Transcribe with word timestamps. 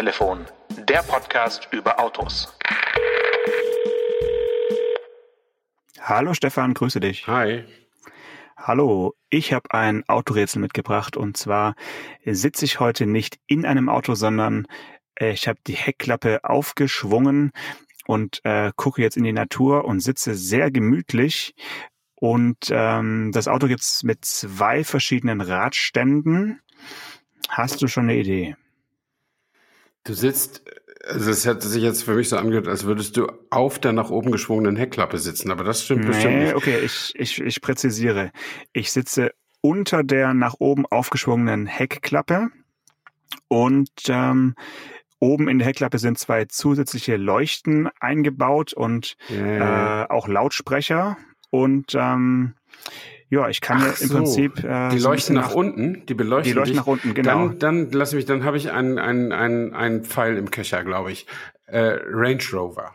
Autotelefon, 0.00 0.46
der 0.88 1.02
Podcast 1.02 1.68
über 1.72 2.00
Autos. 2.00 2.56
Hallo 6.00 6.32
Stefan, 6.32 6.72
grüße 6.72 7.00
dich. 7.00 7.26
Hi. 7.26 7.64
Hallo, 8.56 9.12
ich 9.28 9.52
habe 9.52 9.74
ein 9.74 10.08
Autorätsel 10.08 10.62
mitgebracht 10.62 11.18
und 11.18 11.36
zwar 11.36 11.74
sitze 12.24 12.64
ich 12.64 12.80
heute 12.80 13.04
nicht 13.04 13.40
in 13.46 13.66
einem 13.66 13.90
Auto, 13.90 14.14
sondern 14.14 14.66
äh, 15.16 15.32
ich 15.32 15.46
habe 15.46 15.58
die 15.66 15.76
Heckklappe 15.76 16.44
aufgeschwungen 16.44 17.52
und 18.06 18.40
äh, 18.44 18.72
gucke 18.76 19.02
jetzt 19.02 19.18
in 19.18 19.24
die 19.24 19.34
Natur 19.34 19.84
und 19.84 20.00
sitze 20.00 20.34
sehr 20.34 20.70
gemütlich. 20.70 21.54
Und 22.14 22.70
ähm, 22.70 23.32
das 23.34 23.48
Auto 23.48 23.66
gibt's 23.66 24.02
mit 24.02 24.24
zwei 24.24 24.82
verschiedenen 24.82 25.42
Radständen. 25.42 26.62
Hast 27.50 27.82
du 27.82 27.86
schon 27.86 28.04
eine 28.04 28.16
Idee? 28.16 28.56
Du 30.04 30.14
sitzt, 30.14 30.62
also 31.06 31.30
es 31.30 31.46
hätte 31.46 31.68
sich 31.68 31.82
jetzt 31.82 32.04
für 32.04 32.14
mich 32.14 32.28
so 32.28 32.36
angehört, 32.36 32.68
als 32.68 32.84
würdest 32.84 33.16
du 33.16 33.26
auf 33.50 33.78
der 33.78 33.92
nach 33.92 34.10
oben 34.10 34.30
geschwungenen 34.32 34.76
Heckklappe 34.76 35.18
sitzen, 35.18 35.50
aber 35.50 35.64
das 35.64 35.84
stimmt 35.84 36.02
nee, 36.02 36.08
bestimmt 36.08 36.38
nicht. 36.38 36.54
Okay, 36.54 36.78
ich, 36.80 37.12
ich, 37.16 37.40
ich 37.40 37.60
präzisiere. 37.60 38.32
Ich 38.72 38.92
sitze 38.92 39.32
unter 39.60 40.02
der 40.02 40.34
nach 40.34 40.54
oben 40.58 40.86
aufgeschwungenen 40.86 41.66
Heckklappe 41.66 42.48
und 43.48 43.90
ähm, 44.08 44.54
oben 45.18 45.48
in 45.48 45.58
der 45.58 45.68
Heckklappe 45.68 45.98
sind 45.98 46.18
zwei 46.18 46.46
zusätzliche 46.46 47.16
Leuchten 47.16 47.88
eingebaut 48.00 48.72
und 48.72 49.16
yeah. 49.30 50.04
äh, 50.04 50.10
auch 50.10 50.28
Lautsprecher 50.28 51.18
und 51.50 51.94
ähm, 51.94 52.54
ja, 53.30 53.48
ich 53.48 53.60
kann 53.60 53.78
Ach 53.80 54.00
im 54.00 54.08
so. 54.08 54.14
Prinzip. 54.16 54.64
Äh, 54.64 54.88
die 54.90 54.98
leuchten 54.98 55.36
nach, 55.36 55.48
nach, 55.48 55.54
unten, 55.54 56.04
die 56.06 56.14
beleuchten. 56.14 56.52
Die 56.52 56.58
leuchten 56.58 56.72
dich. 56.72 56.80
nach 56.80 56.86
unten, 56.86 57.14
genau. 57.14 57.48
Dann, 57.48 57.58
dann 57.58 57.90
lass 57.92 58.12
mich, 58.12 58.26
dann 58.26 58.44
habe 58.44 58.56
ich 58.56 58.72
einen, 58.72 58.98
einen, 58.98 59.32
einen, 59.32 59.72
einen 59.72 60.04
Pfeil 60.04 60.36
im 60.36 60.50
Köcher, 60.50 60.82
glaube 60.82 61.12
ich. 61.12 61.26
Äh, 61.66 61.98
Range 62.08 62.42
Rover. 62.52 62.94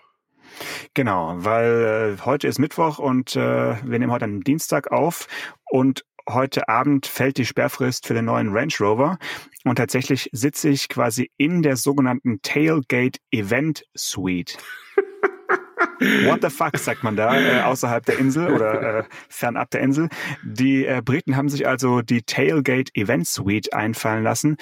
Genau, 0.94 1.36
weil 1.38 2.18
äh, 2.20 2.22
heute 2.26 2.48
ist 2.48 2.60
Mittwoch 2.60 3.00
und 3.00 3.36
äh, 3.36 3.40
wir 3.40 4.00
nehmen 4.00 4.12
heute 4.12 4.26
einen 4.26 4.42
Dienstag 4.42 4.92
auf 4.92 5.28
und 5.70 6.06
heute 6.30 6.68
Abend 6.68 7.06
fällt 7.06 7.38
die 7.38 7.46
Sperrfrist 7.46 8.08
für 8.08 8.14
den 8.14 8.26
neuen 8.26 8.50
Range 8.54 8.74
Rover 8.80 9.18
und 9.64 9.78
tatsächlich 9.78 10.30
sitze 10.34 10.70
ich 10.70 10.90
quasi 10.90 11.32
in 11.38 11.62
der 11.62 11.78
sogenannten 11.78 12.42
Tailgate 12.42 13.20
Event 13.32 13.86
Suite. 13.96 14.58
What 16.00 16.42
the 16.42 16.50
fuck, 16.50 16.78
sagt 16.78 17.04
man 17.04 17.16
da, 17.16 17.40
äh, 17.40 17.62
außerhalb 17.62 18.06
der 18.06 18.20
Insel 18.20 18.54
oder 18.54 19.00
äh, 19.00 19.04
fernab 19.30 19.70
der 19.72 19.82
Insel. 19.82 20.10
Die 20.44 20.86
äh, 20.86 21.02
Briten 21.04 21.36
haben 21.36 21.50
sich 21.50 21.68
also 21.68 22.02
die 22.02 22.24
Tailgate 22.24 22.92
Event 22.96 23.28
Suite 23.28 23.74
einfallen 23.74 24.24
lassen. 24.24 24.58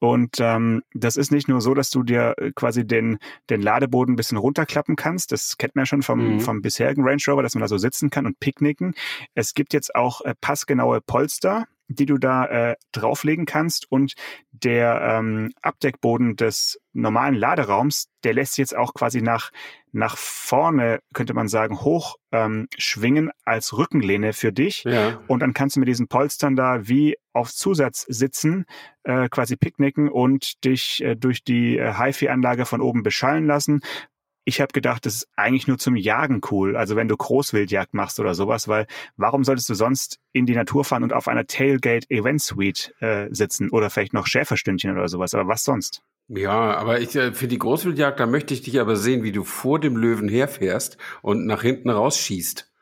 Und 0.00 0.36
ähm, 0.38 0.82
das 0.94 1.16
ist 1.16 1.32
nicht 1.32 1.48
nur 1.48 1.60
so, 1.60 1.74
dass 1.74 1.90
du 1.90 2.02
dir 2.02 2.34
äh, 2.38 2.52
quasi 2.54 2.86
den, 2.86 3.18
den 3.50 3.60
Ladeboden 3.60 4.12
ein 4.12 4.16
bisschen 4.16 4.38
runterklappen 4.38 4.96
kannst. 4.96 5.32
Das 5.32 5.58
kennt 5.58 5.74
man 5.74 5.82
ja 5.82 5.86
schon 5.86 6.02
vom, 6.02 6.34
mhm. 6.34 6.40
vom 6.40 6.62
bisherigen 6.62 7.02
Range 7.02 7.22
Rover, 7.26 7.42
dass 7.42 7.54
man 7.54 7.62
da 7.62 7.68
so 7.68 7.78
sitzen 7.78 8.10
kann 8.10 8.26
und 8.26 8.38
picknicken. 8.38 8.94
Es 9.34 9.54
gibt 9.54 9.72
jetzt 9.72 9.94
auch 9.94 10.20
äh, 10.20 10.34
passgenaue 10.40 11.00
Polster, 11.00 11.66
die 11.88 12.06
du 12.06 12.18
da 12.18 12.46
äh, 12.46 12.76
drauflegen 12.92 13.46
kannst 13.46 13.90
und 13.90 14.14
der 14.52 15.00
ähm, 15.02 15.50
Abdeckboden 15.62 16.36
des 16.36 16.80
normalen 16.92 17.34
Laderaums, 17.34 18.08
der 18.24 18.34
lässt 18.34 18.58
jetzt 18.58 18.76
auch 18.76 18.94
quasi 18.94 19.22
nach 19.22 19.50
nach 19.92 20.16
vorne, 20.16 21.00
könnte 21.14 21.34
man 21.34 21.48
sagen, 21.48 21.80
hoch 21.80 22.16
ähm, 22.30 22.68
schwingen 22.76 23.30
als 23.44 23.76
Rückenlehne 23.76 24.32
für 24.32 24.52
dich. 24.52 24.84
Ja. 24.84 25.20
Und 25.26 25.40
dann 25.40 25.54
kannst 25.54 25.76
du 25.76 25.80
mit 25.80 25.88
diesen 25.88 26.08
Polstern 26.08 26.56
da 26.56 26.88
wie 26.88 27.16
auf 27.32 27.52
Zusatz 27.52 28.04
sitzen, 28.08 28.66
äh, 29.04 29.28
quasi 29.28 29.56
picknicken 29.56 30.08
und 30.08 30.64
dich 30.64 31.02
äh, 31.02 31.16
durch 31.16 31.42
die 31.42 31.78
äh, 31.78 31.94
HiFi-Anlage 31.94 32.66
von 32.66 32.80
oben 32.80 33.02
beschallen 33.02 33.46
lassen. 33.46 33.80
Ich 34.48 34.62
habe 34.62 34.72
gedacht, 34.72 35.04
das 35.04 35.14
ist 35.14 35.28
eigentlich 35.36 35.68
nur 35.68 35.76
zum 35.76 35.94
Jagen 35.94 36.40
cool. 36.50 36.74
Also 36.74 36.96
wenn 36.96 37.06
du 37.06 37.18
Großwildjagd 37.18 37.92
machst 37.92 38.18
oder 38.18 38.32
sowas, 38.34 38.66
weil 38.66 38.86
warum 39.18 39.44
solltest 39.44 39.68
du 39.68 39.74
sonst 39.74 40.20
in 40.32 40.46
die 40.46 40.54
Natur 40.54 40.86
fahren 40.86 41.02
und 41.02 41.12
auf 41.12 41.28
einer 41.28 41.46
Tailgate 41.46 42.08
Event 42.08 42.40
Suite 42.40 42.94
äh, 43.00 43.26
sitzen 43.30 43.68
oder 43.68 43.90
vielleicht 43.90 44.14
noch 44.14 44.26
Schäferstündchen 44.26 44.92
oder 44.92 45.08
sowas? 45.08 45.34
Aber 45.34 45.48
was 45.48 45.64
sonst? 45.64 46.00
Ja, 46.28 46.78
aber 46.78 46.98
ich, 46.98 47.14
äh, 47.14 47.34
für 47.34 47.46
die 47.46 47.58
Großwildjagd, 47.58 48.20
da 48.20 48.26
möchte 48.26 48.54
ich 48.54 48.62
dich 48.62 48.80
aber 48.80 48.96
sehen, 48.96 49.22
wie 49.22 49.32
du 49.32 49.44
vor 49.44 49.80
dem 49.80 49.98
Löwen 49.98 50.30
herfährst 50.30 50.96
und 51.20 51.44
nach 51.44 51.60
hinten 51.60 51.90
rausschießt. 51.90 52.72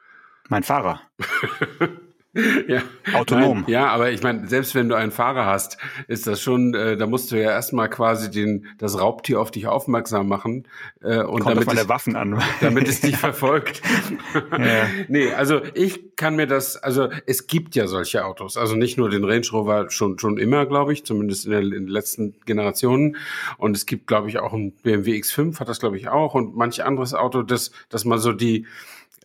Mein 0.48 0.62
Fahrer. 0.62 1.00
ja. 2.68 2.82
Autonom. 3.14 3.60
Nein, 3.60 3.64
ja, 3.68 3.86
aber 3.88 4.10
ich 4.10 4.22
meine, 4.22 4.46
selbst 4.48 4.74
wenn 4.74 4.88
du 4.88 4.94
einen 4.94 5.12
Fahrer 5.12 5.46
hast, 5.46 5.78
ist 6.08 6.26
das 6.26 6.40
schon, 6.40 6.74
äh, 6.74 6.96
da 6.96 7.06
musst 7.06 7.32
du 7.32 7.36
ja 7.36 7.50
erstmal 7.50 7.88
quasi 7.88 8.30
den, 8.30 8.66
das 8.78 9.00
Raubtier 9.00 9.40
auf 9.40 9.50
dich 9.50 9.66
aufmerksam 9.66 10.28
machen. 10.28 10.66
Äh, 11.02 11.22
und 11.22 11.40
Kommt 11.40 11.56
damit 11.56 11.80
es, 11.80 11.88
Waffen 11.88 12.16
an. 12.16 12.42
damit 12.60 12.88
es 12.88 13.00
dich 13.00 13.16
verfolgt. 13.16 13.80
ja. 14.52 14.86
Nee, 15.08 15.32
also 15.32 15.60
ich 15.74 16.16
kann 16.16 16.36
mir 16.36 16.46
das, 16.46 16.76
also 16.76 17.08
es 17.26 17.46
gibt 17.46 17.74
ja 17.74 17.86
solche 17.86 18.24
Autos. 18.24 18.56
Also 18.56 18.76
nicht 18.76 18.98
nur 18.98 19.08
den 19.08 19.24
Range 19.24 19.46
Rover 19.52 19.90
schon, 19.90 20.18
schon 20.18 20.38
immer, 20.38 20.66
glaube 20.66 20.92
ich, 20.92 21.04
zumindest 21.04 21.46
in, 21.46 21.52
der, 21.52 21.60
in 21.60 21.70
den 21.70 21.88
letzten 21.88 22.34
Generationen. 22.44 23.16
Und 23.56 23.76
es 23.76 23.86
gibt, 23.86 24.06
glaube 24.06 24.28
ich, 24.28 24.38
auch 24.38 24.52
ein 24.52 24.72
BMW 24.82 25.12
X5 25.18 25.58
hat 25.60 25.68
das, 25.68 25.80
glaube 25.80 25.96
ich, 25.96 26.08
auch 26.08 26.34
und 26.34 26.56
manch 26.56 26.84
anderes 26.84 27.14
Auto, 27.14 27.42
das, 27.42 27.70
dass 27.88 28.04
man 28.04 28.18
so 28.18 28.32
die, 28.32 28.66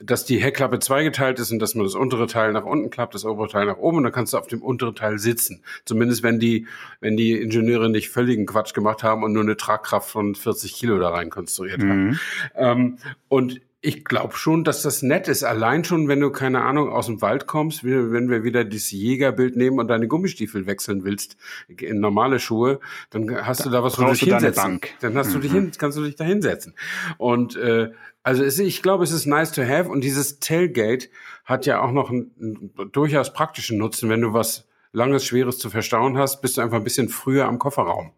dass 0.04 0.26
die 0.26 0.40
Heckklappe 0.40 0.80
zweigeteilt 0.80 1.40
ist 1.40 1.52
und 1.52 1.60
dass 1.60 1.76
man 1.76 1.86
das 1.86 1.96
untere 1.96 2.28
Teil 2.28 2.52
nach 2.54 2.66
unten 2.66 2.90
klappt, 2.90 3.14
das 3.16 3.26
obere 3.26 3.48
Teil 3.48 3.66
nach 3.66 3.78
oben 3.78 3.98
und 3.98 4.04
dann 4.04 4.12
kannst 4.12 4.34
du 4.34 4.38
auf 4.38 4.48
dem 4.48 4.62
unteren 4.62 4.96
Teil 4.96 5.20
sitzen. 5.20 5.64
Zumindest 5.86 6.24
wenn 6.24 6.40
die, 6.40 6.68
wenn 7.00 7.18
die 7.18 7.34
Ingenieure 7.34 7.90
nicht 7.90 8.10
völligen 8.10 8.46
Quatsch 8.46 8.74
gemacht 8.74 9.04
haben 9.04 9.24
und 9.24 9.34
nur 9.34 9.44
eine 9.44 9.58
Tragkraft 9.58 10.10
von 10.10 10.36
40 10.36 10.74
Kilo 10.74 11.00
da 11.00 11.10
rein 11.10 11.30
konstruiert 11.30 11.82
mhm. 11.82 11.90
haben. 11.90 12.20
Ähm, 12.56 12.98
und 13.28 13.62
ich 13.84 14.06
glaube 14.06 14.36
schon, 14.36 14.64
dass 14.64 14.84
das 14.84 15.02
nett 15.02 15.28
ist. 15.28 15.44
Allein 15.44 15.84
schon, 15.84 16.08
wenn 16.08 16.20
du, 16.20 16.30
keine 16.30 16.62
Ahnung, 16.62 16.90
aus 16.90 17.08
dem 17.08 17.22
Wald 17.22 17.48
kommst, 17.48 17.84
wenn 17.84 18.30
wir 18.30 18.44
wieder 18.44 18.64
dieses 18.64 18.92
Jägerbild 18.92 19.56
nehmen 19.56 19.80
und 19.80 19.88
deine 19.88 20.08
Gummistiefel 20.08 20.68
wechseln 20.68 21.04
willst 21.04 21.36
in 21.68 22.00
normale 22.00 22.40
Schuhe, 22.40 22.80
dann 23.10 23.44
hast 23.44 23.62
da 23.62 23.64
du 23.66 23.70
da 23.72 23.84
was, 23.84 23.98
wo 23.98 24.04
du 24.04 24.12
dich 24.12 24.22
hinsetzen. 24.22 24.82
Dann 25.00 25.18
hast 25.18 25.30
mhm. 25.30 25.34
du 25.34 25.40
dich 25.40 25.52
mhm. 25.52 25.56
hin, 25.56 25.72
kannst 25.80 25.98
du 25.98 26.04
dich 26.04 26.16
da 26.16 26.24
hinsetzen. 26.24 26.76
Und 27.18 27.56
äh, 27.56 27.90
also 28.24 28.44
es, 28.44 28.60
ich 28.60 28.82
glaube, 28.82 29.04
es 29.04 29.12
ist 29.12 29.26
nice 29.26 29.52
to 29.52 29.64
have 29.64 29.90
und 29.90 30.04
dieses 30.04 30.40
Tailgate 30.40 31.10
hat 31.46 31.66
ja 31.66 31.82
auch 31.82 31.92
noch 31.92 32.10
einen, 32.10 32.32
einen 32.40 32.92
durchaus 32.92 33.34
praktischen 33.34 33.78
Nutzen, 33.78 34.10
wenn 34.10 34.22
du 34.22 34.34
was 34.34 34.68
langes, 34.94 35.26
schweres 35.26 35.58
zu 35.58 35.70
verstauen 35.70 36.18
hast, 36.18 36.42
bist 36.42 36.58
du 36.58 36.62
einfach 36.62 36.78
ein 36.78 36.84
bisschen 36.84 37.10
früher 37.10 37.46
am 37.46 37.60
Kofferraum, 37.60 38.12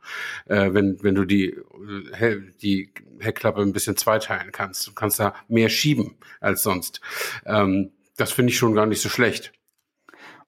äh, 0.45 0.73
wenn, 0.73 1.01
wenn 1.03 1.15
du 1.15 1.25
die, 1.25 1.55
äh, 2.19 2.37
die 2.61 2.91
Heckklappe 3.19 3.61
ein 3.61 3.73
bisschen 3.73 3.95
zweiteilen 3.95 4.51
kannst. 4.51 4.87
Du 4.87 4.93
kannst 4.93 5.19
da 5.19 5.35
mehr 5.47 5.69
schieben 5.69 6.15
als 6.41 6.63
sonst. 6.63 6.99
Ähm, 7.45 7.91
das 8.17 8.31
finde 8.31 8.51
ich 8.51 8.57
schon 8.57 8.73
gar 8.73 8.85
nicht 8.85 9.01
so 9.01 9.09
schlecht. 9.09 9.53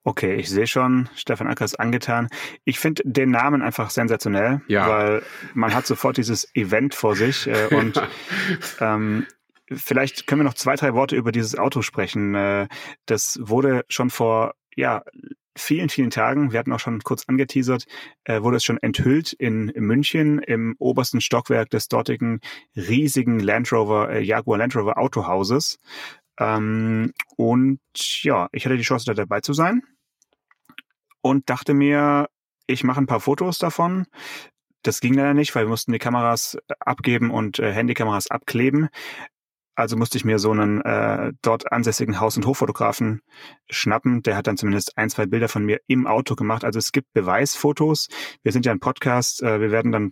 Okay, 0.03 0.35
ich 0.35 0.51
sehe 0.51 0.67
schon, 0.67 1.09
Stefan 1.15 1.47
Acker 1.47 1.65
ist 1.65 1.79
angetan. 1.79 2.29
Ich 2.63 2.77
finde 2.77 3.01
den 3.05 3.31
Namen 3.31 3.63
einfach 3.63 3.89
sensationell, 3.89 4.61
ja. 4.67 4.87
weil 4.87 5.23
man 5.55 5.73
hat 5.73 5.87
sofort 5.87 6.17
dieses 6.17 6.53
Event 6.55 6.93
vor 6.93 7.15
sich 7.15 7.47
äh, 7.47 7.67
und 7.71 7.99
ähm, 8.79 9.25
Vielleicht 9.71 10.27
können 10.27 10.41
wir 10.41 10.45
noch 10.45 10.53
zwei, 10.53 10.75
drei 10.75 10.93
Worte 10.93 11.15
über 11.15 11.31
dieses 11.31 11.57
Auto 11.57 11.81
sprechen. 11.81 12.35
Äh, 12.35 12.67
das 13.05 13.39
wurde 13.41 13.83
schon 13.89 14.09
vor 14.09 14.53
ja, 14.75 15.03
vielen, 15.57 15.89
vielen 15.89 16.09
Tagen, 16.09 16.51
wir 16.51 16.59
hatten 16.59 16.73
auch 16.73 16.79
schon 16.79 17.01
kurz 17.01 17.25
angeteasert, 17.27 17.85
äh, 18.25 18.41
wurde 18.41 18.57
es 18.57 18.63
schon 18.63 18.77
enthüllt 18.77 19.33
in, 19.33 19.71
München 19.75 20.39
im 20.39 20.75
obersten 20.79 21.21
Stockwerk 21.21 21.69
des 21.69 21.87
dortigen 21.87 22.41
riesigen 22.75 23.39
Land 23.39 23.71
Rover, 23.71 24.09
äh, 24.09 24.21
Jaguar 24.21 24.57
Land 24.57 24.75
Rover 24.75 24.97
Autohauses. 24.97 25.79
Ähm, 26.37 27.13
und 27.37 27.79
ja, 28.23 28.49
ich 28.51 28.65
hatte 28.65 28.77
die 28.77 28.83
Chance, 28.83 29.05
da 29.05 29.13
dabei 29.13 29.39
zu 29.39 29.53
sein 29.53 29.83
und 31.21 31.49
dachte 31.49 31.73
mir, 31.73 32.27
ich 32.67 32.83
mache 32.83 32.99
ein 32.99 33.07
paar 33.07 33.21
Fotos 33.21 33.57
davon. 33.57 34.05
Das 34.83 34.99
ging 34.99 35.13
leider 35.13 35.33
nicht, 35.33 35.55
weil 35.55 35.65
wir 35.65 35.69
mussten 35.69 35.93
die 35.93 35.99
Kameras 35.99 36.57
abgeben 36.79 37.31
und 37.31 37.59
äh, 37.59 37.71
Handykameras 37.71 38.29
abkleben. 38.29 38.89
Also 39.75 39.97
musste 39.97 40.17
ich 40.17 40.25
mir 40.25 40.39
so 40.39 40.51
einen 40.51 40.81
äh, 40.81 41.33
dort 41.41 41.71
ansässigen 41.71 42.19
Haus- 42.19 42.37
und 42.37 42.45
Hoffotografen 42.45 43.21
schnappen. 43.69 44.23
Der 44.23 44.37
hat 44.37 44.47
dann 44.47 44.57
zumindest 44.57 44.97
ein, 44.97 45.09
zwei 45.09 45.25
Bilder 45.25 45.49
von 45.49 45.65
mir 45.65 45.79
im 45.87 46.07
Auto 46.07 46.35
gemacht. 46.35 46.63
Also 46.63 46.79
es 46.79 46.93
gibt 46.93 47.11
Beweisfotos. 47.13 48.07
Wir 48.41 48.51
sind 48.53 48.65
ja 48.65 48.71
ein 48.71 48.79
Podcast. 48.79 49.43
Äh, 49.43 49.59
wir 49.59 49.71
werden 49.71 49.91
dann 49.91 50.11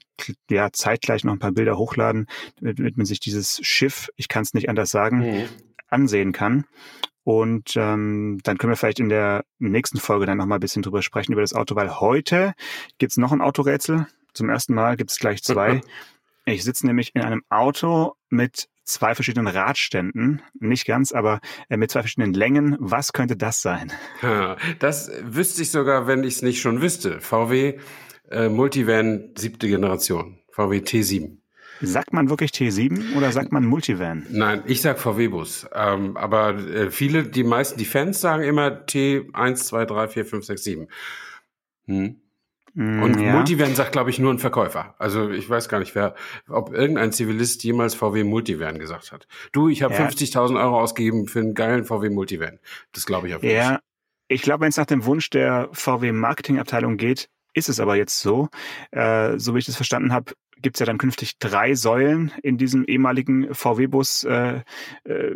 ja 0.50 0.72
zeitgleich 0.72 1.24
noch 1.24 1.34
ein 1.34 1.40
paar 1.40 1.54
Bilder 1.54 1.78
hochladen, 1.78 2.28
damit, 2.60 2.98
man 2.98 3.06
sich 3.06 3.20
dieses 3.20 3.60
Schiff, 3.64 4.10
ich 4.18 4.28
kann 4.28 4.44
es 4.44 4.54
nicht 4.54 4.70
anders 4.70 4.90
sagen, 4.90 5.20
mhm. 5.20 5.46
ansehen 5.88 6.34
kann. 6.34 6.66
Und 7.24 7.78
ähm, 7.78 8.40
dann 8.44 8.58
können 8.58 8.72
wir 8.72 8.78
vielleicht 8.78 9.00
in 9.00 9.08
der 9.08 9.46
nächsten 9.60 9.98
Folge 9.98 10.26
dann 10.26 10.38
nochmal 10.38 10.58
ein 10.58 10.62
bisschen 10.62 10.82
drüber 10.82 11.02
sprechen, 11.02 11.32
über 11.32 11.42
das 11.42 11.54
Auto, 11.54 11.76
weil 11.76 12.02
heute 12.02 12.54
gibt's 12.98 13.16
noch 13.16 13.32
ein 13.32 13.40
Autorätsel. 13.40 14.08
Zum 14.34 14.50
ersten 14.50 14.74
Mal 14.74 14.98
gibt's 14.98 15.20
gleich 15.20 15.42
zwei. 15.42 15.82
Ich 16.46 16.64
sitze 16.64 16.86
nämlich 16.86 17.16
in 17.16 17.22
einem 17.22 17.44
Auto 17.50 18.14
mit 18.30 18.68
zwei 18.84 19.16
verschiedenen 19.16 19.48
Radständen, 19.48 20.42
nicht 20.60 20.86
ganz, 20.86 21.14
aber 21.14 21.40
äh, 21.70 21.78
mit 21.78 21.92
zwei 21.92 22.02
verschiedenen 22.02 22.34
Längen. 22.34 22.76
Was 22.80 23.14
könnte 23.14 23.38
das 23.38 23.62
sein? 23.62 23.92
Das 24.80 25.10
wüsste 25.24 25.62
ich 25.62 25.72
sogar, 25.72 26.08
wenn 26.08 26.24
ich 26.24 26.36
es 26.36 26.42
nicht 26.42 26.62
schon 26.62 26.82
wüsste. 26.82 27.22
VW 27.22 27.80
äh, 28.30 28.50
Multivan 28.50 29.30
siebte 29.38 29.68
Generation. 29.68 30.40
VW 30.52 30.80
T7. 30.80 31.38
Sagt 31.82 32.14
man 32.14 32.30
wirklich 32.30 32.52
T7 32.52 33.16
oder 33.18 33.32
sagt 33.32 33.52
man 33.52 33.66
Multivan? 33.66 34.26
Nein, 34.30 34.64
ich 34.68 34.82
sag 34.82 35.00
VW-Bus. 35.00 35.68
Ähm, 35.74 36.16
aber 36.16 36.56
äh, 36.56 36.92
viele, 36.92 37.24
die 37.24 37.44
meisten, 37.44 37.78
die 37.78 37.86
Fans 37.86 38.22
sagen 38.22 38.44
immer 38.44 38.68
T1, 38.68 39.56
2, 39.56 39.86
3, 39.86 40.08
4, 40.08 40.26
5, 40.26 40.46
6, 40.46 40.64
7. 40.64 40.88
Hm. 41.88 42.22
Mm, 42.74 43.04
Und 43.04 43.20
ja. 43.20 43.34
Multivan 43.34 43.76
sagt, 43.76 43.92
glaube 43.92 44.10
ich, 44.10 44.20
nur 44.20 44.34
ein 44.34 44.40
Verkäufer. 44.40 44.96
Also 44.98 45.30
ich 45.30 45.50
weiß 45.50 45.70
gar 45.70 45.80
nicht, 45.80 45.96
wer, 45.96 46.16
ob 46.48 46.74
irgendein 46.74 47.12
Zivilist 47.12 47.64
jemals 47.64 47.96
VW 47.96 48.24
Multivan 48.24 48.80
gesagt 48.80 49.12
hat. 49.12 49.28
Du, 49.52 49.70
ich 49.70 49.84
habe 49.84 49.94
ja. 49.94 50.08
50.000 50.08 50.60
Euro 50.60 50.80
ausgegeben 50.80 51.28
für 51.28 51.40
einen 51.40 51.54
geilen 51.54 51.86
VW 51.86 52.10
Multivan. 52.10 52.60
Das 52.92 53.06
glaube 53.06 53.28
ich 53.28 53.36
auf 53.36 53.44
jeden 53.44 53.62
Fall. 53.62 53.74
Ja, 53.74 53.80
ich 54.28 54.42
glaube, 54.42 54.62
wenn 54.62 54.70
es 54.70 54.78
nach 54.78 54.86
dem 54.86 55.06
Wunsch 55.06 55.30
der 55.30 55.70
VW 55.74 56.12
Marketingabteilung 56.12 56.98
geht, 56.98 57.30
ist 57.54 57.70
es 57.70 57.80
aber 57.80 57.96
jetzt 57.96 58.20
so. 58.20 58.50
Äh, 58.92 59.38
so 59.38 59.54
wie 59.54 59.60
ich 59.60 59.66
das 59.66 59.76
verstanden 59.76 60.12
habe, 60.12 60.34
gibt 60.58 60.78
es 60.78 60.80
ja 60.80 60.86
dann 60.86 60.98
künftig 60.98 61.38
drei 61.38 61.76
Säulen 61.76 62.32
in 62.42 62.58
diesem 62.58 62.86
ehemaligen 62.86 63.54
VW-Bus 63.54 64.24
äh, 64.24 64.62
äh, 65.04 65.36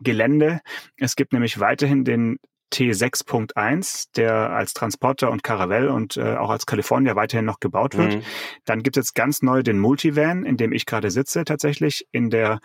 Gelände. 0.00 0.60
Es 0.96 1.16
gibt 1.16 1.32
nämlich 1.32 1.60
weiterhin 1.60 2.04
den 2.04 2.38
T6.1, 2.72 4.08
der 4.16 4.50
als 4.50 4.74
Transporter 4.74 5.30
und 5.30 5.42
Caravelle 5.42 5.92
und 5.92 6.16
äh, 6.16 6.36
auch 6.36 6.50
als 6.50 6.66
California 6.66 7.16
weiterhin 7.16 7.44
noch 7.44 7.60
gebaut 7.60 7.96
wird. 7.96 8.16
Mhm. 8.16 8.22
Dann 8.64 8.82
gibt 8.82 8.96
es 8.96 9.06
jetzt 9.06 9.14
ganz 9.14 9.42
neu 9.42 9.62
den 9.62 9.78
Multivan, 9.78 10.44
in 10.44 10.56
dem 10.56 10.72
ich 10.72 10.86
gerade 10.86 11.10
sitze, 11.10 11.44
tatsächlich 11.44 12.06
in 12.12 12.30
der 12.30 12.60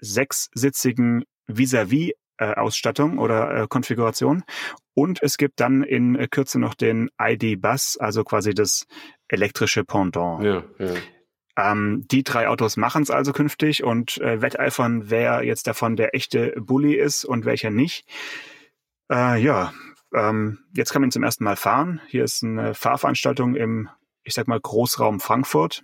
sechssitzigen 0.00 1.24
Vis-à-vis 1.46 2.12
äh, 2.38 2.54
Ausstattung 2.54 3.18
oder 3.18 3.62
äh, 3.62 3.66
Konfiguration. 3.68 4.42
Und 4.94 5.22
es 5.22 5.36
gibt 5.36 5.60
dann 5.60 5.82
in 5.82 6.16
äh, 6.16 6.28
Kürze 6.28 6.58
noch 6.58 6.74
den 6.74 7.10
ID-Bus, 7.20 7.98
also 7.98 8.24
quasi 8.24 8.54
das 8.54 8.86
elektrische 9.28 9.84
Pendant. 9.84 10.42
Ja, 10.42 10.64
ja. 10.78 10.94
Ähm, 11.56 12.06
die 12.10 12.24
drei 12.24 12.48
Autos 12.48 12.76
machen 12.76 13.02
es 13.02 13.10
also 13.10 13.32
künftig 13.32 13.84
und 13.84 14.18
äh, 14.22 14.40
wetteifern, 14.40 15.10
wer 15.10 15.44
jetzt 15.44 15.66
davon 15.66 15.96
der 15.96 16.14
echte 16.14 16.54
Bully 16.58 16.94
ist 16.94 17.24
und 17.24 17.44
welcher 17.44 17.70
nicht. 17.70 18.06
Äh, 19.10 19.42
ja, 19.42 19.72
ähm, 20.14 20.58
jetzt 20.74 20.92
kann 20.92 21.02
man 21.02 21.08
ihn 21.08 21.12
zum 21.12 21.22
ersten 21.22 21.44
Mal 21.44 21.56
fahren. 21.56 22.00
Hier 22.08 22.24
ist 22.24 22.42
eine 22.42 22.74
Fahrveranstaltung 22.74 23.54
im, 23.56 23.88
ich 24.24 24.34
sag 24.34 24.48
mal, 24.48 24.60
Großraum 24.60 25.20
Frankfurt. 25.20 25.82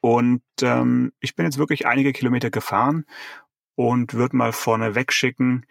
Und 0.00 0.42
ähm, 0.62 1.12
ich 1.20 1.36
bin 1.36 1.46
jetzt 1.46 1.58
wirklich 1.58 1.86
einige 1.86 2.12
Kilometer 2.12 2.50
gefahren 2.50 3.06
und 3.74 4.14
würde 4.14 4.36
mal 4.36 4.52
vorne 4.52 4.94
wegschicken. 4.94 5.66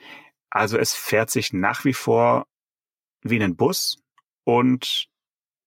Also 0.50 0.78
es 0.78 0.94
fährt 0.94 1.30
sich 1.30 1.54
nach 1.54 1.86
wie 1.86 1.94
vor 1.94 2.48
wie 3.22 3.42
ein 3.42 3.56
Bus 3.56 3.98
und 4.44 5.10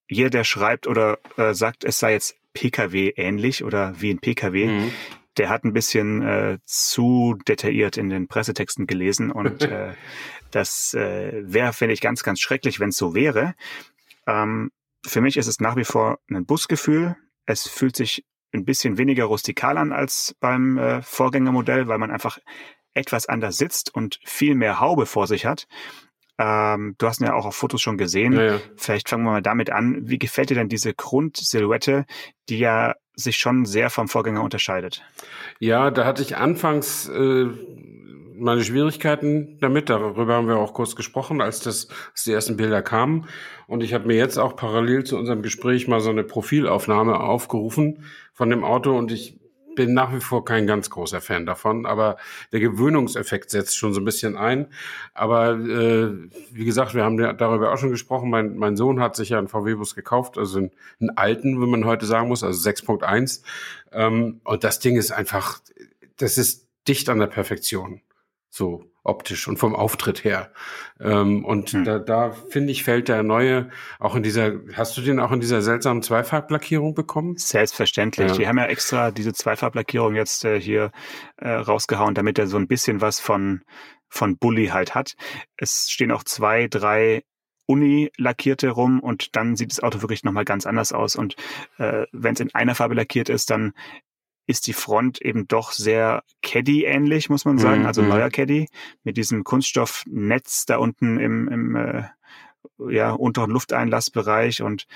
jeder, 0.09 0.31
der 0.31 0.45
schreibt 0.45 0.87
oder 0.87 1.19
äh, 1.37 1.55
sagt, 1.55 1.85
es 1.85 1.99
sei 1.99 2.13
jetzt 2.13 2.37
PKW 2.53 3.13
ähnlich 3.17 3.65
oder 3.65 4.01
wie 4.01 4.11
ein 4.11 4.19
PKW, 4.19 4.67
mhm. 4.67 4.93
Der 5.39 5.49
hat 5.49 5.65
ein 5.65 5.73
bisschen 5.73 6.23
äh, 6.23 6.59
zu 6.65 7.37
detailliert 7.47 7.97
in 7.97 8.09
den 8.09 8.29
Pressetexten 8.29 8.87
gelesen 8.87 9.31
und 9.31 9.63
äh, 9.71 9.95
das 10.51 10.95
äh, 10.95 11.43
wäre, 11.45 11.73
finde 11.73 11.95
ich, 11.95 12.01
ganz, 12.01 12.23
ganz 12.23 12.41
schrecklich, 12.41 12.81
wenn 12.81 12.91
es 12.91 12.97
so 12.97 13.15
wäre. 13.15 13.55
Ähm, 14.27 14.71
für 15.05 15.21
mich 15.21 15.37
ist 15.37 15.47
es 15.47 15.61
nach 15.61 15.77
wie 15.77 15.85
vor 15.85 16.19
ein 16.31 16.47
Busgefühl. 16.47 17.17
Es 17.47 17.67
fühlt 17.69 17.97
sich 17.97 18.25
ein 18.53 18.65
bisschen 18.65 18.99
weniger 18.99 19.25
rustikal 19.25 19.79
an 19.79 19.93
als 19.93 20.37
beim 20.41 20.79
äh, 20.79 21.03
Vorgängermodell, 21.03 21.89
weil 21.89 21.99
man 21.99 22.11
einfach 22.11 22.39
etwas 22.95 23.27
anders 23.27 23.57
sitzt 23.57 23.95
und 23.95 24.21
viel 24.25 24.55
mehr 24.55 24.79
Haube 24.79 25.07
vor 25.07 25.27
sich 25.27 25.47
hat. 25.47 25.67
Ähm, 26.39 26.95
du 26.99 27.07
hast 27.07 27.21
ihn 27.21 27.27
ja 27.27 27.35
auch 27.35 27.47
auf 27.47 27.57
Fotos 27.57 27.81
schon 27.81 27.97
gesehen. 27.97 28.35
Ja, 28.35 28.43
ja. 28.43 28.61
Vielleicht 28.77 29.09
fangen 29.09 29.25
wir 29.25 29.33
mal 29.33 29.43
damit 29.43 29.71
an. 29.71 30.09
Wie 30.09 30.19
gefällt 30.19 30.51
dir 30.51 30.55
denn 30.55 30.69
diese 30.69 30.95
Grundsilhouette, 30.95 32.05
die 32.49 32.59
ja 32.59 32.95
sich 33.15 33.37
schon 33.37 33.65
sehr 33.65 33.91
vom 33.91 34.09
Vorgänger 34.09 34.43
unterscheidet? 34.43 35.03
Ja, 35.59 35.91
da 35.91 36.05
hatte 36.05 36.23
ich 36.23 36.37
anfangs 36.37 37.09
äh, 37.09 37.47
meine 38.37 38.65
Schwierigkeiten 38.65 39.59
damit. 39.61 39.91
Darüber 39.91 40.35
haben 40.35 40.49
wir 40.49 40.57
auch 40.57 40.75
kurz 40.75 40.97
gesprochen, 40.97 41.41
als 41.41 41.61
das 41.61 41.89
als 42.11 42.25
die 42.25 42.33
ersten 42.33 42.57
Bilder 42.57 42.83
kamen. 42.83 43.27
Und 43.67 43.83
ich 43.83 43.95
habe 43.95 44.07
mir 44.07 44.17
jetzt 44.17 44.39
auch 44.39 44.57
parallel 44.57 45.05
zu 45.05 45.17
unserem 45.17 45.43
Gespräch 45.43 45.89
mal 45.89 46.01
so 46.01 46.11
eine 46.11 46.25
Profilaufnahme 46.25 47.21
aufgerufen 47.21 48.05
von 48.33 48.51
dem 48.51 48.65
Auto 48.65 48.97
und 48.97 49.13
ich 49.13 49.42
bin 49.75 49.95
nach 49.95 50.13
wie 50.15 50.21
vor 50.21 50.45
kein 50.45 50.67
ganz 50.67 50.91
großer 50.91 51.21
Fan 51.21 51.47
davon, 51.47 51.87
aber 51.87 52.17
der 52.53 52.61
Gewöhnungseffekt 52.61 53.51
setzt 53.51 53.77
schon 53.77 53.95
so 53.95 54.01
ein 54.01 54.05
bisschen 54.05 54.37
ein. 54.37 54.69
Aber 55.15 55.53
äh, 55.53 56.11
wie 56.51 56.65
gesagt, 56.65 56.95
wir 56.95 57.05
haben 57.05 57.17
darüber 57.17 57.73
auch 57.73 57.79
schon 57.79 57.91
gesprochen. 57.91 58.31
Mein, 58.31 58.57
mein 58.57 58.77
Sohn 58.77 59.01
hat 59.01 59.17
sich 59.17 59.31
ja 59.31 59.39
einen 59.39 59.49
VW-Bus 59.49 59.95
gekauft, 59.95 60.39
also 60.39 60.59
einen, 60.59 60.71
einen, 61.01 61.11
alten, 61.17 61.61
wenn 61.61 61.71
man 61.71 61.85
heute 61.85 62.07
sagen 62.07 62.29
muss, 62.29 62.45
also 62.45 62.69
6.1. 62.69 63.43
Ähm, 63.93 64.41
und 64.45 64.65
das 64.65 64.79
Ding 64.81 64.97
ist 64.97 65.11
einfach, 65.11 65.61
das 66.17 66.39
ist 66.39 66.69
dicht 66.89 67.09
an 67.09 67.19
der 67.19 67.27
Perfektion 67.27 68.01
so 68.53 68.85
optisch 69.03 69.49
und 69.49 69.57
vom 69.57 69.75
Auftritt 69.75 70.25
her. 70.25 70.53
Ähm, 71.01 71.45
und 71.45 71.71
hm. 71.71 71.85
da, 71.85 71.99
da 71.99 72.33
finde 72.33 72.71
ich, 72.71 72.85
fällt 72.85 73.09
der 73.09 73.23
neue 73.23 73.71
auch 73.99 74.15
in 74.15 74.23
dieser, 74.23 74.53
hast 74.75 74.97
du 74.97 75.01
den 75.01 75.21
auch 75.21 75.33
in 75.33 75.41
dieser 75.41 75.63
seltsamen 75.63 76.03
Zweifarblackierung 76.03 76.95
bekommen? 76.95 77.37
Selbstverständlich. 77.39 78.31
Ja. 78.33 78.37
Die 78.37 78.47
haben 78.47 78.59
ja 78.59 78.67
extra 78.67 79.11
diese 79.11 79.33
Zweifarblackierung 79.33 80.15
jetzt 80.15 80.45
äh, 80.45 80.61
hier 80.61 80.93
äh, 81.39 81.49
rausgehauen, 81.49 82.15
damit 82.15 82.39
er 82.39 82.47
so 82.47 82.59
ein 82.59 82.69
bisschen 82.69 83.01
was 83.01 83.21
von, 83.21 83.63
von 84.09 84.37
Bully 84.37 84.67
halt 84.67 84.95
hat. 84.95 85.15
Es 85.57 85.91
stehen 85.91 86.13
auch 86.13 86.23
zwei, 86.23 86.69
drei 86.69 87.23
Uni-Lackierte 87.67 88.69
rum 88.69 89.01
und 89.01 89.35
dann 89.35 89.57
sieht 89.57 89.71
das 89.71 89.83
Auto 89.83 90.03
wirklich 90.03 90.25
nochmal 90.25 90.45
ganz 90.45 90.67
anders 90.67 90.93
aus. 90.93 91.17
Und 91.17 91.37
äh, 91.79 92.05
wenn 92.13 92.35
es 92.35 92.41
in 92.41 92.55
einer 92.55 92.75
Farbe 92.75 92.95
lackiert 92.95 93.31
ist, 93.31 93.49
dann 93.49 93.73
ist 94.47 94.67
die 94.67 94.73
Front 94.73 95.21
eben 95.21 95.47
doch 95.47 95.73
sehr 95.73 96.25
Caddy-ähnlich, 96.43 97.31
muss 97.31 97.45
man 97.45 97.59
sagen, 97.59 97.83
mhm. 97.83 97.87
also 97.87 98.03
neuer 98.03 98.31
Caddy 98.31 98.69
mit 99.05 99.17
diesem 99.17 99.45
Kunststoffnetz 99.45 100.67
da 100.67 100.79
unten 100.79 101.19
im, 101.19 101.49
im 101.49 101.77
äh, 101.77 102.05
ja, 102.91 103.13
unteren 103.13 103.51
Lufteinlassbereich 103.51 104.63
und 104.63 104.87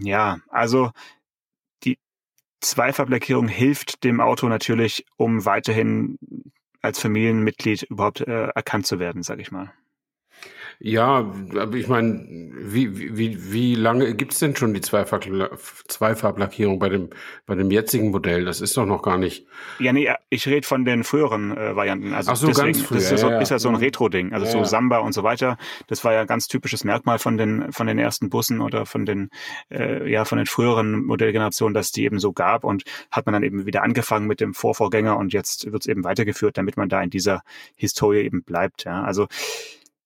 ja, 0.00 0.38
also 0.48 0.90
die 1.84 1.98
Zweifarblackierung 2.60 3.48
hilft 3.48 4.04
dem 4.04 4.20
Auto 4.20 4.48
natürlich, 4.48 5.04
um 5.16 5.44
weiterhin 5.44 6.18
als 6.82 6.98
Familienmitglied 6.98 7.84
überhaupt 7.84 8.20
äh, 8.20 8.48
erkannt 8.48 8.86
zu 8.86 8.98
werden, 8.98 9.22
sage 9.22 9.42
ich 9.42 9.50
mal. 9.50 9.72
Ja, 10.80 11.32
aber 11.56 11.74
ich 11.74 11.88
meine, 11.88 12.26
wie, 12.56 13.16
wie, 13.16 13.52
wie 13.52 13.74
lange 13.74 14.14
gibt's 14.14 14.38
denn 14.38 14.56
schon 14.56 14.74
die 14.74 14.80
Zweifarblackierung 14.80 16.78
bei 16.78 16.88
dem, 16.88 17.10
bei 17.46 17.54
dem 17.54 17.70
jetzigen 17.70 18.10
Modell? 18.10 18.44
Das 18.44 18.60
ist 18.60 18.76
doch 18.76 18.84
noch 18.84 19.02
gar 19.02 19.16
nicht. 19.18 19.46
Ja, 19.78 19.92
nee, 19.92 20.10
ich 20.30 20.46
rede 20.46 20.66
von 20.66 20.84
den 20.84 21.04
früheren 21.04 21.56
äh, 21.56 21.76
Varianten. 21.76 22.12
Also 22.12 22.32
Ach 22.32 22.36
so, 22.36 22.48
deswegen, 22.48 22.72
ganz 22.72 22.82
früher. 22.82 22.98
Das 22.98 23.12
ist 23.12 23.22
ja, 23.22 23.28
so, 23.28 23.30
ist 23.30 23.50
ja 23.50 23.58
so 23.58 23.68
ein 23.68 23.76
Retro-Ding. 23.76 24.32
Also 24.32 24.46
ja, 24.46 24.52
so 24.52 24.64
Samba 24.64 24.98
und 24.98 25.12
so 25.12 25.22
weiter. 25.22 25.56
Das 25.86 26.04
war 26.04 26.12
ja 26.12 26.24
ganz 26.24 26.48
typisches 26.48 26.84
Merkmal 26.84 27.18
von 27.18 27.36
den, 27.36 27.72
von 27.72 27.86
den 27.86 27.98
ersten 27.98 28.28
Bussen 28.28 28.60
oder 28.60 28.84
von 28.86 29.06
den, 29.06 29.30
äh, 29.70 30.10
ja, 30.10 30.24
von 30.24 30.38
den 30.38 30.46
früheren 30.46 31.04
Modellgenerationen, 31.04 31.74
dass 31.74 31.92
die 31.92 32.04
eben 32.04 32.18
so 32.18 32.32
gab 32.32 32.64
und 32.64 32.84
hat 33.10 33.26
man 33.26 33.32
dann 33.32 33.42
eben 33.42 33.66
wieder 33.66 33.82
angefangen 33.82 34.26
mit 34.26 34.40
dem 34.40 34.54
Vorvorgänger 34.54 35.16
und 35.16 35.32
jetzt 35.32 35.70
wird's 35.70 35.86
eben 35.86 36.04
weitergeführt, 36.04 36.58
damit 36.58 36.76
man 36.76 36.88
da 36.88 37.02
in 37.02 37.10
dieser 37.10 37.42
Historie 37.76 38.20
eben 38.20 38.42
bleibt. 38.42 38.84
Ja, 38.84 39.02
also 39.02 39.28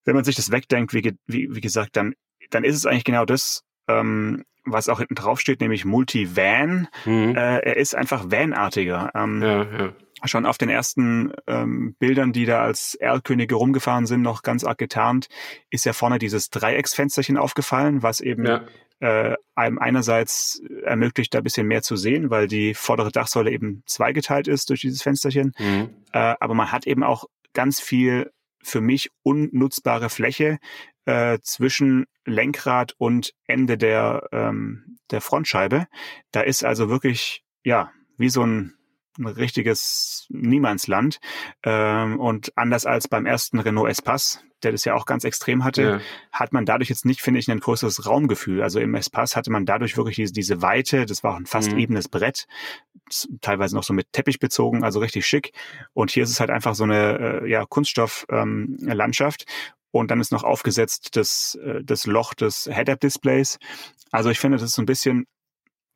wenn 0.09 0.15
man 0.15 0.25
sich 0.25 0.37
das 0.37 0.51
wegdenkt, 0.51 0.95
wie, 0.95 1.15
wie, 1.27 1.55
wie 1.55 1.61
gesagt, 1.61 1.95
dann, 1.95 2.15
dann 2.49 2.65
ist 2.65 2.77
es 2.77 2.87
eigentlich 2.87 3.05
genau 3.05 3.27
das, 3.27 3.63
ähm, 3.89 4.43
was 4.65 4.89
auch 4.89 5.01
hinten 5.01 5.17
drauf 5.17 5.39
steht, 5.39 5.61
nämlich 5.61 5.85
Multi-Van. 5.85 6.89
Mhm. 7.05 7.37
Äh, 7.37 7.59
er 7.59 7.77
ist 7.77 7.95
einfach 7.95 8.31
Vanartiger. 8.31 9.11
Ähm, 9.15 9.43
ja, 9.43 9.65
ja. 9.65 9.93
Schon 10.25 10.47
auf 10.47 10.57
den 10.57 10.71
ersten 10.71 11.35
ähm, 11.47 11.95
Bildern, 11.99 12.33
die 12.33 12.47
da 12.47 12.63
als 12.63 12.95
Erlkönige 12.95 13.57
rumgefahren 13.57 14.07
sind, 14.07 14.23
noch 14.23 14.41
ganz 14.41 14.65
arg 14.65 14.79
getarnt, 14.79 15.29
ist 15.69 15.85
ja 15.85 15.93
vorne 15.93 16.19
dieses 16.19 16.49
Dreiecksfensterchen 16.49 17.37
aufgefallen, 17.37 18.03
was 18.03 18.21
eben 18.21 18.47
ja. 18.47 18.65
äh, 19.01 19.37
einem 19.57 19.79
einerseits 19.79 20.63
ermöglicht, 20.85 21.35
da 21.35 21.39
ein 21.39 21.45
bisschen 21.45 21.67
mehr 21.67 21.83
zu 21.83 21.97
sehen, 21.97 22.31
weil 22.31 22.49
die 22.49 22.73
vordere 22.73 23.13
Dachsäule 23.13 23.51
eben 23.51 23.83
zweigeteilt 23.85 24.49
ist 24.49 24.71
durch 24.71 24.81
dieses 24.81 25.03
Fensterchen. 25.03 25.53
Mhm. 25.59 25.91
Äh, 26.15 26.35
aber 26.41 26.55
man 26.55 26.73
hat 26.73 26.87
eben 26.87 27.03
auch 27.03 27.27
ganz 27.53 27.79
viel 27.79 28.31
für 28.63 28.81
mich 28.81 29.11
unnutzbare 29.23 30.09
Fläche 30.09 30.59
äh, 31.05 31.39
zwischen 31.43 32.07
Lenkrad 32.25 32.95
und 32.99 33.33
Ende 33.47 33.79
der, 33.79 34.29
ähm, 34.33 34.99
der 35.11 35.21
Frontscheibe. 35.21 35.87
Da 36.33 36.41
ist 36.41 36.65
also 36.65 36.89
wirklich, 36.89 37.45
ja, 37.65 37.93
wie 38.17 38.29
so 38.29 38.43
ein, 38.45 38.78
ein 39.19 39.27
richtiges 39.27 40.27
Niemandsland. 40.31 41.19
Ähm, 41.65 42.19
und 42.21 42.53
anders 42.57 42.87
als 42.87 43.09
beim 43.09 43.27
ersten 43.27 43.59
Renault 43.59 43.91
Espace, 43.91 44.45
der 44.63 44.73
das 44.73 44.85
ja 44.85 44.95
auch 44.95 45.07
ganz 45.07 45.25
extrem 45.25 45.65
hatte, 45.65 45.83
ja. 45.83 46.01
hat 46.33 46.53
man 46.53 46.65
dadurch 46.65 46.89
jetzt 46.89 47.05
nicht, 47.05 47.21
finde 47.21 47.41
ich, 47.41 47.51
ein 47.51 47.61
größeres 47.61 48.07
Raumgefühl. 48.07 48.63
Also 48.63 48.81
im 48.81 48.95
Espace 48.95 49.37
hatte 49.37 49.51
man 49.51 49.67
dadurch 49.67 49.97
wirklich 49.97 50.17
diese, 50.17 50.33
diese 50.33 50.63
Weite, 50.63 51.07
das 51.07 51.23
war 51.23 51.35
auch 51.35 51.39
ein 51.39 51.47
fast 51.47 51.73
mhm. 51.73 51.79
ebenes 51.79 52.09
Brett, 52.09 52.47
teilweise 53.41 53.75
noch 53.75 53.85
so 53.85 53.93
mit 53.93 54.13
Teppich 54.13 54.39
bezogen, 54.39 54.85
also 54.85 55.01
richtig 55.01 55.27
schick. 55.27 55.53
Und 55.93 56.11
hier 56.11 56.25
ist 56.25 56.31
es 56.31 56.41
halt 56.41 56.51
einfach 56.51 56.75
so 56.75 56.85
eine 56.85 57.43
äh, 57.43 57.51
ja, 57.51 57.65
Kunststofflandschaft. 57.67 59.45
Ähm, 59.49 59.75
und 59.91 60.11
dann 60.11 60.21
ist 60.21 60.33
noch 60.33 60.45
aufgesetzt 60.45 61.17
das, 61.17 61.59
äh, 61.63 61.83
das 61.83 62.07
Loch 62.07 62.35
des 62.35 62.69
Head-Up-Displays. 62.71 63.59
Also 64.11 64.31
ich 64.31 64.39
finde, 64.39 64.59
das 64.59 64.65
ist 64.65 64.75
so 64.75 64.83
ein 64.83 64.87
bisschen 64.87 65.27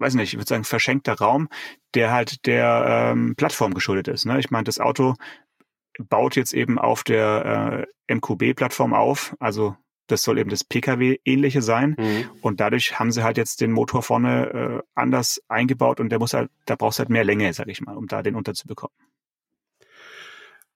weiß 0.03 0.15
nicht, 0.15 0.35
ich 0.35 0.39
würde 0.39 0.49
sagen, 0.49 0.65
verschenkter 0.65 1.15
Raum, 1.15 1.49
der 1.95 2.13
halt 2.13 2.47
der 2.47 3.13
ähm, 3.13 3.35
Plattform 3.37 3.73
geschuldet 3.73 4.09
ist. 4.09 4.27
Ne? 4.27 4.39
Ich 4.39 4.51
meine, 4.51 4.65
das 4.65 4.79
Auto 4.79 5.15
baut 5.99 6.37
jetzt 6.37 6.53
eben 6.53 6.79
auf 6.79 7.05
der 7.05 7.87
äh, 8.09 8.15
MQB-Plattform 8.15 8.95
auf, 8.95 9.35
also 9.39 9.77
das 10.09 10.23
soll 10.23 10.39
eben 10.39 10.51
das 10.51 10.65
Pkw-ähnliche 10.65 11.63
sein. 11.63 11.97
Mhm. 11.99 12.31
Und 12.43 12.61
dadurch 12.61 12.99
haben 12.99 13.13
sie 13.13 13.23
halt 13.23 13.39
jetzt 13.39 13.61
den 13.61 13.73
Motor 13.73 14.03
vorne 14.03 14.83
äh, 14.83 14.83
anders 14.95 15.41
eingebaut 15.49 16.01
und 16.01 16.11
der 16.11 16.19
muss 16.19 16.35
halt, 16.35 16.51
da 16.67 16.77
brauchst 16.77 16.99
du 16.99 17.01
halt 17.01 17.09
mehr 17.09 17.25
Länge, 17.25 17.53
sag 17.55 17.69
ich 17.69 17.81
mal, 17.81 17.97
um 17.97 18.07
da 18.07 18.23
den 18.23 18.35
unterzubekommen. 18.35 18.95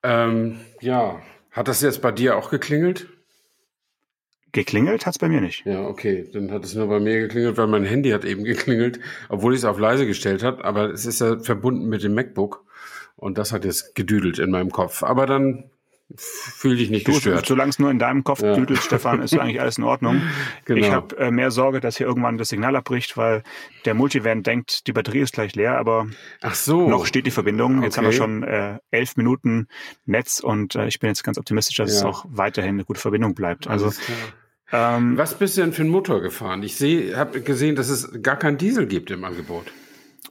Ähm, 0.03 0.61
ja, 0.81 1.21
hat 1.51 1.69
das 1.69 1.83
jetzt 1.83 2.01
bei 2.01 2.13
dir 2.13 2.37
auch 2.37 2.51
geklingelt? 2.51 3.09
Geklingelt 4.53 5.07
hat 5.07 5.15
es 5.15 5.19
bei 5.19 5.29
mir 5.29 5.41
nicht. 5.41 5.67
Ja, 5.67 5.87
okay. 5.87 6.29
Dann 6.33 6.51
hat 6.51 6.65
es 6.65 6.75
nur 6.75 6.87
bei 6.87 7.01
mir 7.01 7.21
geklingelt, 7.21 7.57
weil 7.59 7.67
mein 7.67 7.85
Handy 7.85 8.11
hat 8.11 8.25
eben 8.25 8.45
geklingelt, 8.45 9.01
obwohl 9.29 9.53
ich 9.55 9.59
es 9.59 9.65
auf 9.65 9.79
leise 9.79 10.07
gestellt 10.07 10.43
hat. 10.43 10.65
Aber 10.65 10.91
es 10.91 11.07
ist 11.07 11.21
ja 11.21 11.39
verbunden 11.39 11.89
mit 11.89 12.03
dem 12.03 12.15
MacBook. 12.15 12.65
Und 13.17 13.39
das 13.39 13.53
hat 13.53 13.65
jetzt 13.65 13.95
gedüdelt 13.95 14.39
in 14.39 14.51
meinem 14.51 14.71
Kopf. 14.71 15.03
Aber 15.03 15.27
dann 15.27 15.71
fühl 16.15 16.77
dich 16.77 16.91
nicht 16.91 17.09
du, 17.09 17.13
gestört. 17.13 17.47
Solange 17.47 17.71
es 17.71 17.79
nur 17.79 17.91
in 17.91 17.99
deinem 17.99 18.23
Kopf 18.23 18.43
ja. 18.43 18.55
düdelt, 18.55 18.81
Stefan, 18.81 19.23
ist 19.23 19.37
eigentlich 19.37 19.61
alles 19.61 19.79
in 19.79 19.85
Ordnung. 19.85 20.23
Genau. 20.65 20.81
Ich 20.81 20.91
habe 20.91 21.17
äh, 21.19 21.31
mehr 21.31 21.51
Sorge, 21.53 21.81
dass 21.81 21.97
hier 21.97 22.07
irgendwann 22.07 22.39
das 22.39 22.49
Signal 22.49 22.75
abbricht, 22.75 23.17
weil 23.17 23.45
der 23.85 23.95
Multivan 23.95 24.43
denkt, 24.43 24.87
die 24.89 24.93
Batterie 24.93 25.21
ist 25.21 25.33
gleich 25.33 25.55
leer, 25.55 25.79
aber 25.79 26.09
so. 26.53 26.89
noch 26.89 27.07
steht 27.07 27.27
die 27.27 27.31
Verbindung. 27.31 27.83
Jetzt 27.83 27.97
haben 27.97 28.05
wir 28.05 28.13
schon 28.13 28.43
äh, 28.43 28.79
elf 28.91 29.17
Minuten 29.17 29.69
Netz 30.05 30.41
und 30.41 30.75
äh, 30.75 30.89
ich 30.89 30.99
bin 30.99 31.09
jetzt 31.09 31.23
ganz 31.23 31.39
optimistisch, 31.39 31.77
dass 31.77 31.93
ja. 31.93 31.99
es 31.99 32.05
auch 32.05 32.25
weiterhin 32.29 32.71
eine 32.71 32.85
gute 32.85 33.01
Verbindung 33.01 33.35
bleibt. 33.35 33.69
Also 33.69 33.93
ähm, 34.73 35.17
Was 35.17 35.39
bist 35.39 35.57
du 35.57 35.61
denn 35.61 35.73
für 35.73 35.83
einen 35.83 35.91
Motor 35.91 36.21
gefahren? 36.21 36.63
Ich 36.63 36.81
habe 37.15 37.41
gesehen, 37.43 37.77
dass 37.77 37.89
es 37.89 38.23
gar 38.23 38.37
keinen 38.37 38.59
Diesel 38.59 38.87
gibt 38.87 39.11
im 39.11 39.25
Angebot. 39.25 39.73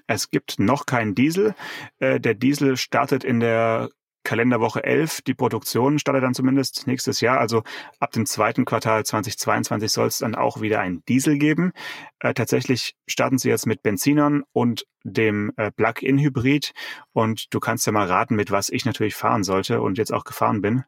Es 0.08 0.30
gibt 0.30 0.60
noch 0.60 0.86
keinen 0.86 1.16
Diesel. 1.16 1.56
Äh, 2.00 2.20
der 2.20 2.34
Diesel 2.34 2.78
startet 2.78 3.24
in 3.24 3.40
der 3.40 3.90
Kalenderwoche 4.26 4.84
11. 4.84 5.22
Die 5.22 5.34
Produktion 5.34 6.00
startet 6.00 6.24
dann 6.24 6.34
zumindest 6.34 6.88
nächstes 6.88 7.22
Jahr. 7.22 7.40
Also 7.40 7.64
ab 8.02 8.12
dem 8.12 8.26
zweiten 8.26 8.66
Quartal 8.66 9.06
2022 9.06 9.90
soll 9.90 10.08
es 10.08 10.18
dann 10.18 10.36
auch 10.36 10.60
wieder 10.60 10.82
einen 10.82 11.06
Diesel 11.06 11.38
geben. 11.38 11.72
Äh, 12.20 12.34
tatsächlich 12.34 12.96
starten 13.08 13.38
sie 13.38 13.48
jetzt 13.48 13.68
mit 13.68 13.84
Benzinern 13.84 14.44
und 14.52 14.86
dem 15.04 15.54
äh, 15.56 15.72
Plug-in-Hybrid. 15.72 16.74
Und 17.14 17.54
du 17.54 17.62
kannst 17.62 17.86
ja 17.86 17.94
mal 17.94 18.08
raten, 18.08 18.36
mit 18.36 18.52
was 18.52 18.70
ich 18.70 18.84
natürlich 18.84 19.16
fahren 19.16 19.44
sollte 19.44 19.80
und 19.80 19.98
jetzt 19.98 20.12
auch 20.12 20.26
gefahren 20.26 20.62
bin. 20.62 20.84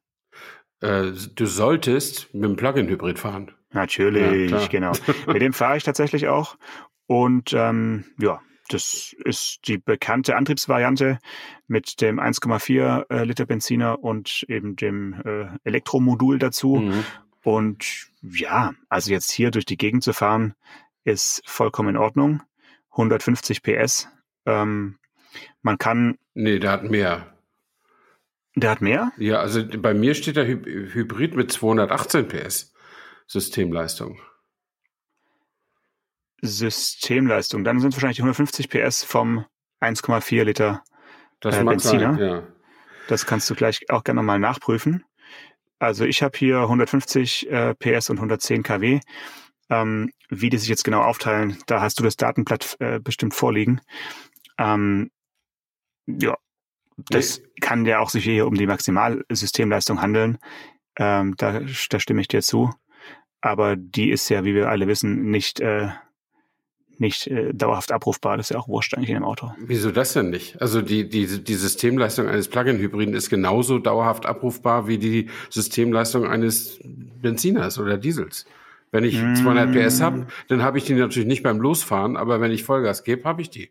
Äh, 0.82 1.12
du 1.36 1.46
solltest 1.46 2.34
mit 2.34 2.44
dem 2.44 2.56
Plug-in-Hybrid 2.58 3.20
fahren. 3.20 3.52
Natürlich, 3.72 4.52
ja, 4.52 4.68
genau. 4.68 4.92
mit 5.28 5.42
dem 5.42 5.54
fahre 5.54 5.78
ich 5.78 5.84
tatsächlich 5.84 6.28
auch. 6.28 6.58
Und 7.06 7.54
ähm, 7.54 8.06
ja, 8.20 8.42
das 8.68 9.16
ist 9.24 9.60
die 9.68 9.78
bekannte 9.78 10.36
Antriebsvariante 10.36 11.20
mit 11.68 12.02
dem 12.02 12.20
1,4 12.20 13.10
äh, 13.10 13.24
Liter 13.24 13.46
Benziner 13.46 14.04
und 14.04 14.46
eben 14.48 14.76
dem 14.76 15.22
äh, 15.26 15.48
Elektromodul 15.64 16.40
dazu. 16.40 16.76
Mhm. 16.78 17.04
Und 17.44 18.10
ja, 18.22 18.74
also 18.90 19.12
jetzt 19.12 19.32
hier 19.32 19.52
durch 19.52 19.66
die 19.66 19.78
Gegend 19.78 20.04
zu 20.04 20.14
fahren, 20.14 20.54
ist 21.04 21.42
vollkommen 21.46 21.90
in 21.90 21.98
Ordnung. 21.98 22.42
150 22.92 23.64
PS. 23.64 24.10
Ähm, 24.46 24.98
man 25.62 25.78
kann. 25.78 26.18
Nee, 26.34 26.60
der 26.60 26.72
hat 26.72 26.84
mehr. 26.84 27.34
Der 28.56 28.72
hat 28.72 28.82
mehr? 28.82 29.12
Ja, 29.18 29.40
also 29.40 29.64
bei 29.66 29.94
mir 29.94 30.16
steht 30.16 30.36
der 30.36 30.48
Hybrid 30.48 31.36
mit 31.36 31.52
218 31.52 32.28
PS 32.28 32.74
Systemleistung. 33.28 34.20
Systemleistung. 36.42 37.64
Dann 37.64 37.80
sind 37.80 37.90
es 37.90 37.96
wahrscheinlich 37.96 38.20
150 38.20 38.70
PS 38.70 39.04
vom 39.04 39.46
1,4 39.82 40.44
Liter 40.44 40.84
das 41.40 41.58
äh, 41.58 41.64
Benziner. 41.64 42.14
Sein, 42.16 42.20
ja. 42.20 42.44
Das 43.08 43.26
kannst 43.26 43.50
du 43.50 43.56
gleich 43.56 43.90
auch 43.90 44.04
gerne 44.04 44.24
mal 44.24 44.40
nachprüfen. 44.40 45.04
Also 45.80 46.06
ich 46.06 46.24
habe 46.24 46.38
hier 46.38 46.60
150 46.60 47.50
äh, 47.50 47.76
PS 47.76 48.10
und 48.10 48.18
110 48.18 48.64
kW. 48.64 49.00
Ähm, 49.70 50.12
wie 50.30 50.50
die 50.50 50.58
sich 50.58 50.70
jetzt 50.70 50.86
genau 50.86 51.02
aufteilen, 51.02 51.58
da 51.68 51.82
hast 51.82 52.00
du 52.00 52.04
das 52.04 52.16
Datenblatt 52.16 52.78
äh, 52.80 53.00
bestimmt 53.00 53.34
vorliegen. 53.34 53.82
Ähm, 54.58 55.12
ja, 56.08 56.38
das 56.98 57.40
nee. 57.40 57.46
kann 57.60 57.86
ja 57.86 58.00
auch 58.00 58.10
sich 58.10 58.24
hier 58.24 58.48
um 58.48 58.56
die 58.56 58.66
Maximalsystemleistung 58.66 60.02
handeln. 60.02 60.38
Ähm, 60.98 61.36
da, 61.38 61.60
da 61.90 62.00
stimme 62.00 62.22
ich 62.22 62.28
dir 62.28 62.42
zu. 62.42 62.72
Aber 63.42 63.76
die 63.76 64.10
ist 64.10 64.30
ja, 64.30 64.46
wie 64.46 64.56
wir 64.56 64.70
alle 64.70 64.88
wissen, 64.88 65.30
nicht 65.30 65.60
äh, 65.60 65.90
nicht 67.00 67.28
äh, 67.28 67.54
dauerhaft 67.54 67.92
abrufbar. 67.92 68.38
Das 68.38 68.48
ist 68.48 68.54
ja 68.54 68.60
auch 68.60 68.68
wurscht 68.68 68.94
eigentlich 68.94 69.10
in 69.10 69.16
dem 69.16 69.24
Auto. 69.24 69.52
Wieso 69.60 69.92
das 69.92 70.14
denn 70.14 70.30
nicht? 70.30 70.62
Also 70.62 70.82
die, 70.82 71.08
die, 71.08 71.44
die 71.44 71.56
Systemleistung 71.56 72.28
eines 72.28 72.48
Plug-in-Hybriden 72.48 73.14
ist 73.14 73.30
genauso 73.30 73.80
dauerhaft 73.80 74.26
abrufbar 74.26 74.88
wie 74.88 74.98
die 74.98 75.30
Systemleistung 75.50 76.26
eines 76.26 76.80
Benziners 76.84 77.80
oder 77.80 77.98
Diesels. 77.98 78.46
Wenn 78.92 79.04
ich 79.04 79.18
200 79.18 79.74
PS 79.74 80.02
habe, 80.02 80.28
dann 80.48 80.64
habe 80.64 80.78
ich 80.78 80.86
die 80.86 80.94
natürlich 80.94 81.28
nicht 81.28 81.44
beim 81.44 81.60
Losfahren, 81.60 82.16
aber 82.16 82.40
wenn 82.40 82.52
ich 82.52 82.64
Vollgas 82.64 83.04
gebe, 83.04 83.26
habe 83.26 83.42
ich 83.42 83.50
die 83.50 83.70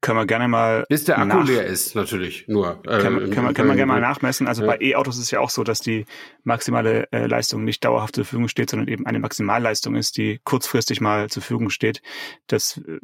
können 0.00 0.18
wir 0.18 0.26
gerne 0.26 0.48
mal. 0.48 0.84
Bis 0.88 1.04
der 1.04 1.18
Akku 1.18 1.38
nach 1.38 1.46
leer 1.46 1.66
ist, 1.66 1.94
natürlich 1.94 2.48
nur. 2.48 2.80
Äh, 2.86 2.98
können, 2.98 3.30
können, 3.30 3.46
wir, 3.48 3.54
können 3.54 3.68
wir 3.68 3.76
gerne 3.76 3.92
mal 3.92 4.00
nachmessen. 4.00 4.46
Also 4.46 4.62
ja. 4.62 4.68
bei 4.68 4.78
E-Autos 4.80 5.16
ist 5.16 5.24
es 5.24 5.30
ja 5.30 5.40
auch 5.40 5.50
so, 5.50 5.64
dass 5.64 5.80
die 5.80 6.06
maximale 6.44 7.08
äh, 7.12 7.26
Leistung 7.26 7.64
nicht 7.64 7.84
dauerhaft 7.84 8.14
zur 8.14 8.24
Verfügung 8.24 8.48
steht, 8.48 8.70
sondern 8.70 8.88
eben 8.88 9.06
eine 9.06 9.18
Maximalleistung 9.18 9.96
ist, 9.96 10.16
die 10.16 10.40
kurzfristig 10.44 11.00
mal 11.00 11.28
zur 11.28 11.42
Verfügung 11.42 11.70
steht. 11.70 12.00
Das 12.46 12.78
äh, 12.78 12.98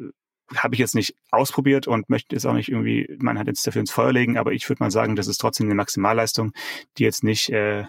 habe 0.55 0.75
ich 0.75 0.79
jetzt 0.79 0.95
nicht 0.95 1.15
ausprobiert 1.31 1.87
und 1.87 2.09
möchte 2.09 2.35
jetzt 2.35 2.45
auch 2.45 2.53
nicht 2.53 2.69
irgendwie 2.69 3.17
man 3.19 3.37
hat 3.37 3.47
jetzt 3.47 3.67
dafür 3.67 3.81
ins 3.81 3.91
Feuer 3.91 4.13
legen, 4.13 4.37
aber 4.37 4.53
ich 4.53 4.67
würde 4.69 4.81
mal 4.81 4.91
sagen, 4.91 5.15
das 5.15 5.27
ist 5.27 5.39
trotzdem 5.39 5.67
eine 5.67 5.75
Maximalleistung, 5.75 6.53
die 6.97 7.03
jetzt 7.03 7.23
nicht 7.23 7.49
äh, 7.49 7.83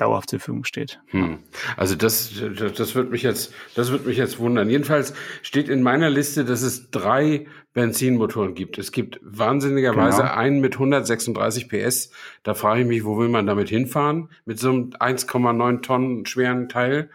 dauerhaft 0.00 0.30
zur 0.30 0.38
Verfügung 0.38 0.64
steht. 0.64 1.00
Hm. 1.06 1.38
Also 1.76 1.94
das, 1.94 2.32
das, 2.58 2.72
das 2.74 2.94
wird 2.94 3.10
mich 3.10 3.22
jetzt, 3.22 3.52
das 3.74 3.90
wird 3.90 4.06
mich 4.06 4.16
jetzt 4.16 4.38
wundern. 4.38 4.70
Jedenfalls 4.70 5.14
steht 5.42 5.68
in 5.68 5.82
meiner 5.82 6.10
Liste, 6.10 6.44
dass 6.44 6.62
es 6.62 6.90
drei 6.90 7.46
Benzinmotoren 7.72 8.54
gibt. 8.54 8.78
Es 8.78 8.90
gibt 8.90 9.20
wahnsinnigerweise 9.22 10.22
genau. 10.22 10.34
einen 10.34 10.60
mit 10.60 10.74
136 10.74 11.68
PS. 11.68 12.10
Da 12.42 12.54
frage 12.54 12.80
ich 12.80 12.86
mich, 12.86 13.04
wo 13.04 13.16
will 13.16 13.28
man 13.28 13.46
damit 13.46 13.68
hinfahren? 13.68 14.28
Mit 14.44 14.58
so 14.58 14.70
einem 14.70 14.90
1,9 14.90 15.82
Tonnen 15.82 16.26
schweren 16.26 16.68
Teil. 16.68 17.10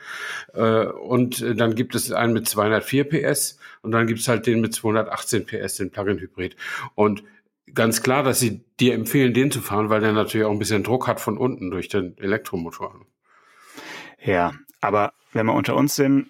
Äh, 0.53 0.85
und 0.85 1.43
dann 1.59 1.75
gibt 1.75 1.93
es 1.93 2.11
einen 2.13 2.31
mit 2.31 2.47
204 2.47 3.03
PS 3.03 3.59
und 3.81 3.91
dann 3.91 4.07
gibt 4.07 4.21
es 4.21 4.29
halt 4.29 4.47
den 4.47 4.61
mit 4.61 4.73
218 4.73 5.45
PS, 5.45 5.75
den 5.75 5.91
Plug-in-Hybrid. 5.91 6.55
Und 6.95 7.23
ganz 7.75 8.01
klar, 8.01 8.23
dass 8.23 8.39
sie 8.39 8.65
dir 8.79 8.93
empfehlen, 8.93 9.33
den 9.33 9.51
zu 9.51 9.61
fahren, 9.61 9.89
weil 9.89 10.01
der 10.01 10.13
natürlich 10.13 10.45
auch 10.45 10.51
ein 10.51 10.59
bisschen 10.59 10.83
Druck 10.83 11.07
hat 11.07 11.19
von 11.19 11.37
unten 11.37 11.69
durch 11.71 11.87
den 11.87 12.17
Elektromotor. 12.17 13.05
Ja, 14.21 14.53
aber 14.81 15.13
wenn 15.33 15.45
wir 15.45 15.53
unter 15.53 15.75
uns 15.75 15.95
sind, 15.95 16.29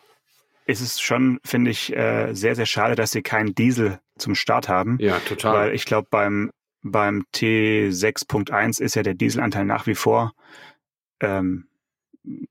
ist 0.66 0.82
es 0.82 1.00
schon, 1.00 1.40
finde 1.46 1.72
ich, 1.72 1.96
äh, 1.96 2.34
sehr, 2.34 2.56
sehr 2.56 2.66
schade, 2.66 2.96
dass 2.96 3.12
sie 3.12 3.22
keinen 3.22 3.54
Diesel 3.54 4.00
zum 4.18 4.36
Start 4.36 4.68
haben. 4.68 4.98
Ja, 5.00 5.20
total. 5.20 5.54
Weil 5.54 5.76
ich 5.76 5.86
glaube, 5.86 6.08
beim, 6.10 6.52
beim 6.82 7.26
T6.1 7.34 8.82
ist 8.82 8.96
ja 8.96 9.04
der 9.04 9.14
Dieselanteil 9.14 9.66
nach 9.66 9.86
wie 9.88 9.96
vor 9.96 10.34
ähm, 11.22 11.68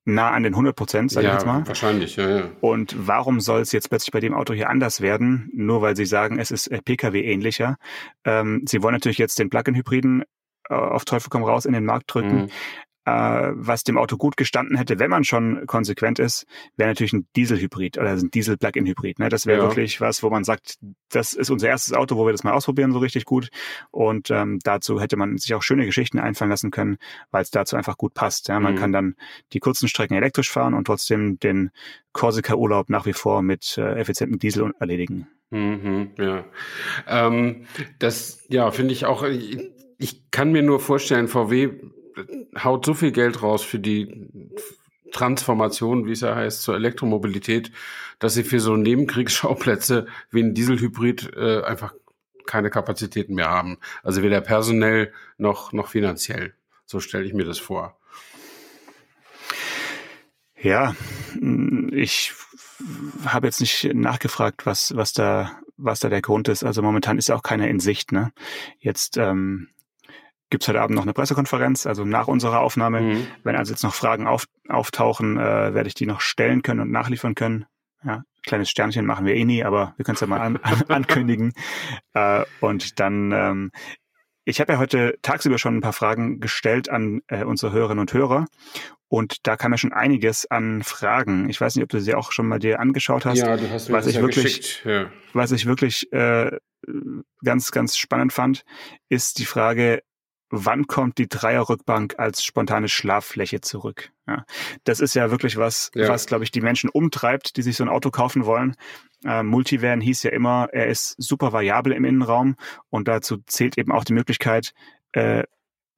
nah 0.05 0.31
an 0.31 0.43
den 0.43 0.53
100 0.53 0.77
Prozent, 0.77 1.11
sage 1.11 1.27
ja, 1.27 1.33
ich 1.33 1.41
jetzt 1.41 1.47
mal. 1.47 1.67
wahrscheinlich, 1.67 2.17
ja, 2.17 2.39
ja. 2.39 2.51
Und 2.61 2.95
warum 2.97 3.41
soll 3.41 3.61
es 3.61 3.73
jetzt 3.73 3.89
plötzlich 3.89 4.13
bei 4.13 4.21
dem 4.21 4.35
Auto 4.35 4.55
hier 4.55 4.71
anders 4.71 5.01
werden, 5.01 5.51
nur 5.55 5.83
weil 5.83 5.97
sie 5.97 6.07
sagen, 6.07 6.39
es 6.39 6.51
ist 6.51 6.69
äh, 6.69 6.81
Pkw-ähnlicher? 6.83 7.77
Ähm, 8.25 8.63
sie 8.67 8.83
wollen 8.83 8.95
natürlich 8.95 9.19
jetzt 9.19 9.39
den 9.39 9.51
Plug-in-Hybriden 9.51 10.25
äh, 10.69 10.75
auf 10.75 11.05
Teufel 11.05 11.31
komm 11.31 11.45
raus 11.45 11.65
in 11.65 11.73
den 11.73 11.85
Markt 11.85 12.13
drücken. 12.13 12.43
Mhm 12.43 12.51
äh, 13.05 13.51
was 13.55 13.85
dem 13.85 13.99
Auto 13.99 14.17
gut 14.17 14.37
gestanden 14.37 14.77
hätte, 14.77 14.99
wenn 14.99 15.11
man 15.11 15.25
schon 15.25 15.67
konsequent 15.67 16.19
ist, 16.19 16.47
wäre 16.77 16.91
natürlich 16.91 17.13
ein 17.13 17.27
Dieselhybrid 17.37 17.99
oder 17.99 18.11
ein 18.11 18.31
Diesel-Plug-in-Hybrid. 18.31 19.19
Ne? 19.19 19.29
Das 19.29 19.47
wäre 19.47 19.63
ja. 19.63 19.69
wirklich 19.69 20.01
was, 20.01 20.23
wo 20.23 20.31
man 20.31 20.45
sagt, 20.45 20.79
das 21.11 21.35
ist 21.35 21.51
unser 21.51 21.69
erstes 21.69 21.93
Auto, 21.93 22.17
wo 22.17 22.27
wir 22.27 22.33
das 22.33 22.45
mal 22.45 22.53
ausprobieren, 22.53 22.93
so 22.93 22.99
richtig 22.99 23.25
gut. 23.25 23.49
Und 23.91 24.31
ähm, 24.31 24.59
dazu 24.63 25.01
hätte 25.01 25.17
man 25.17 25.37
sich 25.39 25.55
auch 25.55 25.63
schöne 25.63 25.85
Geschichten 25.85 26.19
einfallen 26.19 26.51
lassen 26.51 26.71
können, 26.71 26.97
weil 27.31 27.43
es 27.43 27.51
dazu 27.51 27.77
einfach 27.77 27.99
gut 27.99 28.15
passt. 28.15 28.49
Ja? 28.49 28.59
Man 28.59 28.75
mhm. 28.75 28.79
kann 28.79 28.93
dann 28.93 29.17
die 29.53 29.61
kurzen 29.61 29.89
Strecken 29.89 30.15
elektrisch 30.15 30.51
fahren 30.51 30.75
und 30.75 30.87
trotzdem 30.87 31.39
den 31.39 31.71
Korsika-Urlaub 32.13 32.89
nach 32.89 33.07
wie 33.07 33.13
vor 33.13 33.43
mit 33.43 33.77
äh, 33.77 33.99
effizientem 33.99 34.39
Diesel 34.39 34.73
erledigen. 34.79 35.29
Mhm, 35.51 36.11
ja, 36.19 36.45
ähm, 37.07 37.67
das 37.99 38.45
ja 38.49 38.71
finde 38.71 38.93
ich 38.93 39.05
auch. 39.05 39.23
Ich, 39.23 39.59
ich 39.99 40.31
kann 40.31 40.53
mir 40.53 40.63
nur 40.63 40.81
vorstellen, 40.81 41.29
VW 41.29 41.71
haut 42.63 42.85
so 42.87 42.95
viel 42.95 43.13
Geld 43.13 43.43
raus 43.43 43.63
für 43.63 43.79
die 43.79 44.29
Transformation, 45.13 46.07
wie 46.07 46.13
es 46.13 46.21
ja 46.21 46.35
heißt, 46.35 46.63
zur 46.63 46.75
Elektromobilität, 46.75 47.71
dass 48.19 48.35
sie 48.35 48.45
für 48.45 48.61
so 48.61 48.77
Nebenkriegsschauplätze 48.77 50.07
wie 50.31 50.43
ein 50.43 50.55
Dieselhybrid 50.55 51.33
äh, 51.37 51.63
einfach 51.63 51.95
keine 52.47 52.71
Kapazitäten 52.71 53.35
mehr 53.35 53.49
haben. 53.49 53.79
Also 54.03 54.23
weder 54.23 54.41
personell 54.41 55.13
noch, 55.39 55.73
noch 55.73 55.89
finanziell. 55.89 56.55
So 56.85 57.01
stelle 57.01 57.25
ich 57.25 57.33
mir 57.33 57.45
das 57.45 57.59
vor. 57.59 57.97
Ja, 60.61 60.95
ich 61.93 62.33
habe 63.27 63.47
jetzt 63.47 63.61
nicht 63.61 63.93
nachgefragt, 63.95 64.67
was, 64.67 64.97
was 64.97 65.13
da, 65.13 65.59
was 65.77 66.01
da 66.01 66.09
der 66.09 66.23
Grund 66.23 66.49
ist. 66.49 66.65
Also 66.65 66.81
momentan 66.83 67.19
ist 67.19 67.29
ja 67.29 67.37
auch 67.37 67.43
keiner 67.43 67.69
in 67.69 67.81
Sicht. 67.81 68.13
Ne? 68.13 68.33
Jetzt 68.79 69.17
ähm, 69.19 69.69
gibt 70.55 70.69
heute 70.69 70.81
Abend 70.81 70.95
noch 70.95 71.03
eine 71.03 71.13
Pressekonferenz, 71.13 71.85
also 71.85 72.05
nach 72.05 72.29
unserer 72.29 72.61
Aufnahme. 72.61 73.01
Mhm. 73.01 73.27
Wenn 73.43 73.57
also 73.57 73.73
jetzt 73.73 73.83
noch 73.83 73.93
Fragen 73.93 74.29
auf, 74.29 74.47
auftauchen, 74.69 75.37
äh, 75.37 75.75
werde 75.75 75.89
ich 75.89 75.95
die 75.95 76.07
noch 76.07 76.21
stellen 76.21 76.63
können 76.63 76.79
und 76.79 76.93
nachliefern 76.93 77.35
können. 77.35 77.67
Ja, 78.05 78.23
kleines 78.47 78.71
Sternchen 78.71 79.05
machen 79.05 79.27
wir 79.27 79.35
eh 79.35 79.45
nie, 79.45 79.65
aber 79.65 79.95
wir 79.97 80.05
können 80.05 80.15
es 80.15 80.21
ja 80.21 80.29
mal 80.29 80.41
an, 80.41 80.59
an, 80.59 80.83
ankündigen. 80.89 81.55
Äh, 82.13 82.45
und 82.61 83.01
dann 83.01 83.33
ähm, 83.33 83.73
ich 84.45 84.61
habe 84.61 84.75
ja 84.75 84.79
heute 84.79 85.19
tagsüber 85.23 85.59
schon 85.59 85.79
ein 85.79 85.81
paar 85.81 85.93
Fragen 85.93 86.39
gestellt 86.39 86.89
an 86.89 87.23
äh, 87.27 87.43
unsere 87.43 87.73
Hörerinnen 87.73 88.03
und 88.03 88.13
Hörer 88.13 88.47
und 89.09 89.49
da 89.49 89.57
kam 89.57 89.73
ja 89.73 89.79
schon 89.79 89.93
einiges 89.93 90.49
an 90.49 90.85
Fragen. 90.85 91.51
Ich 91.51 91.61
weiß 91.61 91.75
nicht, 91.75 91.83
ob 91.83 91.89
du 91.89 92.01
sie 92.01 92.15
auch 92.15 92.31
schon 92.31 92.47
mal 92.47 92.61
dir 92.61 92.79
angeschaut 92.79 93.25
hast. 93.25 93.39
Ja, 93.39 93.57
du 93.57 93.69
hast 93.71 93.89
mir 93.89 93.97
was 93.97 94.05
das 94.05 94.11
ich 94.11 94.17
ja 94.17 94.23
wirklich, 94.23 94.45
geschickt. 94.45 94.83
Ja. 94.85 95.11
Was 95.33 95.51
ich 95.51 95.67
wirklich 95.67 96.13
äh, 96.13 96.51
ganz, 97.43 97.73
ganz 97.73 97.97
spannend 97.97 98.33
fand, 98.33 98.65
ist 99.09 99.39
die 99.39 99.47
Frage, 99.47 100.03
wann 100.55 100.87
kommt 100.87 101.19
die 101.19 101.29
Dreierrückbank 101.29 102.15
als 102.19 102.45
spontane 102.45 102.89
Schlaffläche 102.89 103.61
zurück? 103.61 104.11
Ja, 104.27 104.45
das 104.85 105.01
ist 105.01 105.15
ja 105.15 105.31
wirklich 105.31 105.57
was, 105.57 105.91
ja. 105.95 106.09
was, 106.09 106.27
glaube 106.27 106.45
ich, 106.45 106.51
die 106.51 106.61
Menschen 106.61 106.91
umtreibt, 106.91 107.57
die 107.57 107.63
sich 107.63 107.77
so 107.77 107.85
ein 107.85 107.91
Auto 107.91 108.11
kaufen 108.11 108.47
wollen. 108.47 108.77
Äh, 109.25 109.43
Multivan 109.43 110.01
hieß 110.01 110.23
ja 110.23 110.31
immer, 110.31 110.69
er 110.73 110.87
ist 110.87 111.15
super 111.19 111.53
variabel 111.53 111.93
im 111.93 112.05
Innenraum 112.05 112.57
und 112.91 113.09
dazu 113.09 113.39
zählt 113.47 113.79
eben 113.79 113.93
auch 113.93 114.05
die 114.05 114.15
Möglichkeit, 114.15 114.73
äh, 115.13 115.45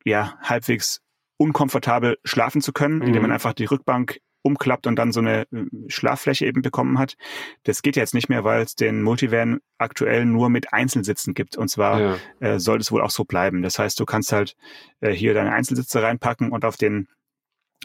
ja, 0.04 0.38
halbwegs 0.40 1.00
unkomfortabel 1.36 2.18
schlafen 2.24 2.60
zu 2.60 2.72
können, 2.72 3.02
indem 3.02 3.22
man 3.22 3.30
mhm. 3.30 3.34
einfach 3.34 3.52
die 3.52 3.66
Rückbank 3.66 4.20
umklappt 4.46 4.86
und 4.86 4.96
dann 4.96 5.12
so 5.12 5.20
eine 5.20 5.42
äh, 5.42 5.64
Schlaffläche 5.88 6.46
eben 6.46 6.62
bekommen 6.62 6.98
hat. 6.98 7.16
Das 7.64 7.82
geht 7.82 7.96
jetzt 7.96 8.14
nicht 8.14 8.28
mehr, 8.28 8.44
weil 8.44 8.62
es 8.62 8.76
den 8.76 9.02
Multivan 9.02 9.60
aktuell 9.78 10.24
nur 10.24 10.48
mit 10.48 10.72
Einzelsitzen 10.72 11.34
gibt. 11.34 11.56
Und 11.56 11.68
zwar 11.68 12.00
ja. 12.00 12.16
äh, 12.40 12.58
soll 12.58 12.78
es 12.78 12.90
wohl 12.90 13.02
auch 13.02 13.10
so 13.10 13.24
bleiben. 13.24 13.62
Das 13.62 13.78
heißt, 13.78 13.98
du 14.00 14.06
kannst 14.06 14.32
halt 14.32 14.56
äh, 15.00 15.10
hier 15.10 15.34
deine 15.34 15.52
Einzelsitze 15.52 16.02
reinpacken 16.02 16.50
und 16.50 16.64
auf 16.64 16.76
den 16.76 17.08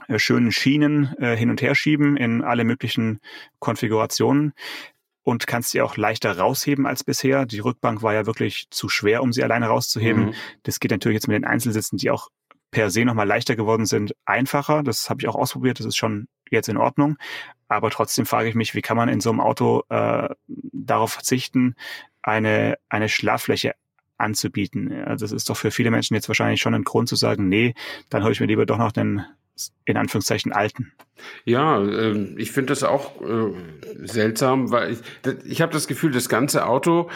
äh, 0.08 0.20
schönen 0.20 0.52
Schienen 0.52 1.14
äh, 1.18 1.36
hin 1.36 1.50
und 1.50 1.62
her 1.62 1.76
schieben 1.76 2.16
in 2.16 2.44
alle 2.44 2.64
möglichen 2.64 3.20
Konfigurationen 3.60 4.54
und 5.24 5.48
kannst 5.48 5.72
sie 5.72 5.82
auch 5.82 5.98
leichter 5.98 6.38
rausheben 6.38 6.86
als 6.86 7.04
bisher. 7.04 7.46
Die 7.46 7.60
Rückbank 7.60 8.02
war 8.02 8.14
ja 8.14 8.26
wirklich 8.26 8.68
zu 8.70 8.90
schwer, 8.90 9.22
um 9.22 9.34
sie 9.34 9.44
alleine 9.44 9.68
rauszuheben. 9.68 10.28
Mhm. 10.28 10.34
Das 10.64 10.80
geht 10.80 10.92
natürlich 10.92 11.16
jetzt 11.16 11.28
mit 11.28 11.36
den 11.36 11.46
Einzelsitzen, 11.46 11.98
die 11.98 12.10
auch 12.10 12.30
per 12.72 12.90
se 12.90 13.06
nochmal 13.06 13.28
leichter 13.28 13.56
geworden 13.56 13.86
sind, 13.86 14.16
einfacher. 14.26 14.82
Das 14.82 15.10
habe 15.10 15.22
ich 15.22 15.28
auch 15.28 15.36
ausprobiert. 15.36 15.80
Das 15.80 15.86
ist 15.86 15.98
schon 15.98 16.28
jetzt 16.52 16.70
in 16.70 16.78
Ordnung. 16.78 17.18
Aber 17.68 17.90
trotzdem 17.90 18.26
frage 18.26 18.50
ich 18.50 18.56
mich, 18.56 18.76
wie 18.76 18.82
kann 18.82 18.98
man 18.98 19.10
in 19.10 19.22
so 19.22 19.30
einem 19.30 19.40
Auto 19.40 19.84
äh, 19.90 20.30
darauf 20.48 21.14
verzichten, 21.14 21.76
eine, 22.22 22.78
eine 22.90 23.10
Schlaffläche 23.10 23.74
anzubieten. 24.18 25.04
Also 25.04 25.26
das 25.26 25.32
ist 25.32 25.50
doch 25.50 25.58
für 25.58 25.72
viele 25.72 25.92
Menschen 25.92 26.14
jetzt 26.14 26.28
wahrscheinlich 26.28 26.62
schon 26.62 26.76
ein 26.76 26.84
Grund 26.84 27.10
zu 27.10 27.16
sagen, 27.16 27.50
nee, 27.50 27.74
dann 28.10 28.24
hole 28.24 28.34
ich 28.34 28.40
mir 28.40 28.46
lieber 28.46 28.66
doch 28.66 28.78
noch 28.78 28.92
den 28.92 29.26
in 29.86 29.98
Anführungszeichen 29.98 30.54
alten. 30.54 30.94
Ja, 31.46 31.82
äh, 31.84 32.34
ich 32.38 32.52
finde 32.52 32.72
das 32.72 32.84
auch 32.84 33.22
äh, 33.22 33.54
seltsam, 34.06 34.72
weil 34.72 34.94
ich, 34.94 35.00
ich 35.46 35.62
habe 35.62 35.72
das 35.72 35.88
Gefühl, 35.88 36.12
das 36.12 36.30
ganze 36.30 36.66
Auto 36.66 37.10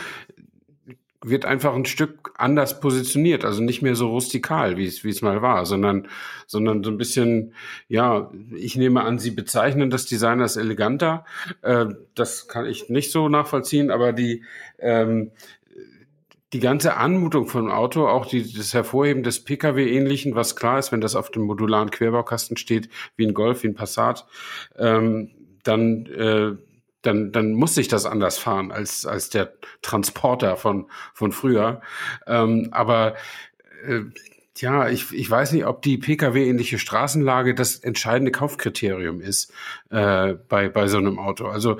wird 1.29 1.45
einfach 1.45 1.73
ein 1.73 1.85
Stück 1.85 2.33
anders 2.37 2.79
positioniert, 2.79 3.45
also 3.45 3.63
nicht 3.63 3.81
mehr 3.81 3.95
so 3.95 4.09
rustikal, 4.09 4.77
wie 4.77 4.85
es 4.85 5.03
wie 5.03 5.09
es 5.09 5.21
mal 5.21 5.41
war, 5.41 5.65
sondern 5.65 6.07
sondern 6.47 6.83
so 6.83 6.91
ein 6.91 6.97
bisschen, 6.97 7.53
ja, 7.87 8.31
ich 8.55 8.75
nehme 8.75 9.03
an, 9.03 9.19
Sie 9.19 9.31
bezeichnen 9.31 9.89
das 9.89 10.05
Design 10.05 10.41
als 10.41 10.57
eleganter. 10.57 11.25
Äh, 11.61 11.87
das 12.13 12.47
kann 12.47 12.65
ich 12.65 12.89
nicht 12.89 13.11
so 13.11 13.29
nachvollziehen, 13.29 13.91
aber 13.91 14.13
die 14.13 14.43
ähm, 14.79 15.31
die 16.53 16.61
ganze 16.61 16.95
Anmutung 16.95 17.47
von 17.47 17.69
Auto, 17.69 18.07
auch 18.07 18.27
die, 18.27 18.53
das 18.53 18.73
Hervorheben 18.73 19.23
des 19.23 19.43
Pkw-ähnlichen, 19.43 20.35
was 20.35 20.55
klar 20.55 20.79
ist, 20.79 20.91
wenn 20.93 21.01
das 21.01 21.15
auf 21.15 21.29
dem 21.29 21.43
modularen 21.43 21.91
Querbaukasten 21.91 22.55
steht, 22.55 22.87
wie 23.17 23.25
ein 23.25 23.33
Golf, 23.33 23.63
wie 23.63 23.67
ein 23.67 23.75
Passat, 23.75 24.25
ähm, 24.77 25.31
dann 25.63 26.05
äh, 26.05 26.55
dann, 27.05 27.31
dann 27.31 27.53
muss 27.53 27.77
ich 27.77 27.87
das 27.87 28.05
anders 28.05 28.37
fahren 28.37 28.71
als, 28.71 29.05
als 29.05 29.29
der 29.29 29.53
Transporter 29.81 30.57
von, 30.57 30.89
von 31.13 31.31
früher. 31.31 31.81
Ähm, 32.27 32.69
aber 32.71 33.15
äh, 33.87 34.01
ja, 34.57 34.87
ich, 34.87 35.13
ich 35.13 35.29
weiß 35.29 35.51
nicht, 35.51 35.65
ob 35.65 35.81
die 35.81 35.97
Pkw-ähnliche 35.97 36.79
Straßenlage 36.79 37.55
das 37.55 37.77
entscheidende 37.77 38.31
Kaufkriterium 38.31 39.19
ist 39.19 39.51
äh, 39.89 40.33
bei, 40.47 40.69
bei 40.69 40.87
so 40.87 40.97
einem 40.97 41.19
Auto. 41.19 41.47
Also 41.47 41.77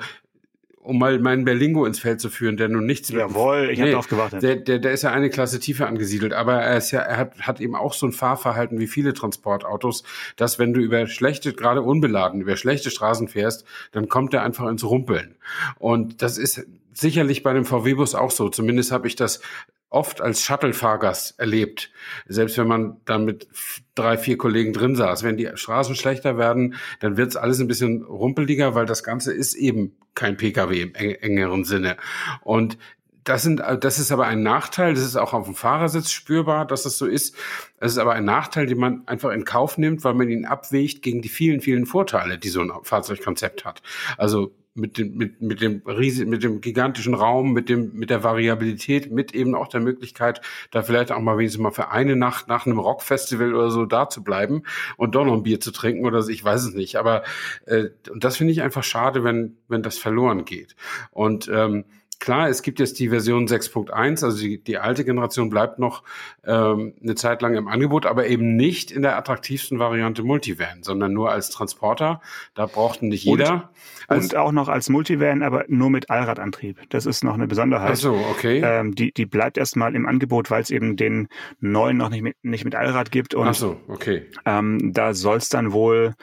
um 0.86 0.98
mal 0.98 1.18
meinen 1.18 1.44
Berlingo 1.44 1.84
ins 1.84 1.98
Feld 1.98 2.20
zu 2.20 2.30
führen, 2.30 2.56
der 2.56 2.68
nun 2.68 2.86
nichts 2.86 3.08
Jawohl, 3.08 3.70
ich 3.70 3.78
nee, 3.78 3.82
habe 3.82 3.90
darauf 3.90 4.08
gewartet. 4.08 4.42
Der, 4.42 4.56
der, 4.56 4.78
der 4.78 4.92
ist 4.92 5.02
ja 5.02 5.10
eine 5.10 5.30
Klasse 5.30 5.58
tiefer 5.58 5.88
angesiedelt, 5.88 6.32
aber 6.32 6.54
er 6.54 6.76
ist 6.76 6.92
ja, 6.92 7.00
er 7.00 7.16
hat, 7.16 7.40
hat 7.40 7.60
eben 7.60 7.74
auch 7.74 7.92
so 7.92 8.06
ein 8.06 8.12
Fahrverhalten 8.12 8.78
wie 8.78 8.86
viele 8.86 9.12
Transportautos, 9.12 10.04
dass 10.36 10.58
wenn 10.60 10.72
du 10.72 10.80
über 10.80 11.06
schlechte, 11.08 11.52
gerade 11.52 11.82
unbeladen, 11.82 12.40
über 12.40 12.56
schlechte 12.56 12.90
Straßen 12.90 13.26
fährst, 13.26 13.64
dann 13.90 14.08
kommt 14.08 14.32
er 14.32 14.42
einfach 14.42 14.68
ins 14.68 14.84
Rumpeln. 14.84 15.34
Und 15.78 16.22
das 16.22 16.38
ist 16.38 16.64
sicherlich 16.92 17.42
bei 17.42 17.52
dem 17.52 17.64
VW-Bus 17.64 18.14
auch 18.14 18.30
so. 18.30 18.48
Zumindest 18.48 18.92
habe 18.92 19.08
ich 19.08 19.16
das 19.16 19.40
oft 19.88 20.20
als 20.20 20.42
Shuttle-Fahrgast 20.42 21.38
erlebt. 21.38 21.90
Selbst 22.26 22.58
wenn 22.58 22.66
man 22.66 23.00
dann 23.04 23.24
mit 23.24 23.48
drei, 23.94 24.18
vier 24.18 24.36
Kollegen 24.36 24.72
drin 24.72 24.96
saß. 24.96 25.22
Wenn 25.22 25.36
die 25.36 25.50
Straßen 25.54 25.94
schlechter 25.94 26.36
werden, 26.36 26.74
dann 27.00 27.16
wird 27.16 27.30
es 27.30 27.36
alles 27.36 27.60
ein 27.60 27.68
bisschen 27.68 28.02
rumpeliger, 28.02 28.74
weil 28.74 28.86
das 28.86 29.04
Ganze 29.04 29.32
ist 29.32 29.54
eben 29.54 29.96
kein 30.14 30.36
Pkw 30.36 30.80
im 30.80 30.94
engeren 30.94 31.64
Sinne. 31.64 31.96
Und 32.42 32.78
das 33.26 33.42
sind, 33.42 33.60
das 33.80 33.98
ist 33.98 34.12
aber 34.12 34.26
ein 34.26 34.42
Nachteil. 34.42 34.94
Das 34.94 35.02
ist 35.02 35.16
auch 35.16 35.32
auf 35.32 35.46
dem 35.46 35.56
Fahrersitz 35.56 36.12
spürbar, 36.12 36.64
dass 36.64 36.84
das 36.84 36.96
so 36.96 37.06
ist. 37.06 37.34
Es 37.80 37.92
ist 37.92 37.98
aber 37.98 38.12
ein 38.12 38.24
Nachteil, 38.24 38.66
den 38.66 38.78
man 38.78 39.06
einfach 39.06 39.30
in 39.32 39.44
Kauf 39.44 39.78
nimmt, 39.78 40.04
weil 40.04 40.14
man 40.14 40.28
ihn 40.28 40.44
abwägt 40.44 41.02
gegen 41.02 41.22
die 41.22 41.28
vielen, 41.28 41.60
vielen 41.60 41.86
Vorteile, 41.86 42.38
die 42.38 42.48
so 42.48 42.60
ein 42.60 42.70
Fahrzeugkonzept 42.82 43.64
hat. 43.64 43.82
Also 44.16 44.54
mit 44.76 44.98
dem, 44.98 45.16
mit, 45.16 45.40
mit 45.40 45.60
dem 45.60 45.82
riesen, 45.86 46.28
mit 46.28 46.42
dem 46.42 46.60
gigantischen 46.60 47.14
Raum, 47.14 47.52
mit 47.52 47.68
dem, 47.68 47.92
mit 47.94 48.10
der 48.10 48.22
Variabilität, 48.22 49.10
mit 49.10 49.34
eben 49.34 49.54
auch 49.54 49.68
der 49.68 49.80
Möglichkeit, 49.80 50.40
da 50.70 50.82
vielleicht 50.82 51.12
auch 51.12 51.20
mal 51.20 51.38
wenigstens 51.38 51.62
mal 51.62 51.70
für 51.70 51.90
eine 51.90 52.16
Nacht 52.16 52.48
nach 52.48 52.66
einem 52.66 52.78
Rockfestival 52.78 53.54
oder 53.54 53.70
so 53.70 53.86
da 53.86 54.08
zu 54.08 54.22
bleiben 54.22 54.62
und 54.96 55.14
doch 55.14 55.24
noch 55.24 55.34
ein 55.34 55.42
Bier 55.42 55.60
zu 55.60 55.72
trinken 55.72 56.06
oder 56.06 56.22
so, 56.22 56.30
ich 56.30 56.44
weiß 56.44 56.64
es 56.64 56.74
nicht. 56.74 56.96
Aber 56.96 57.22
äh, 57.66 57.86
und 58.10 58.24
das 58.24 58.36
finde 58.36 58.52
ich 58.52 58.62
einfach 58.62 58.84
schade, 58.84 59.24
wenn, 59.24 59.56
wenn 59.68 59.82
das 59.82 59.98
verloren 59.98 60.44
geht. 60.44 60.76
Und 61.10 61.48
ähm, 61.48 61.84
Klar, 62.18 62.48
es 62.48 62.62
gibt 62.62 62.80
jetzt 62.80 62.98
die 62.98 63.10
Version 63.10 63.46
6.1, 63.46 64.24
also 64.24 64.38
die, 64.38 64.58
die 64.58 64.78
alte 64.78 65.04
Generation 65.04 65.50
bleibt 65.50 65.78
noch 65.78 66.02
ähm, 66.44 66.94
eine 67.02 67.14
Zeit 67.14 67.42
lang 67.42 67.54
im 67.54 67.68
Angebot, 67.68 68.06
aber 68.06 68.26
eben 68.26 68.56
nicht 68.56 68.90
in 68.90 69.02
der 69.02 69.16
attraktivsten 69.16 69.78
Variante 69.78 70.22
Multivan, 70.22 70.82
sondern 70.82 71.12
nur 71.12 71.30
als 71.30 71.50
Transporter. 71.50 72.20
Da 72.54 72.66
braucht 72.66 73.02
nicht 73.02 73.24
jeder. 73.24 73.70
Und, 74.08 74.18
und 74.18 74.36
auch 74.36 74.52
noch 74.52 74.68
als 74.68 74.88
Multivan, 74.88 75.42
aber 75.42 75.64
nur 75.68 75.90
mit 75.90 76.08
Allradantrieb. 76.08 76.78
Das 76.88 77.06
ist 77.06 77.22
noch 77.22 77.34
eine 77.34 77.46
Besonderheit. 77.46 77.92
Ach 77.92 77.96
so, 77.96 78.14
okay. 78.30 78.60
Ähm, 78.64 78.94
die, 78.94 79.12
die 79.12 79.26
bleibt 79.26 79.58
erstmal 79.58 79.94
im 79.94 80.06
Angebot, 80.06 80.50
weil 80.50 80.62
es 80.62 80.70
eben 80.70 80.96
den 80.96 81.28
neuen 81.60 81.96
noch 81.96 82.08
nicht 82.08 82.22
mit, 82.22 82.36
nicht 82.42 82.64
mit 82.64 82.74
Allrad 82.74 83.10
gibt. 83.10 83.34
Und, 83.34 83.48
Ach 83.48 83.54
so, 83.54 83.80
okay. 83.88 84.26
Ähm, 84.44 84.92
da 84.92 85.12
soll 85.12 85.36
es 85.36 85.48
dann 85.48 85.72
wohl 85.72 86.14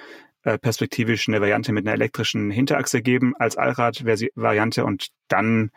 perspektivisch 0.44 1.28
eine 1.28 1.42
Variante 1.42 1.72
mit 1.72 1.86
einer 1.86 1.94
elektrischen 1.94 2.52
Hinterachse 2.52 3.02
geben 3.02 3.34
als 3.38 3.58
Allrad-Variante 3.58 4.86
und 4.86 5.08
dann 5.28 5.72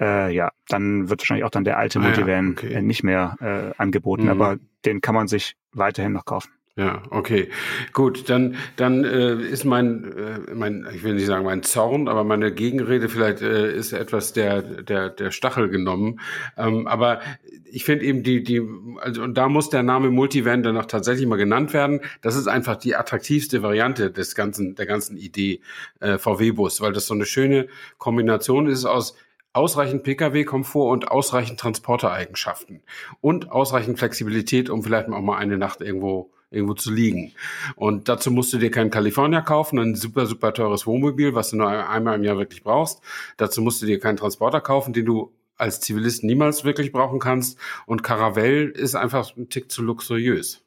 äh, 0.00 0.32
ja, 0.32 0.52
dann 0.68 1.08
wird 1.08 1.20
wahrscheinlich 1.20 1.44
auch 1.44 1.50
dann 1.50 1.64
der 1.64 1.78
alte 1.78 1.98
ah, 1.98 2.02
Multivan 2.02 2.46
ja, 2.46 2.52
okay. 2.52 2.72
Äh, 2.74 2.82
nicht 2.82 3.02
mehr 3.02 3.36
äh, 3.40 3.80
angeboten, 3.80 4.24
mhm. 4.24 4.30
aber 4.30 4.56
den 4.84 5.00
kann 5.00 5.14
man 5.14 5.28
sich 5.28 5.56
weiterhin 5.72 6.12
noch 6.12 6.24
kaufen. 6.24 6.50
Ja, 6.78 7.02
okay. 7.10 7.48
Gut, 7.92 8.30
dann, 8.30 8.54
dann 8.76 9.02
äh, 9.02 9.34
ist 9.34 9.64
mein, 9.64 10.04
äh, 10.04 10.54
mein, 10.54 10.86
ich 10.94 11.02
will 11.02 11.14
nicht 11.14 11.26
sagen 11.26 11.44
mein 11.44 11.64
Zorn, 11.64 12.06
aber 12.06 12.22
meine 12.22 12.52
Gegenrede 12.52 13.08
vielleicht 13.08 13.42
äh, 13.42 13.74
ist 13.74 13.92
etwas 13.92 14.32
der, 14.32 14.62
der, 14.62 15.08
der 15.10 15.32
Stachel 15.32 15.70
genommen. 15.70 16.20
Ähm, 16.56 16.86
aber 16.86 17.20
ich 17.64 17.84
finde 17.84 18.04
eben 18.04 18.22
die, 18.22 18.44
die, 18.44 18.62
also 19.00 19.22
und 19.22 19.34
da 19.34 19.48
muss 19.48 19.70
der 19.70 19.82
Name 19.82 20.12
Multivan 20.12 20.62
dann 20.62 20.80
tatsächlich 20.86 21.26
mal 21.26 21.34
genannt 21.34 21.72
werden. 21.72 21.98
Das 22.22 22.36
ist 22.36 22.46
einfach 22.46 22.76
die 22.76 22.94
attraktivste 22.94 23.60
Variante 23.64 24.12
des 24.12 24.36
ganzen, 24.36 24.76
der 24.76 24.86
ganzen 24.86 25.16
Idee 25.16 25.62
äh, 25.98 26.16
VW-Bus, 26.16 26.80
weil 26.80 26.92
das 26.92 27.06
so 27.06 27.14
eine 27.14 27.26
schöne 27.26 27.66
Kombination 27.98 28.68
ist 28.68 28.84
aus 28.84 29.16
ausreichend 29.52 30.04
Pkw-Komfort 30.04 30.92
und 30.92 31.10
ausreichend 31.10 31.58
Transportereigenschaften 31.58 32.84
und 33.20 33.50
ausreichend 33.50 33.98
Flexibilität, 33.98 34.70
um 34.70 34.84
vielleicht 34.84 35.08
auch 35.08 35.20
mal 35.20 35.38
eine 35.38 35.58
Nacht 35.58 35.80
irgendwo 35.80 36.30
irgendwo 36.50 36.74
zu 36.74 36.92
liegen. 36.92 37.32
Und 37.76 38.08
dazu 38.08 38.30
musst 38.30 38.52
du 38.52 38.58
dir 38.58 38.70
keinen 38.70 38.90
California 38.90 39.40
kaufen, 39.40 39.78
ein 39.78 39.94
super, 39.94 40.26
super 40.26 40.54
teures 40.54 40.86
Wohnmobil, 40.86 41.34
was 41.34 41.50
du 41.50 41.56
nur 41.56 41.68
einmal 41.68 42.16
im 42.16 42.24
Jahr 42.24 42.38
wirklich 42.38 42.62
brauchst. 42.62 43.00
Dazu 43.36 43.60
musst 43.60 43.82
du 43.82 43.86
dir 43.86 44.00
keinen 44.00 44.16
Transporter 44.16 44.60
kaufen, 44.60 44.92
den 44.92 45.04
du 45.04 45.32
als 45.56 45.80
Zivilist 45.80 46.24
niemals 46.24 46.64
wirklich 46.64 46.92
brauchen 46.92 47.18
kannst. 47.18 47.58
Und 47.86 48.02
Caravelle 48.02 48.70
ist 48.70 48.94
einfach 48.94 49.36
ein 49.36 49.48
Tick 49.48 49.70
zu 49.70 49.82
luxuriös. 49.82 50.64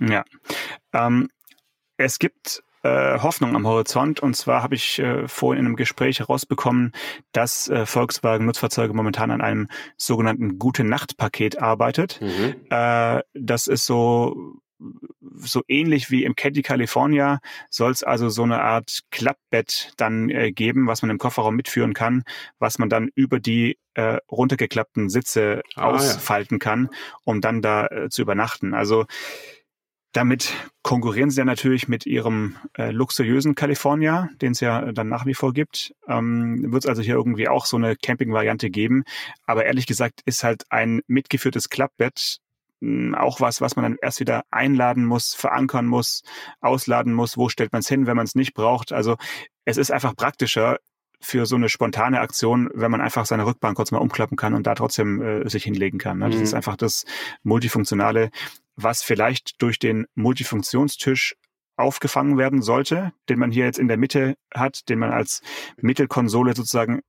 Ja. 0.00 0.24
Ähm, 0.92 1.30
es 1.96 2.18
gibt 2.18 2.62
äh, 2.82 3.18
Hoffnung 3.20 3.56
am 3.56 3.66
Horizont. 3.66 4.20
Und 4.20 4.34
zwar 4.36 4.62
habe 4.62 4.74
ich 4.74 4.98
äh, 4.98 5.26
vorhin 5.26 5.60
in 5.60 5.66
einem 5.66 5.76
Gespräch 5.76 6.18
herausbekommen, 6.18 6.92
dass 7.32 7.68
äh, 7.68 7.86
Volkswagen 7.86 8.46
Nutzfahrzeuge 8.46 8.92
momentan 8.92 9.30
an 9.30 9.40
einem 9.40 9.68
sogenannten 9.96 10.58
Gute-Nacht-Paket 10.58 11.62
arbeitet. 11.62 12.20
Mhm. 12.20 12.56
Äh, 12.70 13.22
das 13.32 13.68
ist 13.68 13.86
so 13.86 14.60
so 15.36 15.62
ähnlich 15.68 16.10
wie 16.10 16.24
im 16.24 16.36
Caddy 16.36 16.62
California 16.62 17.40
soll 17.70 17.90
es 17.90 18.02
also 18.02 18.28
so 18.28 18.42
eine 18.42 18.60
Art 18.60 19.00
Klappbett 19.10 19.92
dann 19.96 20.30
äh, 20.30 20.52
geben, 20.52 20.86
was 20.86 21.02
man 21.02 21.10
im 21.10 21.18
Kofferraum 21.18 21.56
mitführen 21.56 21.94
kann, 21.94 22.24
was 22.58 22.78
man 22.78 22.88
dann 22.88 23.10
über 23.14 23.40
die 23.40 23.78
äh, 23.94 24.18
runtergeklappten 24.30 25.08
Sitze 25.08 25.62
ah, 25.76 25.90
ausfalten 25.90 26.56
ja. 26.56 26.58
kann, 26.58 26.90
um 27.24 27.40
dann 27.40 27.62
da 27.62 27.86
äh, 27.86 28.08
zu 28.08 28.22
übernachten. 28.22 28.74
Also 28.74 29.06
damit 30.14 30.52
konkurrieren 30.82 31.30
sie 31.30 31.40
ja 31.40 31.44
natürlich 31.44 31.88
mit 31.88 32.06
ihrem 32.06 32.56
äh, 32.78 32.92
luxuriösen 32.92 33.56
California, 33.56 34.28
den 34.40 34.52
es 34.52 34.60
ja 34.60 34.92
dann 34.92 35.08
nach 35.08 35.26
wie 35.26 35.34
vor 35.34 35.52
gibt. 35.52 35.92
Ähm, 36.06 36.72
Wird 36.72 36.84
es 36.84 36.88
also 36.88 37.02
hier 37.02 37.14
irgendwie 37.14 37.48
auch 37.48 37.66
so 37.66 37.76
eine 37.76 37.96
Camping-Variante 37.96 38.70
geben. 38.70 39.02
Aber 39.44 39.64
ehrlich 39.64 39.86
gesagt 39.86 40.20
ist 40.24 40.44
halt 40.44 40.64
ein 40.70 41.00
mitgeführtes 41.08 41.68
Klappbett 41.68 42.38
auch 43.16 43.40
was, 43.40 43.60
was 43.60 43.76
man 43.76 43.84
dann 43.84 43.96
erst 44.00 44.20
wieder 44.20 44.44
einladen 44.50 45.04
muss, 45.04 45.34
verankern 45.34 45.86
muss, 45.86 46.22
ausladen 46.60 47.12
muss. 47.12 47.36
Wo 47.36 47.48
stellt 47.48 47.72
man 47.72 47.80
es 47.80 47.88
hin, 47.88 48.06
wenn 48.06 48.16
man 48.16 48.24
es 48.24 48.34
nicht 48.34 48.54
braucht? 48.54 48.92
Also 48.92 49.16
es 49.64 49.76
ist 49.76 49.90
einfach 49.90 50.14
praktischer, 50.16 50.78
für 51.20 51.46
so 51.46 51.56
eine 51.56 51.70
spontane 51.70 52.20
Aktion, 52.20 52.68
wenn 52.74 52.90
man 52.90 53.00
einfach 53.00 53.24
seine 53.24 53.46
Rückbank 53.46 53.78
kurz 53.78 53.90
mal 53.90 53.98
umklappen 53.98 54.36
kann 54.36 54.52
und 54.52 54.66
da 54.66 54.74
trotzdem 54.74 55.22
äh, 55.22 55.48
sich 55.48 55.64
hinlegen 55.64 55.96
kann. 55.96 56.18
Ne? 56.18 56.26
Das 56.26 56.36
mhm. 56.36 56.42
ist 56.42 56.52
einfach 56.52 56.76
das 56.76 57.06
Multifunktionale 57.42 58.30
was 58.76 59.02
vielleicht 59.02 59.60
durch 59.62 59.78
den 59.78 60.06
Multifunktionstisch 60.14 61.36
aufgefangen 61.76 62.38
werden 62.38 62.62
sollte, 62.62 63.12
den 63.28 63.38
man 63.38 63.50
hier 63.50 63.64
jetzt 63.64 63.78
in 63.78 63.88
der 63.88 63.96
Mitte 63.96 64.36
hat, 64.54 64.88
den 64.88 64.98
man 64.98 65.10
als 65.10 65.42
Mittelkonsole 65.80 66.54
sozusagen 66.54 67.00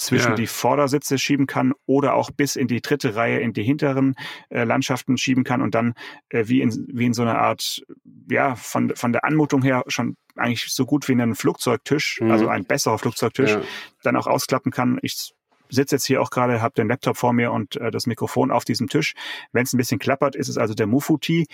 zwischen 0.00 0.30
ja. 0.30 0.34
die 0.34 0.46
Vordersitze 0.46 1.18
schieben 1.18 1.46
kann 1.46 1.72
oder 1.86 2.14
auch 2.14 2.30
bis 2.30 2.56
in 2.56 2.68
die 2.68 2.80
dritte 2.80 3.14
Reihe 3.14 3.40
in 3.40 3.52
die 3.52 3.62
hinteren 3.62 4.14
äh, 4.48 4.64
Landschaften 4.64 5.16
schieben 5.16 5.44
kann 5.44 5.62
und 5.62 5.74
dann 5.74 5.94
äh, 6.30 6.44
wie 6.46 6.60
in 6.60 6.86
wie 6.92 7.06
in 7.06 7.14
so 7.14 7.22
einer 7.22 7.38
Art 7.38 7.82
ja 8.28 8.54
von 8.56 8.94
von 8.96 9.12
der 9.12 9.24
Anmutung 9.24 9.62
her 9.62 9.84
schon 9.86 10.16
eigentlich 10.36 10.72
so 10.72 10.86
gut 10.86 11.08
wie 11.08 11.12
einen 11.12 11.34
Flugzeugtisch, 11.34 12.20
mhm. 12.20 12.30
also 12.30 12.48
ein 12.48 12.64
besserer 12.64 12.98
Flugzeugtisch, 12.98 13.50
ja. 13.50 13.62
dann 14.02 14.16
auch 14.16 14.26
ausklappen 14.26 14.72
kann. 14.72 14.98
Ich 15.02 15.32
sitze 15.70 15.96
jetzt 15.96 16.06
hier 16.06 16.20
auch 16.20 16.30
gerade, 16.30 16.60
habe 16.60 16.74
den 16.74 16.88
Laptop 16.88 17.16
vor 17.16 17.32
mir 17.32 17.52
und 17.52 17.76
äh, 17.76 17.90
das 17.90 18.06
Mikrofon 18.06 18.50
auf 18.50 18.64
diesem 18.64 18.88
Tisch. 18.88 19.14
Wenn 19.52 19.64
es 19.64 19.72
ein 19.72 19.76
bisschen 19.76 19.98
klappert, 19.98 20.36
ist 20.36 20.48
es 20.48 20.58
also 20.58 20.74
der 20.74 20.86
Mufuti. 20.86 21.46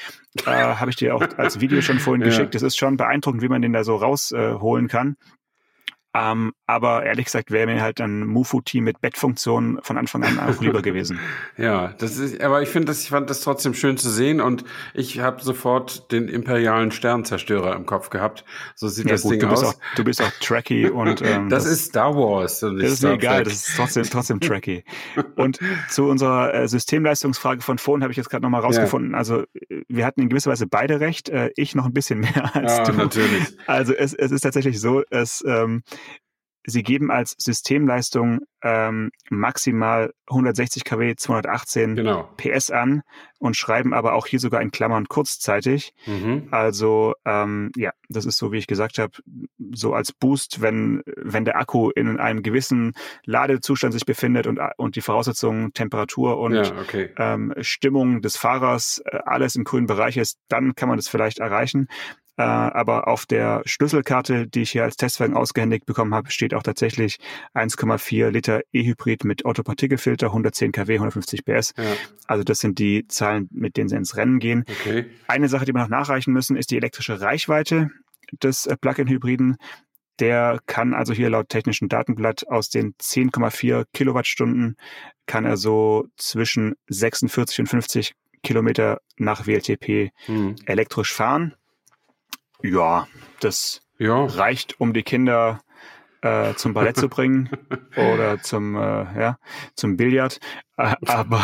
Äh, 0.47 0.51
habe 0.51 0.91
ich 0.91 0.97
dir 0.97 1.15
auch 1.15 1.23
als 1.37 1.61
Video 1.61 1.81
schon 1.83 1.99
vorhin 1.99 2.21
ja. 2.23 2.29
geschickt. 2.29 2.55
Das 2.55 2.63
ist 2.63 2.77
schon 2.77 2.97
beeindruckend, 2.97 3.43
wie 3.43 3.49
man 3.49 3.63
den 3.63 3.73
da 3.73 3.85
so 3.85 3.97
rausholen 3.97 4.87
äh, 4.87 4.89
kann. 4.89 5.17
Ähm, 6.16 6.55
aber 6.66 7.05
ehrlich 7.05 7.26
gesagt 7.26 7.50
wäre 7.50 7.66
mir 7.66 7.83
halt 7.83 8.00
ein 8.00 8.26
Mufu-Team 8.26 8.85
mit 8.85 9.00
Bettfunktion 9.00 9.81
von 9.83 9.98
Anfang 9.98 10.24
an 10.24 10.38
auch 10.38 10.61
lieber 10.62 10.81
gewesen. 10.83 11.18
ja, 11.59 11.88
das 11.98 12.16
ist, 12.16 12.40
aber 12.40 12.62
ich 12.62 12.70
finde 12.70 12.87
das, 12.87 13.02
ich 13.02 13.11
fand 13.11 13.29
das 13.29 13.40
trotzdem 13.40 13.74
schön 13.74 13.98
zu 13.98 14.09
sehen 14.09 14.40
und 14.40 14.64
ich 14.94 15.20
habe 15.20 15.42
sofort 15.42 16.11
den 16.12 16.29
imperialen 16.29 16.90
Sternzerstörer 16.90 17.76
im 17.76 17.85
Kopf 17.85 18.09
gehabt. 18.09 18.44
So 18.74 18.88
sieht 18.88 19.07
ja, 19.07 19.12
das 19.12 19.22
gut, 19.22 19.33
Ding 19.33 19.40
du 19.40 19.48
aus. 19.48 19.64
Auch, 19.64 19.74
du 19.96 20.05
bist 20.05 20.22
auch 20.22 20.31
tracky 20.40 20.88
und 20.90 21.20
ähm, 21.20 21.50
das, 21.50 21.64
das, 21.64 21.72
ist 21.72 21.85
Star 21.87 22.14
Wars. 22.16 22.61
das 22.61 22.72
ist 22.72 23.02
mir 23.02 23.12
egal, 23.12 23.42
das 23.42 23.52
ist 23.52 23.76
trotzdem 23.76 24.05
trotzdem 24.05 24.40
tracky. 24.40 24.85
und 25.37 25.59
zu 25.90 26.05
unserer 26.07 26.55
äh, 26.55 26.68
Systemleistungsfrage 26.68 27.61
von 27.61 27.76
vorhin 27.76 28.02
habe 28.02 28.12
ich 28.12 28.16
jetzt 28.16 28.31
gerade 28.31 28.42
nochmal 28.42 28.62
rausgefunden. 28.62 29.12
Ja. 29.12 29.18
Also 29.18 29.44
wir 29.88 30.07
hatten 30.07 30.22
in 30.22 30.31
gewisser 30.31 30.50
Weise 30.50 30.66
beide 30.66 31.00
recht. 31.00 31.29
Äh, 31.29 31.50
ich 31.57 31.74
noch 31.74 31.85
ein 31.85 31.92
bisschen 31.92 32.20
mehr 32.20 32.57
als 32.57 32.79
ja, 32.79 32.85
du. 32.85 32.92
Natürlich. 32.92 33.57
Also 33.66 33.92
es, 33.92 34.14
es 34.14 34.33
ist 34.33 34.40
tatsächlich 34.40 34.81
so, 34.81 35.02
es 35.11 35.44
ähm, 35.46 35.83
Sie 36.66 36.83
geben 36.83 37.11
als 37.11 37.35
Systemleistung 37.38 38.40
ähm, 38.62 39.11
maximal 39.31 40.12
160 40.29 40.85
kW, 40.85 41.14
218 41.14 41.94
genau. 41.94 42.29
PS 42.37 42.70
an 42.72 43.02
und 43.38 43.57
schreiben 43.57 43.94
aber 43.94 44.14
auch 44.14 44.26
hier 44.26 44.40
sogar 44.40 44.61
in 44.61 44.72
Klammern 44.72 45.07
kurzzeitig. 45.07 45.94
Mhm. 46.07 46.48
Also 46.50 47.14
ähm, 47.24 47.70
ja, 47.76 47.92
das 48.09 48.26
ist 48.26 48.37
so, 48.37 48.50
wie 48.50 48.59
ich 48.59 48.66
gesagt 48.66 48.98
habe, 48.98 49.12
so 49.72 49.94
als 49.94 50.12
Boost, 50.12 50.61
wenn 50.61 51.02
wenn 51.16 51.44
der 51.44 51.57
Akku 51.57 51.90
in 51.90 52.18
einem 52.18 52.42
gewissen 52.42 52.94
Ladezustand 53.24 53.92
sich 53.92 54.05
befindet 54.05 54.48
und 54.48 54.59
und 54.76 54.96
die 54.96 55.02
Voraussetzungen 55.02 55.72
Temperatur 55.72 56.38
und 56.38 56.55
ja, 56.55 56.72
okay. 56.81 57.11
ähm, 57.16 57.55
Stimmung 57.61 58.22
des 58.22 58.37
Fahrers 58.37 59.02
äh, 59.05 59.18
alles 59.24 59.55
im 59.55 59.62
grünen 59.62 59.87
Bereich 59.87 60.16
ist, 60.16 60.38
dann 60.48 60.74
kann 60.74 60.88
man 60.88 60.98
das 60.98 61.09
vielleicht 61.09 61.38
erreichen. 61.38 61.87
Äh, 62.38 62.42
aber 62.42 63.09
auf 63.09 63.27
der 63.27 63.62
Schlüsselkarte, 63.64 64.46
die 64.46 64.62
ich 64.62 64.70
hier 64.70 64.85
als 64.85 64.96
Testwagen 64.96 65.37
ausgehändigt 65.37 65.87
bekommen 65.87 66.14
habe, 66.14 66.31
steht 66.31 66.55
auch 66.55 66.62
tatsächlich 66.62 67.18
1,4 67.55 68.31
Liter 68.31 68.61
E-Hybrid 68.72 69.25
mit 69.25 69.44
Autopartikelfilter, 69.44 70.27
110 70.27 70.72
kW, 70.72 70.94
150 70.94 71.44
PS. 71.44 71.72
Ja. 71.77 71.85
Also 72.27 72.44
das 72.44 72.59
sind 72.59 72.79
die 72.79 73.07
Zahlen, 73.09 73.49
mit 73.53 73.77
denen 73.77 73.88
sie 73.88 73.96
ins 73.96 74.16
Rennen 74.16 74.38
gehen. 74.38 74.64
Okay. 74.68 75.07
Eine 75.29 75.49
Sache, 75.49 75.64
die 75.64 75.72
wir 75.72 75.81
noch 75.81 75.88
nachreichen 75.88 76.33
müssen, 76.33 76.57
ist 76.57 76.70
die 76.70 76.77
elektrische 76.77 77.20
Reichweite 77.20 77.90
des 78.42 78.66
äh, 78.66 78.77
Plug-in-Hybriden. 78.77 79.57
Der 80.18 80.61
kann 80.66 80.94
also 80.94 81.12
hier 81.12 81.29
laut 81.29 81.51
technischen 81.51 81.88
Datenblatt 81.88 82.49
aus 82.49 82.70
den 82.70 82.94
10,4 82.94 83.85
Kilowattstunden 83.92 84.77
kann 85.27 85.44
er 85.44 85.57
so 85.57 86.07
zwischen 86.16 86.77
46 86.88 87.61
und 87.61 87.66
50 87.66 88.14
Kilometer 88.42 89.01
nach 89.16 89.46
WLTP 89.46 90.12
hm. 90.27 90.55
elektrisch 90.66 91.12
fahren. 91.12 91.55
Ja, 92.62 93.07
das 93.40 93.83
ja. 93.99 94.25
reicht, 94.25 94.81
um 94.81 94.92
die 94.92 95.03
Kinder 95.03 95.61
äh, 96.23 96.55
zum 96.55 96.75
Ballett 96.75 96.97
zu 96.97 97.09
bringen 97.09 97.51
oder 97.97 98.40
zum, 98.42 98.75
äh, 98.77 98.79
ja, 98.79 99.38
zum 99.75 99.97
Billard. 99.97 100.40
Äh, 100.77 100.95
aber 101.07 101.40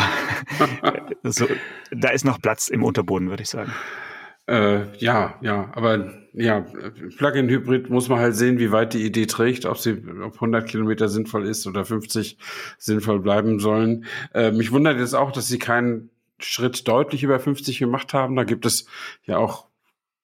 so, 1.23 1.47
da 1.91 2.09
ist 2.09 2.25
noch 2.25 2.41
Platz 2.41 2.67
im 2.67 2.83
Unterboden, 2.83 3.29
würde 3.29 3.43
ich 3.43 3.49
sagen. 3.49 3.71
Äh, 4.45 4.97
ja, 4.97 5.35
ja, 5.41 5.71
aber 5.73 6.13
ja, 6.33 6.65
Plug-in-Hybrid 7.17 7.89
muss 7.89 8.09
man 8.09 8.19
halt 8.19 8.35
sehen, 8.35 8.59
wie 8.59 8.71
weit 8.71 8.93
die 8.93 9.05
Idee 9.05 9.25
trägt, 9.25 9.65
ob 9.65 9.77
sie, 9.77 10.03
ob 10.21 10.33
100 10.33 10.67
Kilometer 10.67 11.07
sinnvoll 11.07 11.47
ist 11.47 11.65
oder 11.65 11.85
50 11.85 12.37
sinnvoll 12.77 13.21
bleiben 13.21 13.59
sollen. 13.59 14.05
Äh, 14.33 14.51
mich 14.51 14.71
wundert 14.71 14.99
jetzt 14.99 15.13
auch, 15.13 15.31
dass 15.31 15.47
sie 15.47 15.59
keinen 15.59 16.09
Schritt 16.39 16.87
deutlich 16.87 17.23
über 17.23 17.39
50 17.39 17.79
gemacht 17.79 18.13
haben. 18.13 18.35
Da 18.35 18.43
gibt 18.43 18.65
es 18.65 18.85
ja 19.23 19.37
auch 19.37 19.67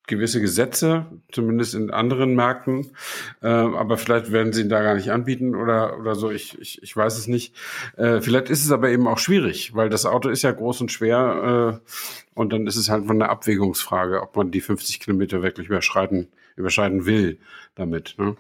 gewisse 0.09 0.41
Gesetze, 0.41 1.05
zumindest 1.31 1.75
in 1.75 1.91
anderen 1.91 2.35
Märkten. 2.35 2.91
Äh, 3.41 3.47
aber 3.47 3.97
vielleicht 3.97 4.33
werden 4.33 4.51
sie 4.51 4.61
ihn 4.61 4.69
da 4.69 4.81
gar 4.81 4.95
nicht 4.95 5.11
anbieten 5.11 5.55
oder, 5.55 5.97
oder 5.97 6.15
so. 6.15 6.29
Ich, 6.29 6.59
ich, 6.59 6.83
ich 6.83 6.97
weiß 6.97 7.17
es 7.17 7.27
nicht. 7.27 7.55
Äh, 7.95 8.19
vielleicht 8.19 8.49
ist 8.49 8.65
es 8.65 8.71
aber 8.71 8.89
eben 8.89 9.07
auch 9.07 9.19
schwierig, 9.19 9.73
weil 9.75 9.89
das 9.89 10.05
Auto 10.05 10.27
ist 10.27 10.41
ja 10.41 10.51
groß 10.51 10.81
und 10.81 10.91
schwer. 10.91 11.79
Äh, 11.81 11.89
und 12.33 12.51
dann 12.51 12.67
ist 12.67 12.75
es 12.75 12.89
halt 12.89 13.05
von 13.05 13.19
der 13.19 13.29
Abwägungsfrage, 13.29 14.21
ob 14.21 14.35
man 14.35 14.51
die 14.51 14.61
50 14.61 14.99
Kilometer 14.99 15.41
wirklich 15.41 15.67
überschreiten, 15.67 16.27
überschreiten 16.57 17.05
will 17.05 17.39
damit. 17.75 18.15
Ne? 18.17 18.35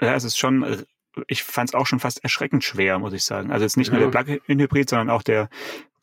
Ja, 0.00 0.14
es 0.14 0.24
ist 0.24 0.38
schon 0.38 0.84
ich 1.26 1.42
fand 1.42 1.70
es 1.70 1.74
auch 1.74 1.86
schon 1.86 1.98
fast 1.98 2.22
erschreckend 2.22 2.62
schwer, 2.62 3.00
muss 3.00 3.12
ich 3.12 3.24
sagen. 3.24 3.50
Also 3.50 3.64
jetzt 3.64 3.76
nicht 3.76 3.90
nur 3.90 4.00
der 4.00 4.08
Plug-in-Hybrid, 4.08 4.88
sondern 4.88 5.10
auch 5.10 5.24
der, 5.24 5.48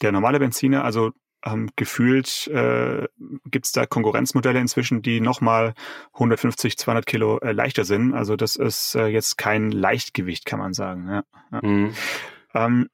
der 0.02 0.12
normale 0.12 0.40
Benziner. 0.40 0.84
Also 0.84 1.14
ähm, 1.46 1.70
gefühlt 1.76 2.48
äh, 2.48 3.08
gibt 3.46 3.68
es 3.68 3.72
da 3.72 3.86
Konkurrenzmodelle 3.86 4.60
inzwischen, 4.60 5.02
die 5.02 5.22
nochmal 5.22 5.74
150, 6.14 6.78
200 6.78 7.06
Kilo 7.06 7.40
äh, 7.40 7.52
leichter 7.52 7.86
sind. 7.86 8.14
Also 8.14 8.36
das 8.36 8.56
ist 8.56 8.96
äh, 8.96 9.08
jetzt 9.08 9.38
kein 9.38 9.72
Leichtgewicht, 9.72 10.46
kann 10.46 10.60
man 10.60 10.74
sagen. 10.74 11.08
Ja, 11.08 11.24
ja. 11.52 11.60
Mhm. 11.62 11.94
Ähm, 12.54 12.90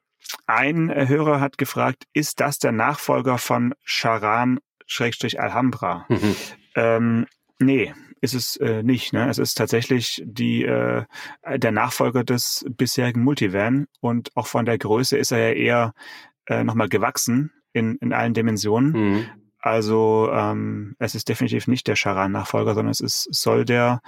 ein 0.46 0.90
Hörer 0.90 1.40
hat 1.40 1.58
gefragt, 1.58 2.04
ist 2.12 2.40
das 2.40 2.58
der 2.58 2.72
Nachfolger 2.72 3.38
von 3.38 3.74
Charan 3.84 4.60
Schrägstrich 4.86 5.40
Alhambra? 5.40 6.06
Mhm. 6.08 6.36
Ähm, 6.74 7.26
nee, 7.58 7.94
ist 8.20 8.34
es 8.34 8.56
äh, 8.56 8.82
nicht. 8.82 9.12
Ne? 9.12 9.28
Es 9.28 9.38
ist 9.38 9.54
tatsächlich 9.54 10.22
die, 10.24 10.64
äh, 10.64 11.04
der 11.56 11.72
Nachfolger 11.72 12.24
des 12.24 12.64
bisherigen 12.68 13.22
Multivan 13.22 13.86
und 14.00 14.34
auch 14.36 14.46
von 14.46 14.64
der 14.64 14.78
Größe 14.78 15.16
ist 15.16 15.32
er 15.32 15.48
ja 15.48 15.54
eher 15.54 15.94
äh, 16.46 16.64
nochmal 16.64 16.88
gewachsen 16.88 17.50
in, 17.72 17.96
in 17.96 18.12
allen 18.12 18.34
Dimensionen. 18.34 18.92
Mhm. 18.92 19.26
Also 19.58 20.28
ähm, 20.32 20.96
es 20.98 21.14
ist 21.14 21.28
definitiv 21.28 21.68
nicht 21.68 21.86
der 21.86 21.94
Charan-Nachfolger, 21.94 22.74
sondern 22.74 22.90
es 22.90 23.00
ist, 23.00 23.28
soll 23.32 23.64
der 23.64 24.02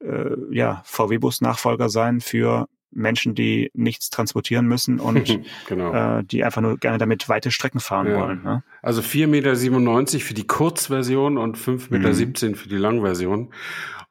äh, 0.00 0.30
ja, 0.50 0.82
VW-Bus-Nachfolger 0.84 1.88
sein 1.88 2.20
für 2.20 2.68
Menschen, 2.90 3.34
die 3.34 3.70
nichts 3.74 4.10
transportieren 4.10 4.66
müssen 4.66 5.00
und 5.00 5.40
genau. 5.66 6.18
äh, 6.18 6.24
die 6.24 6.44
einfach 6.44 6.60
nur 6.60 6.76
gerne 6.76 6.98
damit 6.98 7.28
weite 7.28 7.50
Strecken 7.50 7.80
fahren 7.80 8.08
ja. 8.08 8.20
wollen. 8.20 8.42
Ne? 8.42 8.62
Also 8.82 9.00
4,97 9.00 9.26
Meter 9.26 10.20
für 10.20 10.34
die 10.34 10.46
Kurzversion 10.46 11.38
und 11.38 11.56
5,17 11.56 11.90
Meter 11.90 12.48
mhm. 12.48 12.54
für 12.54 12.68
die 12.68 12.76
Langversion. 12.76 13.52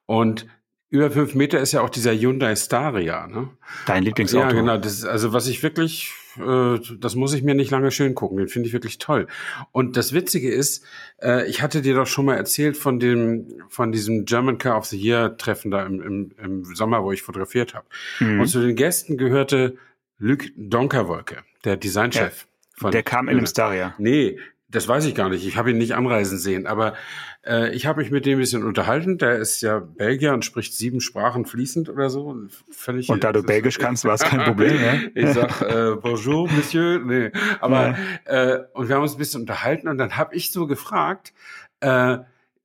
Und 0.07 0.47
über 0.89 1.11
fünf 1.11 1.35
Meter 1.35 1.59
ist 1.59 1.73
ja 1.73 1.81
auch 1.81 1.89
dieser 1.89 2.13
Hyundai 2.13 2.55
Staria, 2.55 3.27
ne? 3.27 3.49
Dein 3.85 4.03
Lieblingsauto. 4.03 4.47
Ja, 4.47 4.51
genau. 4.53 4.77
Das 4.77 4.93
ist, 4.93 5.05
also 5.05 5.33
was 5.33 5.47
ich 5.47 5.61
wirklich, 5.61 6.13
äh, 6.37 6.79
das 6.97 7.15
muss 7.15 7.33
ich 7.33 7.43
mir 7.43 7.55
nicht 7.55 7.71
lange 7.71 7.91
schön 7.91 8.15
gucken. 8.15 8.37
Den 8.37 8.47
finde 8.47 8.67
ich 8.67 8.73
wirklich 8.73 8.97
toll. 8.97 9.27
Und 9.73 9.97
das 9.97 10.13
Witzige 10.13 10.49
ist, 10.49 10.85
äh, 11.21 11.45
ich 11.49 11.61
hatte 11.61 11.81
dir 11.81 11.93
doch 11.93 12.07
schon 12.07 12.25
mal 12.25 12.35
erzählt 12.35 12.77
von 12.77 12.99
dem, 12.99 13.61
von 13.67 13.91
diesem 13.91 14.23
German 14.23 14.57
Car 14.57 14.77
of 14.77 14.85
the 14.85 14.97
Year 14.97 15.35
Treffen 15.37 15.71
da 15.71 15.85
im, 15.85 16.01
im, 16.01 16.31
im 16.41 16.75
Sommer, 16.75 17.03
wo 17.03 17.11
ich 17.11 17.21
fotografiert 17.21 17.73
habe. 17.73 17.85
Mhm. 18.19 18.39
Und 18.39 18.47
zu 18.47 18.61
den 18.61 18.75
Gästen 18.75 19.17
gehörte 19.17 19.75
Luc 20.19 20.45
Donkerwolke, 20.55 21.43
der 21.65 21.75
Designchef. 21.75 22.41
Ja. 22.41 22.47
Von 22.79 22.91
der 22.91 23.03
kam 23.03 23.27
in 23.27 23.37
einem 23.37 23.47
Staria. 23.47 23.95
Nee, 23.97 24.37
das 24.69 24.87
weiß 24.87 25.05
ich 25.05 25.15
gar 25.15 25.29
nicht. 25.29 25.45
Ich 25.45 25.55
habe 25.55 25.71
ihn 25.71 25.77
nicht 25.77 25.95
anreisen 25.95 26.37
sehen, 26.37 26.67
aber 26.67 26.93
äh, 27.45 27.73
ich 27.73 27.85
habe 27.85 28.01
mich 28.01 28.11
mit 28.11 28.25
dem 28.25 28.37
ein 28.37 28.41
bisschen 28.41 28.65
unterhalten. 28.65 29.17
Der 29.17 29.37
ist 29.37 29.61
ja 29.61 29.79
Belgier 29.79 30.33
und 30.33 30.43
spricht 30.43 30.73
sieben 30.73 30.99
Sprachen 30.99 31.45
fließend 31.45 31.89
oder 31.89 32.09
so. 32.09 32.35
Völlig, 32.69 33.09
und 33.09 33.23
da 33.23 33.31
du 33.31 33.43
Belgisch 33.43 33.77
kannst, 33.77 34.03
war 34.03 34.15
es 34.15 34.21
kein 34.21 34.43
Problem. 34.43 34.67
Ne? 34.77 35.11
ich 35.15 35.29
sag 35.29 35.61
äh, 35.61 35.95
Bonjour, 35.95 36.49
Monsieur. 36.51 36.99
Nee, 36.99 37.31
aber 37.61 37.97
ja. 38.27 38.55
äh, 38.55 38.63
und 38.73 38.89
wir 38.89 38.95
haben 38.95 39.03
uns 39.03 39.13
ein 39.13 39.17
bisschen 39.17 39.41
unterhalten 39.41 39.87
und 39.87 39.97
dann 39.97 40.17
habe 40.17 40.35
ich 40.35 40.51
so 40.51 40.67
gefragt. 40.67 41.33
Äh, 41.79 42.19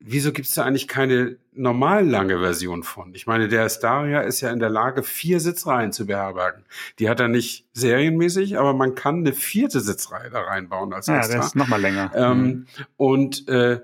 wieso 0.04 0.32
gibt 0.32 0.48
es 0.48 0.54
da 0.54 0.64
eigentlich 0.64 0.88
keine 0.88 1.36
normal 1.52 2.06
lange 2.06 2.38
Version 2.38 2.82
von? 2.82 3.14
Ich 3.14 3.26
meine, 3.26 3.48
der 3.48 3.68
Staria 3.68 4.20
ist 4.20 4.40
ja 4.40 4.50
in 4.50 4.58
der 4.58 4.70
Lage, 4.70 5.02
vier 5.02 5.40
Sitzreihen 5.40 5.92
zu 5.92 6.06
beherbergen. 6.06 6.64
Die 6.98 7.08
hat 7.08 7.20
er 7.20 7.28
nicht 7.28 7.66
serienmäßig, 7.72 8.58
aber 8.58 8.74
man 8.74 8.94
kann 8.94 9.18
eine 9.18 9.32
vierte 9.32 9.80
Sitzreihe 9.80 10.30
da 10.30 10.40
reinbauen 10.40 10.92
als 10.92 11.06
ja, 11.06 11.18
extra. 11.18 11.32
Ja, 11.32 11.38
das 11.38 11.46
ist 11.48 11.56
nochmal 11.56 11.80
länger. 11.80 12.10
Ähm, 12.14 12.42
mhm. 12.42 12.66
Und 12.96 13.48
äh, 13.48 13.80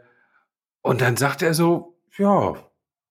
und 0.83 1.01
dann 1.01 1.17
sagt 1.17 1.43
er 1.43 1.55
so, 1.55 1.99
ja, 2.17 2.55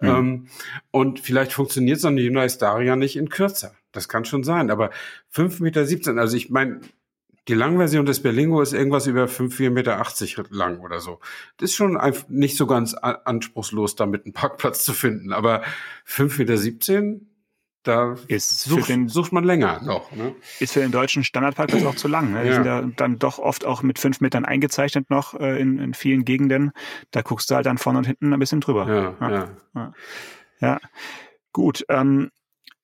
Mhm. 0.02 0.08
Ähm, 0.08 0.48
und 0.92 1.20
vielleicht 1.22 1.54
funktioniert 1.54 2.00
so 2.00 2.10
eine 2.10 2.22
Hyundai 2.22 2.50
Staria 2.50 2.96
nicht 2.96 3.16
in 3.16 3.30
kürzer. 3.30 3.74
Das 3.94 4.10
kann 4.10 4.26
schon 4.26 4.44
sein, 4.44 4.70
aber 4.70 4.92
5,17 5.34 5.64
Meter, 5.64 6.18
also 6.18 6.38
ich 6.38 6.50
meine, 6.50 6.82
die 7.48 7.56
Langversion 7.56 8.06
des 8.06 8.22
Berlingo 8.22 8.62
ist 8.62 8.74
irgendwas 8.74 9.08
über 9.08 9.28
5, 9.28 9.60
4,80 9.60 9.70
Meter 9.72 10.04
lang 10.52 10.80
oder 10.80 11.00
so. 11.00 11.20
Das 11.58 11.72
ist 11.72 11.76
schon 11.76 12.00
nicht 12.30 12.56
so 12.56 12.68
ganz 12.68 12.94
anspruchslos, 12.94 13.96
damit 13.96 14.26
einen 14.26 14.34
Parkplatz 14.34 14.86
zu 14.86 14.94
finden. 14.94 15.34
Aber 15.34 15.64
5,17 16.08 17.02
Meter, 17.02 17.26
da 17.84 18.16
ist 18.28 18.62
sucht, 18.62 18.90
den, 18.90 19.10
sucht 19.10 19.32
man 19.32 19.44
länger 19.44 19.82
noch. 19.84 20.12
Ne? 20.12 20.36
Ist 20.60 20.74
für 20.74 20.82
den 20.82 20.92
deutschen 20.92 21.24
Standardparkplatz 21.24 21.84
auch 21.84 21.96
zu 21.96 22.08
lang. 22.08 22.32
Ne? 22.32 22.44
Die 22.44 22.50
ja. 22.50 22.54
sind 22.56 22.66
ja 22.66 22.82
dann 22.96 23.18
doch 23.18 23.40
oft 23.40 23.66
auch 23.66 23.82
mit 23.82 23.98
fünf 23.98 24.22
Metern 24.22 24.46
eingezeichnet 24.46 25.10
noch 25.10 25.34
äh, 25.34 25.60
in, 25.60 25.80
in 25.80 25.94
vielen 25.94 26.24
Gegenden. 26.24 26.72
Da 27.12 27.22
guckst 27.22 27.50
du 27.50 27.56
halt 27.56 27.66
dann 27.66 27.78
vorne 27.78 28.00
und 28.00 28.06
hinten 28.06 28.34
ein 28.34 28.40
bisschen 28.40 28.62
drüber. 28.62 28.88
Ja, 28.88 29.30
ja. 29.30 29.50
ja. 29.76 29.94
ja. 30.60 30.80
Gut. 31.54 31.84
Ähm, 31.90 32.30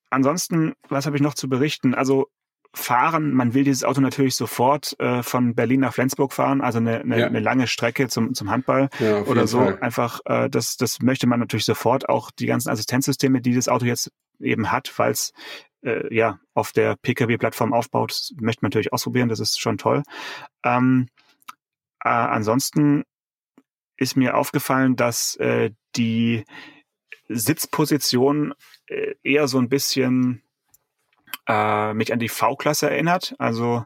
ansonsten, 0.09 0.73
was 0.89 1.05
habe 1.05 1.15
ich 1.15 1.21
noch 1.21 1.35
zu 1.35 1.47
berichten? 1.47 1.93
Also 1.93 2.27
fahren, 2.73 3.33
man 3.33 3.53
will 3.53 3.63
dieses 3.63 3.83
Auto 3.83 4.01
natürlich 4.01 4.35
sofort 4.35 4.99
äh, 4.99 5.23
von 5.23 5.55
Berlin 5.55 5.81
nach 5.81 5.93
Flensburg 5.93 6.33
fahren, 6.33 6.61
also 6.61 6.79
eine, 6.79 7.01
eine, 7.01 7.19
ja. 7.19 7.27
eine 7.27 7.39
lange 7.39 7.67
Strecke 7.67 8.07
zum, 8.07 8.33
zum 8.33 8.49
Handball 8.49 8.89
ja, 8.99 9.23
oder 9.23 9.47
so. 9.47 9.59
Fall. 9.59 9.79
Einfach, 9.79 10.19
äh, 10.25 10.49
das, 10.49 10.77
das 10.77 11.01
möchte 11.01 11.27
man 11.27 11.39
natürlich 11.39 11.65
sofort. 11.65 12.09
Auch 12.09 12.31
die 12.31 12.45
ganzen 12.45 12.69
Assistenzsysteme, 12.69 13.41
die 13.41 13.55
das 13.55 13.67
Auto 13.67 13.85
jetzt 13.85 14.11
eben 14.39 14.71
hat, 14.71 14.91
weil 14.97 15.11
es 15.11 15.33
äh, 15.83 16.13
ja 16.13 16.39
auf 16.53 16.71
der 16.71 16.95
Pkw-Plattform 16.95 17.73
aufbaut, 17.73 18.11
das 18.11 18.33
möchte 18.39 18.63
man 18.63 18.69
natürlich 18.69 18.93
ausprobieren, 18.93 19.29
das 19.29 19.39
ist 19.39 19.59
schon 19.59 19.77
toll. 19.77 20.03
Ähm, 20.63 21.07
äh, 22.03 22.09
ansonsten 22.09 23.03
ist 23.97 24.15
mir 24.15 24.37
aufgefallen, 24.37 24.95
dass 24.95 25.35
äh, 25.37 25.71
die 25.95 26.45
Sitzposition 27.29 28.53
äh, 28.87 29.15
eher 29.23 29.47
so 29.47 29.57
ein 29.57 29.69
bisschen 29.69 30.43
äh, 31.47 31.93
mich 31.93 32.13
an 32.13 32.19
die 32.19 32.29
V-Klasse 32.29 32.89
erinnert. 32.89 33.35
Also 33.39 33.85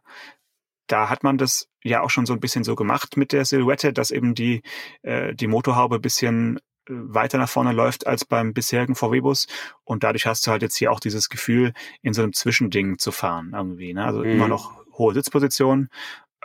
da 0.88 1.10
hat 1.10 1.24
man 1.24 1.38
das 1.38 1.68
ja 1.84 2.02
auch 2.02 2.10
schon 2.10 2.26
so 2.26 2.34
ein 2.34 2.40
bisschen 2.40 2.64
so 2.64 2.76
gemacht 2.76 3.18
mit 3.18 3.32
der 3.32 3.46
Silhouette, 3.46 3.94
dass 3.94 4.12
eben 4.12 4.36
die, 4.36 4.62
äh, 5.04 5.34
die 5.34 5.48
Motorhaube 5.48 6.00
bisschen 6.00 6.58
äh, 6.58 6.62
weiter 6.88 7.38
nach 7.38 7.50
vorne 7.50 7.72
läuft 7.72 8.08
als 8.08 8.26
beim 8.26 8.54
bisherigen 8.54 8.96
VW-Bus. 8.96 9.48
Und 9.84 10.04
dadurch 10.04 10.26
hast 10.26 10.46
du 10.46 10.52
halt 10.52 10.62
jetzt 10.62 10.76
hier 10.76 10.92
auch 10.92 11.00
dieses 11.00 11.30
Gefühl, 11.30 11.74
in 12.02 12.14
so 12.14 12.24
einem 12.24 12.34
Zwischending 12.34 12.98
zu 12.98 13.12
fahren 13.12 13.52
irgendwie. 13.56 13.94
Ne? 13.94 14.04
Also 14.04 14.20
mhm. 14.20 14.32
immer 14.32 14.48
noch 14.48 14.82
hohe 14.98 15.14
Sitzposition, 15.14 15.90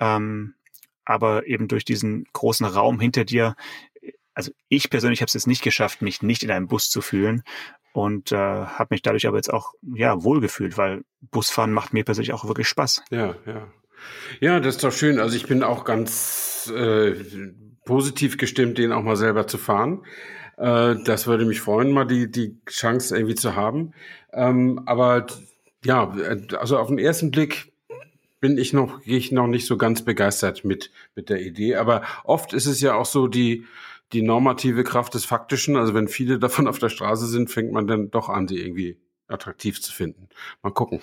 ähm, 0.00 0.54
aber 1.04 1.46
eben 1.46 1.68
durch 1.68 1.84
diesen 1.84 2.24
großen 2.32 2.66
Raum 2.66 3.00
hinter 3.00 3.24
dir. 3.24 3.56
Also 4.36 4.52
ich 4.68 4.90
persönlich 4.90 5.22
habe 5.22 5.28
es 5.28 5.34
jetzt 5.34 5.46
nicht 5.46 5.62
geschafft, 5.62 6.02
mich 6.02 6.22
nicht 6.22 6.42
in 6.42 6.50
einem 6.50 6.68
Bus 6.68 6.90
zu 6.90 7.00
fühlen 7.00 7.42
und 7.92 8.32
äh, 8.32 8.36
habe 8.36 8.88
mich 8.90 9.00
dadurch 9.00 9.26
aber 9.26 9.38
jetzt 9.38 9.52
auch 9.52 9.72
ja 9.82 10.22
wohlgefühlt, 10.22 10.76
weil 10.76 11.02
Busfahren 11.22 11.72
macht 11.72 11.94
mir 11.94 12.04
persönlich 12.04 12.34
auch 12.34 12.46
wirklich 12.46 12.68
Spaß. 12.68 13.02
Ja, 13.10 13.34
ja. 13.46 13.66
Ja, 14.40 14.60
das 14.60 14.76
ist 14.76 14.84
doch 14.84 14.92
schön. 14.92 15.18
Also 15.18 15.36
ich 15.36 15.46
bin 15.46 15.62
auch 15.62 15.84
ganz 15.84 16.70
äh, 16.76 17.14
positiv 17.86 18.36
gestimmt, 18.36 18.76
den 18.76 18.92
auch 18.92 19.02
mal 19.02 19.16
selber 19.16 19.46
zu 19.46 19.56
fahren. 19.56 20.04
Äh, 20.58 20.96
das 21.04 21.26
würde 21.26 21.46
mich 21.46 21.62
freuen, 21.62 21.92
mal 21.92 22.04
die, 22.04 22.30
die 22.30 22.58
Chance 22.68 23.16
irgendwie 23.16 23.36
zu 23.36 23.56
haben. 23.56 23.94
Ähm, 24.34 24.82
aber 24.84 25.26
ja, 25.82 26.14
also 26.58 26.78
auf 26.78 26.88
den 26.88 26.98
ersten 26.98 27.30
Blick 27.30 27.72
bin 28.40 28.58
ich 28.58 28.74
noch, 28.74 29.00
gehe 29.00 29.16
ich 29.16 29.32
noch 29.32 29.46
nicht 29.46 29.66
so 29.66 29.78
ganz 29.78 30.02
begeistert 30.02 30.62
mit, 30.64 30.90
mit 31.14 31.30
der 31.30 31.40
Idee. 31.40 31.76
Aber 31.76 32.02
oft 32.24 32.52
ist 32.52 32.66
es 32.66 32.82
ja 32.82 32.94
auch 32.94 33.06
so, 33.06 33.28
die, 33.28 33.64
die 34.12 34.22
normative 34.22 34.84
Kraft 34.84 35.14
des 35.14 35.24
Faktischen. 35.24 35.76
Also 35.76 35.94
wenn 35.94 36.08
viele 36.08 36.38
davon 36.38 36.68
auf 36.68 36.78
der 36.78 36.88
Straße 36.88 37.26
sind, 37.26 37.50
fängt 37.50 37.72
man 37.72 37.86
dann 37.86 38.10
doch 38.10 38.28
an, 38.28 38.48
sie 38.48 38.58
irgendwie 38.58 38.98
attraktiv 39.28 39.82
zu 39.82 39.92
finden. 39.92 40.28
Mal 40.62 40.72
gucken. 40.72 41.00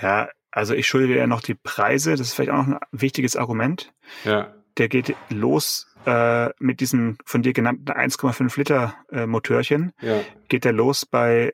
Ja, 0.00 0.28
also 0.50 0.74
ich 0.74 0.86
schulde 0.86 1.08
dir 1.08 1.16
ja 1.16 1.26
noch 1.26 1.42
die 1.42 1.54
Preise. 1.54 2.12
Das 2.12 2.28
ist 2.28 2.34
vielleicht 2.34 2.50
auch 2.50 2.66
noch 2.66 2.80
ein 2.80 2.86
wichtiges 2.92 3.36
Argument. 3.36 3.92
Ja. 4.24 4.54
Der 4.78 4.88
geht 4.88 5.14
los 5.28 5.94
äh, 6.06 6.48
mit 6.58 6.80
diesem 6.80 7.18
von 7.24 7.42
dir 7.42 7.52
genannten 7.52 7.90
1,5 7.90 8.58
Liter 8.58 8.94
äh, 9.10 9.26
Motörchen. 9.26 9.92
Ja. 10.00 10.22
Geht 10.48 10.64
der 10.64 10.72
los 10.72 11.04
bei 11.04 11.52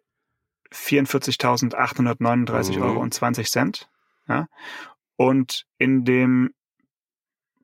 44.839 0.73 2.77
mhm. 2.77 2.83
Euro 2.83 3.01
und 3.01 3.15
20 3.15 3.51
Cent. 3.51 3.89
Ja? 4.29 4.47
Und 5.17 5.67
in 5.79 6.05
dem 6.05 6.53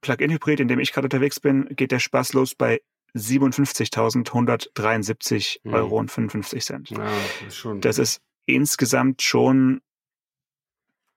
Plug-in-Hybrid, 0.00 0.60
in 0.60 0.68
dem 0.68 0.78
ich 0.78 0.92
gerade 0.92 1.06
unterwegs 1.06 1.40
bin, 1.40 1.68
geht 1.70 1.90
der 1.92 1.98
Spaß 1.98 2.32
los 2.32 2.54
bei 2.54 2.80
57.173 3.14 5.60
mhm. 5.62 5.74
Euro 5.74 5.98
und 5.98 6.10
55 6.10 6.64
Cent. 6.64 6.88
Ja, 6.90 7.04
das, 7.44 7.48
ist 7.48 7.66
das 7.80 7.98
ist 7.98 8.22
insgesamt 8.46 9.20
schon 9.22 9.82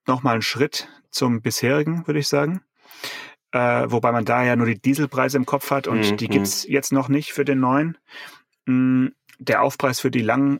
nochmal 0.05 0.35
ein 0.35 0.41
Schritt 0.41 0.89
zum 1.11 1.41
bisherigen, 1.41 2.05
würde 2.07 2.19
ich 2.19 2.27
sagen. 2.27 2.61
Äh, 3.51 3.91
wobei 3.91 4.11
man 4.11 4.25
da 4.25 4.43
ja 4.43 4.55
nur 4.55 4.65
die 4.65 4.81
Dieselpreise 4.81 5.37
im 5.37 5.45
Kopf 5.45 5.69
hat 5.69 5.87
und 5.87 6.11
mhm. 6.11 6.17
die 6.17 6.27
gibt's 6.27 6.65
jetzt 6.67 6.91
noch 6.91 7.07
nicht 7.07 7.33
für 7.33 7.45
den 7.45 7.59
neuen. 7.59 7.99
Mm, 8.65 9.09
der 9.37 9.61
Aufpreis 9.61 9.99
für 9.99 10.09
die 10.09 10.23
langen 10.23 10.59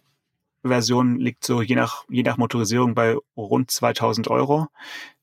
Version 0.64 1.18
liegt 1.18 1.44
so 1.44 1.62
je 1.62 1.76
nach, 1.76 2.06
je 2.10 2.24
nach 2.24 2.38
Motorisierung 2.38 2.94
bei 2.94 3.18
rund 3.36 3.72
2000 3.72 4.28
Euro. 4.30 4.68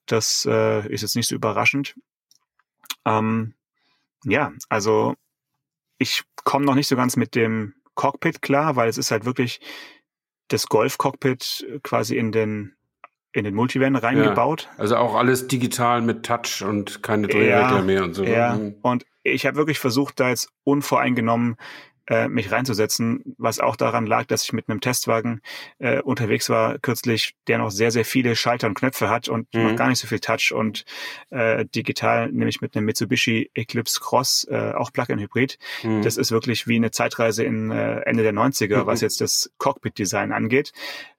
Das 0.07 0.47
äh, 0.51 0.93
ist 0.93 1.03
jetzt 1.03 1.15
nicht 1.15 1.29
so 1.29 1.37
überraschend. 1.37 1.95
Ähm, 3.07 3.55
ja, 4.25 4.53
also 4.69 5.15
ich 5.99 6.23
komme 6.45 6.65
noch 6.65 6.75
nicht 6.75 6.89
so 6.89 6.97
ganz 6.97 7.17
mit 7.17 7.35
dem 7.35 7.75
Cockpit 7.95 8.43
klar, 8.43 8.77
weil 8.77 8.89
es 8.89 8.99
ist 8.99 9.11
halt 9.11 9.25
wirklich 9.25 9.61
das 10.49 10.67
Golf-Cockpit 10.67 11.81
quasi 11.83 12.17
in 12.17 12.33
den 12.33 12.75
in 13.33 13.45
den 13.45 13.55
Multivan 13.55 13.95
reingebaut. 13.95 14.69
Ja, 14.73 14.79
also 14.79 14.97
auch 14.97 15.15
alles 15.15 15.47
digital 15.47 16.03
mit 16.03 16.27
Touch 16.27 16.63
und 16.63 17.03
keine 17.03 17.29
Drehregler 17.29 17.77
ja, 17.77 17.83
mehr 17.83 18.03
und 18.03 18.15
so. 18.15 18.25
Ja, 18.25 18.57
mhm. 18.57 18.75
und 18.83 19.05
ich 19.23 19.47
habe 19.47 19.57
wirklich 19.57 19.79
versucht, 19.79 20.19
da 20.19 20.31
jetzt 20.31 20.51
unvoreingenommen 20.65 21.57
äh, 22.11 22.29
mich 22.29 22.51
reinzusetzen, 22.51 23.23
was 23.39 23.61
auch 23.61 23.77
daran 23.77 24.05
lag, 24.05 24.27
dass 24.27 24.43
ich 24.43 24.53
mit 24.53 24.69
einem 24.69 24.81
Testwagen 24.81 25.41
äh, 25.79 26.03
unterwegs 26.03 26.51
war 26.51 26.79
kürzlich, 26.79 27.37
der 27.47 27.59
noch 27.59 27.71
sehr, 27.71 27.93
sehr 27.93 28.05
viele 28.05 28.35
Schalter 28.35 28.67
und 28.67 28.75
Knöpfe 28.75 29.09
hat 29.09 29.29
und 29.29 29.53
mhm. 29.55 29.63
noch 29.63 29.77
gar 29.77 29.89
nicht 29.89 30.01
so 30.01 30.09
viel 30.09 30.19
Touch 30.19 30.53
und 30.53 30.85
äh, 31.31 31.65
digital, 31.65 32.31
nämlich 32.33 32.61
mit 32.61 32.77
einem 32.77 32.87
Mitsubishi 32.87 33.51
Eclipse 33.55 34.01
Cross, 34.01 34.47
äh, 34.51 34.73
auch 34.73 34.93
Plug-in-Hybrid. 34.93 35.59
Mhm. 35.85 36.03
Das 36.03 36.17
ist 36.17 36.33
wirklich 36.33 36.67
wie 36.67 36.77
eine 36.77 36.91
Zeitreise 36.91 37.45
in 37.45 37.71
äh, 37.71 38.01
Ende 38.01 38.25
der 38.25 38.35
90er, 38.35 38.83
mhm. 38.83 38.87
was 38.87 39.01
jetzt 39.01 39.21
das 39.21 39.53
Cockpit-Design 39.59 40.33
angeht. 40.33 40.73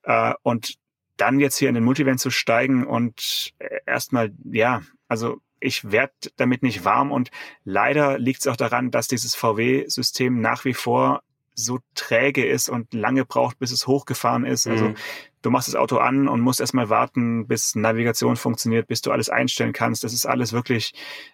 Äh, 0.03 0.33
und 0.43 0.75
dann 1.15 1.39
jetzt 1.39 1.57
hier 1.57 1.69
in 1.69 1.75
den 1.75 1.83
Multivan 1.83 2.17
zu 2.17 2.31
steigen 2.31 2.85
und 2.85 3.53
äh, 3.59 3.79
erstmal, 3.85 4.31
ja, 4.43 4.81
also 5.07 5.39
ich 5.61 5.91
werde 5.91 6.13
damit 6.37 6.63
nicht 6.63 6.83
warm 6.83 7.11
und 7.11 7.31
leider 7.63 8.19
liegt 8.19 8.41
es 8.41 8.47
auch 8.47 8.57
daran, 8.57 8.91
dass 8.91 9.07
dieses 9.07 9.35
VW-System 9.35 10.41
nach 10.41 10.65
wie 10.65 10.73
vor 10.73 11.21
so 11.53 11.79
träge 11.95 12.45
ist 12.45 12.69
und 12.69 12.93
lange 12.93 13.25
braucht, 13.25 13.59
bis 13.59 13.71
es 13.71 13.87
hochgefahren 13.87 14.45
ist. 14.45 14.67
Also 14.67 14.89
mhm. 14.89 14.95
du 15.41 15.51
machst 15.51 15.67
das 15.67 15.75
Auto 15.75 15.97
an 15.97 16.27
und 16.27 16.41
musst 16.41 16.61
erstmal 16.61 16.89
warten, 16.89 17.47
bis 17.47 17.75
Navigation 17.75 18.35
funktioniert, 18.35 18.87
bis 18.87 19.01
du 19.01 19.11
alles 19.11 19.29
einstellen 19.29 19.73
kannst. 19.73 20.03
Das 20.03 20.13
ist 20.13 20.25
alles 20.25 20.53
wirklich 20.53 20.93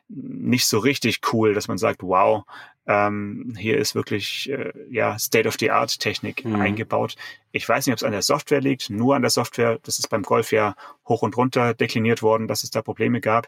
nicht 0.10 0.66
so 0.66 0.80
richtig 0.80 1.22
cool, 1.32 1.54
dass 1.54 1.68
man 1.68 1.78
sagt, 1.78 2.02
wow, 2.04 2.44
ähm, 2.88 3.54
hier 3.58 3.78
ist 3.78 3.96
wirklich 3.96 4.50
äh, 4.50 4.72
ja 4.90 5.20
State-of-the-Art-Technik 5.20 6.46
mhm. 6.46 6.56
eingebaut. 6.56 7.16
Ich 7.52 7.68
weiß 7.68 7.86
nicht, 7.86 7.94
ob 7.94 7.98
es 7.98 8.04
an 8.04 8.14
der 8.14 8.22
Software 8.22 8.62
liegt, 8.62 8.90
nur 8.90 9.16
an 9.16 9.22
der 9.22 9.32
Software. 9.32 9.80
Das 9.84 10.00
ist 10.00 10.10
beim 10.10 10.24
Golf 10.24 10.52
ja 10.52 10.76
hoch 11.08 11.22
und 11.22 11.38
runter 11.38 11.74
dekliniert 11.74 12.22
worden, 12.22 12.48
dass 12.48 12.64
es 12.64 12.72
da 12.72 12.82
Probleme 12.82 13.22
gab. 13.22 13.48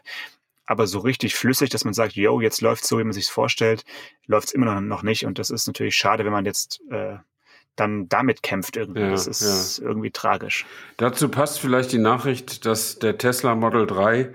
Aber 0.70 0.86
so 0.86 1.00
richtig 1.00 1.34
flüssig, 1.34 1.70
dass 1.70 1.84
man 1.84 1.94
sagt, 1.94 2.12
yo, 2.12 2.40
jetzt 2.40 2.60
läuft 2.60 2.84
so, 2.84 3.00
wie 3.00 3.02
man 3.02 3.12
sich 3.12 3.26
vorstellt, 3.26 3.84
läuft 4.26 4.48
es 4.48 4.54
immer 4.54 4.80
noch 4.80 5.02
nicht. 5.02 5.26
Und 5.26 5.40
das 5.40 5.50
ist 5.50 5.66
natürlich 5.66 5.96
schade, 5.96 6.24
wenn 6.24 6.30
man 6.30 6.44
jetzt 6.44 6.80
äh, 6.92 7.16
dann 7.74 8.08
damit 8.08 8.44
kämpft 8.44 8.76
irgendwie. 8.76 9.00
Ja, 9.00 9.10
das 9.10 9.26
ist 9.26 9.78
ja. 9.78 9.88
irgendwie 9.88 10.12
tragisch. 10.12 10.64
Dazu 10.96 11.28
passt 11.28 11.58
vielleicht 11.58 11.90
die 11.90 11.98
Nachricht, 11.98 12.66
dass 12.66 13.00
der 13.00 13.18
Tesla 13.18 13.56
Model 13.56 13.84
3 13.84 14.32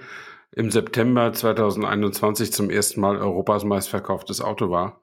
im 0.51 0.71
September 0.71 1.31
2021 1.31 2.51
zum 2.51 2.69
ersten 2.69 2.99
Mal 2.99 3.15
Europas 3.15 3.63
meistverkauftes 3.63 4.41
Auto 4.41 4.69
war. 4.69 4.99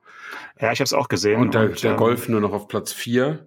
Ja, 0.60 0.72
ich 0.72 0.78
habe 0.80 0.84
es 0.84 0.92
auch 0.92 1.08
gesehen. 1.08 1.40
Und 1.40 1.54
der, 1.54 1.70
und, 1.70 1.82
der 1.82 1.92
ähm, 1.92 1.96
Golf 1.96 2.28
nur 2.28 2.40
noch 2.40 2.52
auf 2.52 2.68
Platz 2.68 2.92
vier. 2.92 3.46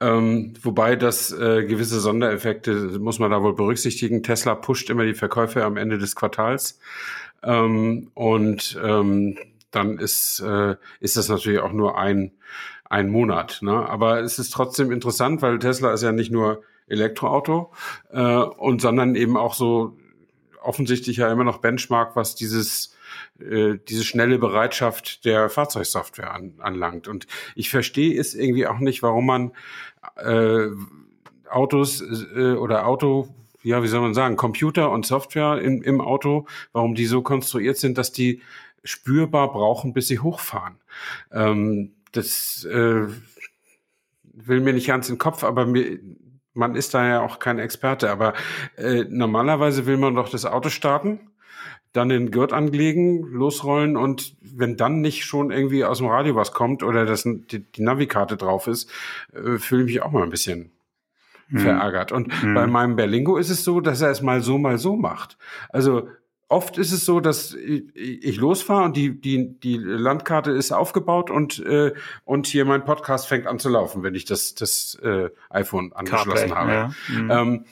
Ähm, 0.00 0.54
wobei 0.62 0.96
das 0.96 1.32
äh, 1.32 1.64
gewisse 1.64 2.00
Sondereffekte 2.00 2.98
muss 2.98 3.18
man 3.18 3.30
da 3.30 3.42
wohl 3.42 3.54
berücksichtigen. 3.54 4.22
Tesla 4.22 4.54
pusht 4.54 4.90
immer 4.90 5.04
die 5.04 5.14
Verkäufe 5.14 5.64
am 5.64 5.76
Ende 5.76 5.98
des 5.98 6.16
Quartals. 6.16 6.78
Ähm, 7.42 8.10
und 8.14 8.78
ähm, 8.82 9.38
dann 9.70 9.98
ist, 9.98 10.40
äh, 10.40 10.76
ist 11.00 11.16
das 11.16 11.28
natürlich 11.28 11.60
auch 11.60 11.72
nur 11.72 11.98
ein, 11.98 12.32
ein 12.84 13.08
Monat. 13.08 13.58
Ne? 13.62 13.88
Aber 13.88 14.20
es 14.20 14.38
ist 14.38 14.50
trotzdem 14.50 14.90
interessant, 14.90 15.42
weil 15.42 15.58
Tesla 15.58 15.92
ist 15.92 16.02
ja 16.02 16.12
nicht 16.12 16.32
nur 16.32 16.62
Elektroauto, 16.88 17.72
äh, 18.10 18.22
und 18.22 18.80
sondern 18.80 19.16
eben 19.16 19.36
auch 19.36 19.54
so 19.54 19.96
offensichtlich 20.62 21.18
ja 21.18 21.30
immer 21.30 21.44
noch 21.44 21.58
Benchmark, 21.58 22.16
was 22.16 22.34
dieses 22.34 22.95
äh, 23.40 23.78
diese 23.88 24.04
schnelle 24.04 24.38
Bereitschaft 24.38 25.24
der 25.24 25.48
Fahrzeugsoftware 25.48 26.32
an, 26.32 26.54
anlangt. 26.58 27.08
Und 27.08 27.26
ich 27.54 27.70
verstehe 27.70 28.18
es 28.18 28.34
irgendwie 28.34 28.66
auch 28.66 28.78
nicht, 28.78 29.02
warum 29.02 29.26
man 29.26 29.52
äh, 30.16 30.68
Autos 31.48 32.02
äh, 32.02 32.52
oder 32.52 32.86
Auto 32.86 33.28
ja, 33.62 33.82
wie 33.82 33.88
soll 33.88 34.00
man 34.00 34.14
sagen, 34.14 34.36
Computer 34.36 34.92
und 34.92 35.06
Software 35.06 35.60
in, 35.60 35.82
im 35.82 36.00
Auto, 36.00 36.46
warum 36.72 36.94
die 36.94 37.06
so 37.06 37.20
konstruiert 37.20 37.76
sind, 37.78 37.98
dass 37.98 38.12
die 38.12 38.40
spürbar 38.84 39.50
brauchen, 39.50 39.92
bis 39.92 40.06
sie 40.06 40.20
hochfahren. 40.20 40.76
Ähm, 41.32 41.92
das 42.12 42.64
äh, 42.64 43.08
will 44.22 44.60
mir 44.60 44.72
nicht 44.72 44.86
ganz 44.86 45.08
in 45.08 45.16
den 45.16 45.18
Kopf, 45.18 45.42
aber 45.42 45.66
mir, 45.66 45.98
man 46.54 46.76
ist 46.76 46.94
da 46.94 47.06
ja 47.06 47.20
auch 47.20 47.40
kein 47.40 47.58
Experte, 47.58 48.10
aber 48.10 48.34
äh, 48.76 49.04
normalerweise 49.08 49.86
will 49.86 49.96
man 49.96 50.14
doch 50.14 50.28
das 50.28 50.44
Auto 50.44 50.68
starten, 50.68 51.18
dann 51.96 52.08
den 52.08 52.30
Gurt 52.30 52.52
anlegen, 52.52 53.22
losrollen 53.22 53.96
und 53.96 54.36
wenn 54.40 54.76
dann 54.76 55.00
nicht 55.00 55.24
schon 55.24 55.50
irgendwie 55.50 55.84
aus 55.84 55.98
dem 55.98 56.08
Radio 56.08 56.34
was 56.34 56.52
kommt 56.52 56.82
oder 56.82 57.06
das, 57.06 57.22
die, 57.24 57.60
die 57.60 57.82
Navikarte 57.82 58.36
drauf 58.36 58.66
ist, 58.66 58.90
äh, 59.32 59.58
fühle 59.58 59.82
ich 59.82 59.94
mich 59.94 60.02
auch 60.02 60.12
mal 60.12 60.22
ein 60.22 60.30
bisschen 60.30 60.72
hm. 61.48 61.60
verärgert. 61.60 62.12
Und 62.12 62.32
hm. 62.42 62.54
bei 62.54 62.66
meinem 62.66 62.96
Berlingo 62.96 63.36
ist 63.36 63.50
es 63.50 63.64
so, 63.64 63.80
dass 63.80 64.00
er 64.00 64.10
es 64.10 64.22
mal 64.22 64.40
so, 64.40 64.58
mal 64.58 64.78
so 64.78 64.96
macht. 64.96 65.38
Also 65.70 66.08
oft 66.48 66.78
ist 66.78 66.92
es 66.92 67.04
so, 67.04 67.20
dass 67.20 67.54
ich 67.54 68.36
losfahre 68.36 68.84
und 68.84 68.96
die, 68.96 69.20
die, 69.20 69.58
die 69.58 69.76
Landkarte 69.76 70.52
ist 70.52 70.72
aufgebaut 70.72 71.30
und, 71.30 71.58
äh, 71.58 71.92
und 72.24 72.46
hier 72.46 72.64
mein 72.64 72.84
Podcast 72.84 73.26
fängt 73.26 73.46
an 73.46 73.58
zu 73.58 73.68
laufen, 73.68 74.02
wenn 74.02 74.14
ich 74.14 74.24
das, 74.24 74.54
das 74.54 74.96
äh, 75.02 75.30
iPhone 75.50 75.92
angeschlossen 75.92 76.50
Carplay, 76.50 76.54
habe. 76.54 76.72
Ja. 76.72 76.90
Mhm. 77.08 77.30
Ähm, 77.30 77.64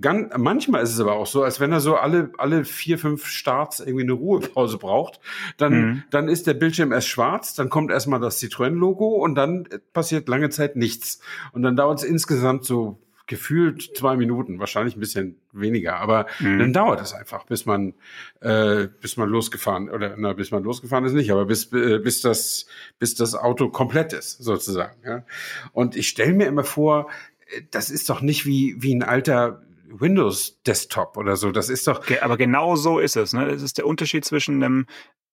ganz, 0.00 0.32
manchmal 0.36 0.82
ist 0.82 0.92
es 0.92 1.00
aber 1.00 1.14
auch 1.14 1.26
so, 1.26 1.42
als 1.42 1.60
wenn 1.60 1.72
er 1.72 1.80
so 1.80 1.96
alle, 1.96 2.32
alle 2.38 2.64
vier, 2.64 2.98
fünf 2.98 3.26
Starts 3.26 3.80
irgendwie 3.80 4.02
eine 4.02 4.12
Ruhepause 4.12 4.78
braucht, 4.78 5.20
dann, 5.56 5.72
mhm. 5.72 6.02
dann 6.10 6.28
ist 6.28 6.46
der 6.46 6.54
Bildschirm 6.54 6.92
erst 6.92 7.08
schwarz, 7.08 7.54
dann 7.54 7.68
kommt 7.70 7.90
erstmal 7.90 8.20
das 8.20 8.40
Citroën-Logo 8.42 9.06
und 9.06 9.34
dann 9.34 9.68
passiert 9.92 10.28
lange 10.28 10.50
Zeit 10.50 10.76
nichts. 10.76 11.20
Und 11.52 11.62
dann 11.62 11.76
dauert 11.76 12.00
es 12.00 12.04
insgesamt 12.04 12.64
so 12.64 12.98
gefühlt 13.28 13.94
zwei 13.94 14.16
Minuten, 14.16 14.58
wahrscheinlich 14.58 14.96
ein 14.96 15.00
bisschen 15.00 15.36
weniger, 15.52 15.96
aber 15.96 16.26
mhm. 16.40 16.58
dann 16.58 16.72
dauert 16.72 17.00
es 17.02 17.12
einfach, 17.12 17.44
bis 17.44 17.66
man 17.66 17.92
äh, 18.40 18.88
bis 19.02 19.18
man 19.18 19.28
losgefahren 19.28 19.90
oder 19.90 20.16
na, 20.16 20.32
bis 20.32 20.50
man 20.50 20.64
losgefahren 20.64 21.04
ist 21.04 21.12
nicht, 21.12 21.30
aber 21.30 21.44
bis 21.44 21.70
äh, 21.72 21.98
bis 21.98 22.22
das 22.22 22.66
bis 22.98 23.14
das 23.14 23.34
Auto 23.34 23.68
komplett 23.68 24.14
ist 24.14 24.42
sozusagen. 24.42 24.96
Ja? 25.04 25.24
Und 25.72 25.94
ich 25.94 26.08
stelle 26.08 26.32
mir 26.32 26.46
immer 26.46 26.64
vor, 26.64 27.10
äh, 27.48 27.60
das 27.70 27.90
ist 27.90 28.08
doch 28.08 28.22
nicht 28.22 28.46
wie 28.46 28.76
wie 28.78 28.94
ein 28.94 29.02
alter 29.02 29.62
Windows 29.90 30.60
Desktop 30.62 31.16
oder 31.16 31.36
so. 31.36 31.50
Das 31.50 31.68
ist 31.68 31.86
doch. 31.86 32.04
Aber 32.20 32.36
genau 32.36 32.76
so 32.76 32.98
ist 32.98 33.16
es. 33.16 33.32
Ne? 33.32 33.48
Das 33.48 33.62
ist 33.62 33.78
der 33.78 33.86
Unterschied 33.86 34.24
zwischen 34.24 34.62
einem 34.62 34.86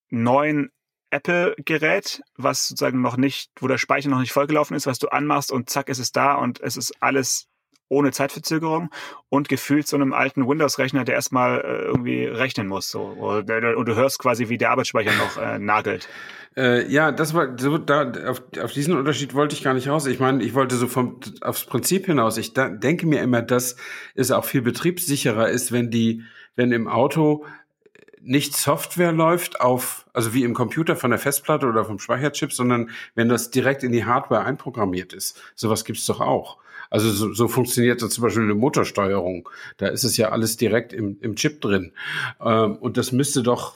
neuen 0.10 0.72
Apple-Gerät, 1.12 2.22
was 2.36 2.68
sozusagen 2.68 3.02
noch 3.02 3.18
nicht, 3.18 3.52
wo 3.60 3.68
der 3.68 3.78
Speicher 3.78 4.10
noch 4.10 4.20
nicht 4.20 4.34
vollgelaufen 4.34 4.76
ist, 4.76 4.88
was 4.88 5.00
du 5.00 5.08
anmachst 5.08 5.52
und 5.52 5.70
zack 5.70 5.90
ist 5.90 6.00
es 6.00 6.12
da 6.12 6.36
und 6.36 6.60
es 6.62 6.78
ist 6.78 6.94
alles 7.02 7.48
ohne 7.88 8.12
Zeitverzögerung 8.12 8.90
und 9.30 9.50
gefühlt 9.50 9.88
so 9.88 9.96
einem 9.96 10.14
alten 10.14 10.48
Windows-Rechner, 10.48 11.06
der 11.06 11.16
erstmal 11.16 11.62
äh, 11.62 11.86
irgendwie 11.86 12.26
rechnen 12.26 12.68
muss. 12.68 12.90
So. 12.90 13.02
Und, 13.02 13.50
und, 13.50 13.86
du 13.86 13.96
hörst 13.96 14.20
quasi, 14.20 14.50
wie 14.50 14.58
der 14.58 14.72
Arbeitsspeicher 14.72 15.12
noch 15.18 15.38
äh, 15.38 15.60
nagelt. 15.60 16.10
Äh, 16.58 16.90
ja, 16.92 17.12
das 17.12 17.34
war 17.34 17.58
so, 17.60 17.78
da, 17.78 18.12
auf, 18.28 18.42
auf 18.62 18.72
diesen 18.72 18.96
Unterschied 18.98 19.34
wollte 19.34 19.56
ich 19.56 19.64
gar 19.64 19.74
nicht 19.74 19.88
raus. 19.88 20.08
Ich 20.08 20.20
meine, 20.20 20.44
ich 20.44 20.54
wollte 20.54 20.76
so 20.76 20.88
vom, 20.88 21.20
aufs 21.42 21.66
Prinzip 21.66 22.06
hinaus. 22.06 22.38
Ich 22.38 22.54
da, 22.54 22.70
denke 22.70 23.06
mir 23.06 23.22
immer, 23.22 23.42
dass 23.42 23.76
es 24.16 24.32
auch 24.32 24.46
viel 24.46 24.62
betriebssicherer 24.62 25.50
ist, 25.50 25.72
wenn 25.72 25.92
die, 25.92 26.24
wenn 26.56 26.72
im 26.72 26.88
Auto 26.88 27.46
nicht 28.26 28.56
Software 28.58 29.12
läuft 29.12 29.62
auf, 29.62 30.08
also 30.14 30.34
wie 30.34 30.44
im 30.44 30.56
Computer 30.56 30.96
von 30.96 31.12
der 31.12 31.20
Festplatte 31.20 31.68
oder 31.68 31.86
vom 31.86 32.00
Speicherchip, 32.00 32.52
sondern 32.52 32.90
wenn 33.14 33.30
das 33.30 33.52
direkt 33.52 33.84
in 33.84 33.92
die 33.92 34.06
Hardware 34.06 34.44
einprogrammiert 34.44 35.14
ist. 35.14 35.40
Sowas 35.54 35.86
gibt's 35.86 36.08
doch 36.08 36.22
auch. 36.22 36.58
Also 36.90 37.10
so, 37.12 37.34
so 37.34 37.48
funktioniert 37.48 38.02
das 38.02 38.12
zum 38.12 38.24
Beispiel 38.24 38.44
eine 38.44 38.56
Motorsteuerung. 38.56 39.50
Da 39.78 39.88
ist 39.88 40.04
es 40.04 40.18
ja 40.18 40.30
alles 40.30 40.58
direkt 40.58 40.94
im, 40.94 41.18
im 41.22 41.36
Chip 41.36 41.62
drin. 41.62 41.92
Ähm, 42.42 42.76
und 42.78 42.98
das 42.98 43.12
müsste 43.12 43.44
doch 43.44 43.76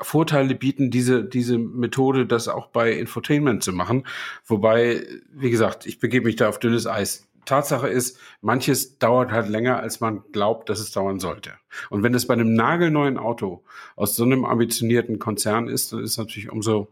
Vorteile 0.00 0.54
bieten, 0.54 0.90
diese, 0.90 1.22
diese 1.24 1.58
Methode, 1.58 2.26
das 2.26 2.48
auch 2.48 2.68
bei 2.68 2.92
Infotainment 2.92 3.62
zu 3.62 3.72
machen. 3.72 4.06
Wobei, 4.46 5.06
wie 5.32 5.50
gesagt, 5.50 5.86
ich 5.86 5.98
begebe 5.98 6.26
mich 6.26 6.36
da 6.36 6.48
auf 6.48 6.58
dünnes 6.58 6.86
Eis. 6.86 7.26
Tatsache 7.44 7.88
ist, 7.88 8.18
manches 8.40 8.98
dauert 8.98 9.30
halt 9.30 9.48
länger, 9.48 9.78
als 9.78 10.00
man 10.00 10.22
glaubt, 10.32 10.68
dass 10.68 10.80
es 10.80 10.90
dauern 10.90 11.20
sollte. 11.20 11.52
Und 11.90 12.02
wenn 12.02 12.12
es 12.12 12.26
bei 12.26 12.34
einem 12.34 12.54
nagelneuen 12.54 13.18
Auto 13.18 13.62
aus 13.94 14.16
so 14.16 14.24
einem 14.24 14.44
ambitionierten 14.44 15.18
Konzern 15.18 15.68
ist, 15.68 15.92
dann 15.92 16.00
ist 16.02 16.12
es 16.12 16.18
natürlich 16.18 16.50
umso, 16.50 16.88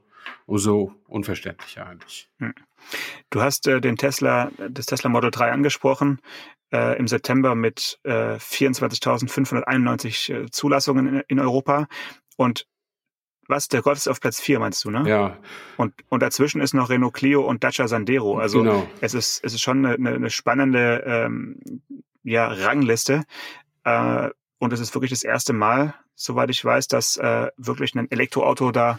umso 0.46 0.94
unverständlicher 1.06 1.87
eigentlich. 1.87 2.28
Hm. 2.38 2.54
Du 3.30 3.40
hast 3.40 3.66
äh, 3.66 3.80
den 3.80 3.96
Tesla, 3.96 4.50
das 4.70 4.87
Tesla 4.87 5.10
Model 5.10 5.30
3 5.30 5.52
angesprochen, 5.52 6.20
äh, 6.72 6.98
im 6.98 7.06
September 7.06 7.54
mit 7.54 7.98
äh, 8.02 8.34
24.591 8.37 10.32
äh, 10.32 10.50
Zulassungen 10.50 11.08
in, 11.08 11.22
in, 11.28 11.40
Europa. 11.40 11.87
Und 12.37 12.66
was, 13.46 13.68
der 13.68 13.83
Golf 13.83 13.98
ist 13.98 14.08
auf 14.08 14.20
Platz 14.20 14.40
4, 14.40 14.58
meinst 14.58 14.85
du, 14.85 14.90
ne? 14.90 15.08
Ja. 15.08 15.38
Und, 15.77 15.94
und 16.08 16.22
dazwischen 16.22 16.60
ist 16.60 16.75
noch 16.75 16.90
Renault 16.90 17.14
Clio 17.14 17.42
und 17.42 17.62
Dacia 17.62 17.87
Sandero. 17.88 18.38
Also 18.38 18.62
genau. 18.62 18.88
es, 19.00 19.14
ist, 19.14 19.44
es 19.44 19.54
ist 19.54 19.60
schon 19.60 19.85
eine, 19.85 20.14
eine 20.14 20.31
spannende 20.31 21.04
ähm, 21.06 21.83
ja, 22.22 22.48
Rangliste. 22.48 23.25
Äh, 23.85 24.31
und 24.58 24.72
es 24.72 24.81
ist 24.81 24.94
wirklich 24.94 25.10
das 25.10 25.22
erste 25.22 25.52
Mal, 25.52 25.94
soweit 26.14 26.50
ich 26.50 26.64
weiß, 26.64 26.88
dass 26.88 27.16
äh, 27.18 27.48
wirklich 27.56 27.94
ein 27.94 28.10
Elektroauto 28.10 28.72
da 28.72 28.98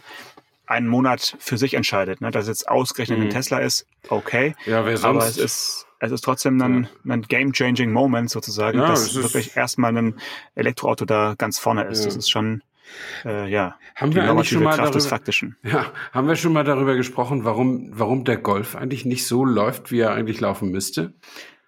einen 0.66 0.86
Monat 0.86 1.36
für 1.38 1.58
sich 1.58 1.74
entscheidet. 1.74 2.20
Ne? 2.20 2.30
Dass 2.30 2.48
jetzt 2.48 2.68
ausgerechnet 2.68 3.18
mhm. 3.18 3.24
ein 3.26 3.30
Tesla 3.30 3.58
ist, 3.58 3.86
okay. 4.08 4.54
Ja, 4.66 4.84
wer 4.84 4.96
sonst? 4.96 5.16
Aber 5.16 5.26
es 5.26 5.38
ist, 5.38 5.86
es 6.00 6.12
ist 6.12 6.22
trotzdem 6.22 6.60
ein, 6.60 6.88
ja. 7.04 7.14
ein 7.14 7.22
game-changing 7.22 7.92
Moment 7.92 8.30
sozusagen, 8.30 8.78
ja, 8.78 8.88
dass 8.88 9.14
wirklich 9.14 9.56
erstmal 9.56 9.96
ein 9.96 10.14
Elektroauto 10.54 11.04
da 11.04 11.34
ganz 11.38 11.58
vorne 11.58 11.84
ist. 11.84 12.00
Ja. 12.00 12.06
Das 12.06 12.16
ist 12.16 12.30
schon, 12.30 12.62
äh, 13.24 13.48
ja, 13.50 13.76
haben 13.94 14.14
wir 14.14 14.28
eigentlich 14.28 14.50
schon 14.50 14.62
mal 14.62 14.70
Kraft 14.70 14.80
darüber, 14.80 14.94
des 14.94 15.06
Faktischen. 15.06 15.56
Ja, 15.62 15.92
haben 16.12 16.28
wir 16.28 16.36
schon 16.36 16.52
mal 16.52 16.64
darüber 16.64 16.94
gesprochen, 16.96 17.44
warum, 17.44 17.90
warum 17.92 18.24
der 18.24 18.36
Golf 18.36 18.76
eigentlich 18.76 19.04
nicht 19.04 19.26
so 19.26 19.44
läuft, 19.44 19.90
wie 19.90 20.00
er 20.00 20.12
eigentlich 20.12 20.40
laufen 20.40 20.70
müsste? 20.70 21.14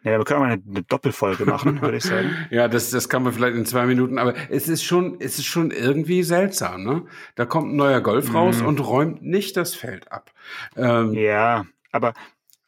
Ja, 0.05 0.16
wir 0.16 0.24
können 0.24 0.40
mal 0.40 0.53
eine, 0.53 0.62
eine 0.68 0.82
Doppelfolge 0.84 1.44
machen, 1.44 1.80
würde 1.82 1.96
ich 1.96 2.05
sagen. 2.05 2.30
ja, 2.51 2.68
das, 2.68 2.90
das 2.90 3.09
kann 3.09 3.22
man 3.24 3.32
vielleicht 3.32 3.57
in 3.57 3.66
zwei 3.66 3.84
Minuten, 3.86 4.18
aber 4.18 4.34
es 4.49 4.68
ist 4.68 4.84
schon, 4.84 5.16
es 5.20 5.38
ist 5.38 5.46
schon 5.46 5.70
irgendwie 5.70 6.22
seltsam, 6.22 6.84
ne? 6.84 7.03
Da 7.34 7.46
kommt 7.46 7.72
ein 7.72 7.76
neuer 7.76 8.01
Golf 8.01 8.32
raus 8.32 8.61
Mhm. 8.61 8.66
und 8.68 8.80
räumt 8.86 9.22
nicht 9.22 9.57
das 9.57 9.74
Feld 9.74 10.11
ab. 10.12 10.30
Ähm, 10.76 11.12
Ja, 11.14 11.66
aber 11.92 12.14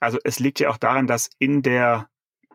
also 0.00 0.18
es 0.24 0.38
liegt 0.40 0.60
ja 0.60 0.70
auch 0.70 0.76
daran, 0.78 1.06
dass 1.06 1.30
in 1.38 1.62
der 1.62 2.08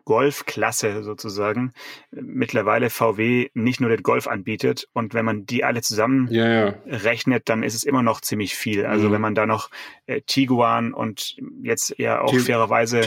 Golfklasse 0.06 1.02
sozusagen 1.02 1.72
mittlerweile 2.10 2.88
VW 2.90 3.50
nicht 3.54 3.80
nur 3.80 3.90
den 3.90 4.02
Golf 4.02 4.26
anbietet 4.28 4.88
und 4.94 5.12
wenn 5.12 5.24
man 5.26 5.44
die 5.46 5.64
alle 5.64 5.82
zusammen 5.82 6.28
ja, 6.30 6.48
ja. 6.48 6.74
rechnet, 6.86 7.48
dann 7.50 7.62
ist 7.62 7.74
es 7.74 7.82
immer 7.84 8.02
noch 8.02 8.20
ziemlich 8.22 8.54
viel. 8.54 8.86
Also 8.86 9.08
Mhm. 9.08 9.12
wenn 9.12 9.20
man 9.20 9.34
da 9.34 9.44
noch 9.46 9.68
äh, 10.06 10.20
Tiguan 10.22 10.94
und 10.94 11.36
jetzt 11.62 11.98
ja 11.98 12.20
auch 12.22 12.30
T- 12.30 12.38
fairerweise. 12.38 13.00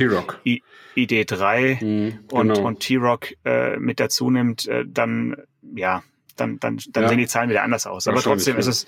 I 0.45 0.61
ID3 0.95 1.83
Mhm, 1.83 2.19
und, 2.31 2.47
genau. 2.53 2.67
und 2.67 2.79
T-Rock 2.81 3.29
äh, 3.45 3.77
mit 3.77 3.99
dazu 3.99 4.29
nimmt, 4.29 4.67
äh, 4.67 4.83
dann 4.85 5.37
ja, 5.75 6.03
dann, 6.35 6.59
dann, 6.59 6.79
dann 6.91 7.03
Ja. 7.03 7.09
sehen 7.09 7.17
die 7.17 7.27
Zahlen 7.27 7.49
wieder 7.49 7.63
anders 7.63 7.87
aus. 7.87 8.07
Aber 8.07 8.21
trotzdem 8.21 8.57
ist 8.57 8.67
es, 8.67 8.85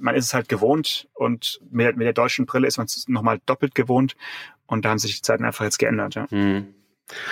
man 0.00 0.14
ist 0.14 0.26
es 0.26 0.34
halt 0.34 0.48
gewohnt 0.48 1.08
und 1.14 1.60
mit, 1.70 1.96
mit 1.96 2.04
der 2.06 2.12
deutschen 2.12 2.44
Brille 2.46 2.66
ist 2.66 2.76
man 2.76 2.86
es 2.86 3.08
nochmal 3.08 3.40
doppelt 3.46 3.74
gewohnt 3.74 4.16
und 4.66 4.84
da 4.84 4.90
haben 4.90 4.98
sich 4.98 5.16
die 5.16 5.22
Zeiten 5.22 5.44
einfach 5.44 5.64
jetzt 5.64 5.78
geändert. 5.78 6.14
Ja. 6.14 6.26
Mhm. 6.30 6.74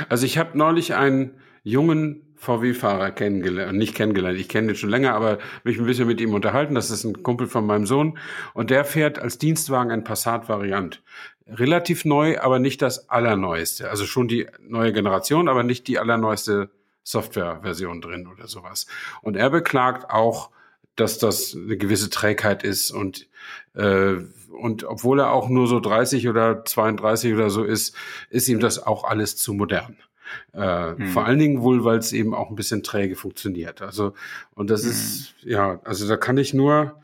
Also 0.09 0.27
ich 0.27 0.39
habe 0.39 0.57
neulich 0.57 0.95
einen 0.95 1.41
jungen 1.63 2.35
VW-Fahrer 2.37 3.13
kennengelernt, 3.13 3.79
nicht 3.79 3.95
kennengelernt, 3.95 4.39
ich 4.39 4.49
kenne 4.49 4.69
den 4.69 4.77
schon 4.77 4.91
länger, 4.91 5.15
aber 5.15 5.39
mich 5.63 5.79
ein 5.79 5.87
bisschen 5.87 6.09
mit 6.09 6.21
ihm 6.21 6.35
unterhalten. 6.35 6.75
Das 6.75 6.91
ist 6.91 7.05
ein 7.05 7.23
Kumpel 7.23 7.47
von 7.47 7.65
meinem 7.65 7.87
Sohn 7.87 8.19
und 8.53 8.71
der 8.71 8.85
fährt 8.85 9.19
als 9.19 9.39
Dienstwagen 9.39 9.93
ein 9.93 10.05
Passat-Variant. 10.05 11.03
Relativ 11.47 12.05
neu, 12.05 12.41
aber 12.41 12.59
nicht 12.59 12.83
das 12.83 13.09
allerneueste. 13.09 13.91
Also 13.91 14.07
schon 14.07 14.27
die 14.27 14.47
neue 14.61 14.93
Generation, 14.93 15.49
aber 15.49 15.63
nicht 15.63 15.87
die 15.87 15.99
allerneueste 15.99 16.71
Softwareversion 17.05 18.01
drin 18.01 18.27
oder 18.27 18.49
sowas. 18.49 18.87
Und 19.23 19.37
er 19.37 19.51
beklagt 19.51 20.11
auch, 20.11 20.51
dass 20.97 21.19
das 21.19 21.55
eine 21.55 21.77
gewisse 21.77 22.11
Trägheit 22.11 22.65
ist 22.65 22.91
und 22.91 23.23
äh, 23.23 23.27
und 23.75 24.85
obwohl 24.85 25.21
er 25.21 25.31
auch 25.33 25.49
nur 25.49 25.67
so 25.67 25.81
30 25.81 26.29
oder 26.29 26.65
32 26.65 27.33
oder 27.35 27.51
so 27.51 27.65
ist, 27.65 27.95
ist 28.31 28.49
ihm 28.49 28.61
das 28.61 28.83
auch 28.85 29.05
alles 29.05 29.37
zu 29.37 29.55
modern. 29.55 29.97
Äh, 30.53 30.97
Hm. 30.97 31.07
Vor 31.09 31.25
allen 31.27 31.39
Dingen 31.39 31.63
wohl, 31.63 31.85
weil 31.85 31.99
es 31.99 32.13
eben 32.13 32.35
auch 32.35 32.49
ein 32.51 32.57
bisschen 32.57 32.83
träge 32.83 33.17
funktioniert. 33.17 33.83
Also 33.83 34.15
und 34.55 34.71
das 34.71 34.83
Hm. 34.83 34.91
ist 34.91 35.35
ja, 35.43 35.81
also 35.85 36.07
da 36.09 36.17
kann 36.17 36.37
ich 36.39 36.55
nur 36.55 37.01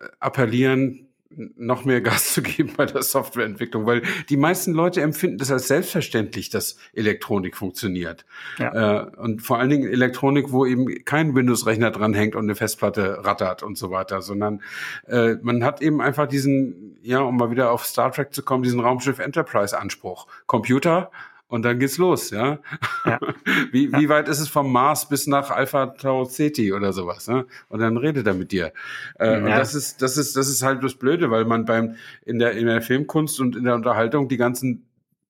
äh, 0.00 0.06
appellieren, 0.20 1.07
noch 1.30 1.84
mehr 1.84 2.00
Gas 2.00 2.32
zu 2.34 2.42
geben 2.42 2.72
bei 2.76 2.86
der 2.86 3.02
Softwareentwicklung, 3.02 3.86
weil 3.86 4.02
die 4.28 4.36
meisten 4.36 4.72
Leute 4.72 5.02
empfinden 5.02 5.38
das 5.38 5.50
als 5.50 5.68
selbstverständlich, 5.68 6.48
dass 6.48 6.78
Elektronik 6.94 7.56
funktioniert. 7.56 8.24
Ja. 8.58 9.02
Äh, 9.02 9.16
und 9.16 9.42
vor 9.42 9.58
allen 9.58 9.70
Dingen 9.70 9.88
Elektronik, 9.90 10.52
wo 10.52 10.64
eben 10.64 11.04
kein 11.04 11.34
Windows-Rechner 11.34 11.90
dranhängt 11.90 12.34
und 12.34 12.44
eine 12.44 12.54
Festplatte 12.54 13.24
rattert 13.24 13.62
und 13.62 13.76
so 13.76 13.90
weiter, 13.90 14.22
sondern 14.22 14.62
äh, 15.06 15.34
man 15.42 15.64
hat 15.64 15.82
eben 15.82 16.00
einfach 16.00 16.26
diesen, 16.26 16.96
ja, 17.02 17.20
um 17.20 17.36
mal 17.36 17.50
wieder 17.50 17.72
auf 17.72 17.84
Star 17.84 18.10
Trek 18.10 18.32
zu 18.32 18.42
kommen, 18.42 18.62
diesen 18.62 18.80
Raumschiff 18.80 19.18
Enterprise-Anspruch. 19.18 20.26
Computer 20.46 21.10
und 21.48 21.62
dann 21.64 21.78
geht's 21.78 21.98
los, 21.98 22.30
ja. 22.30 22.60
Ja. 23.04 23.18
Wie, 23.72 23.92
wie 23.92 24.08
weit 24.08 24.28
ist 24.28 24.38
es 24.40 24.48
vom 24.48 24.70
Mars 24.72 25.08
bis 25.08 25.26
nach 25.26 25.50
Alpha 25.50 25.86
Tau 25.86 26.24
Ceti 26.26 26.72
oder 26.72 26.92
sowas, 26.92 27.26
ne? 27.28 27.46
Und 27.68 27.80
dann 27.80 27.96
redet 27.96 28.26
er 28.26 28.34
mit 28.34 28.52
dir. 28.52 28.72
Äh, 29.18 29.38
Und 29.38 29.48
Ja. 29.48 29.56
das 29.58 29.74
ist, 29.74 30.00
das 30.02 30.16
ist, 30.16 30.36
das 30.36 30.48
ist 30.48 30.62
halt 30.62 30.82
das 30.84 30.94
Blöde, 30.94 31.30
weil 31.30 31.44
man 31.44 31.64
beim, 31.64 31.96
in 32.24 32.38
der, 32.38 32.52
in 32.52 32.66
der 32.66 32.82
Filmkunst 32.82 33.40
und 33.40 33.56
in 33.56 33.64
der 33.64 33.74
Unterhaltung 33.74 34.28
die 34.28 34.36
ganzen 34.36 34.86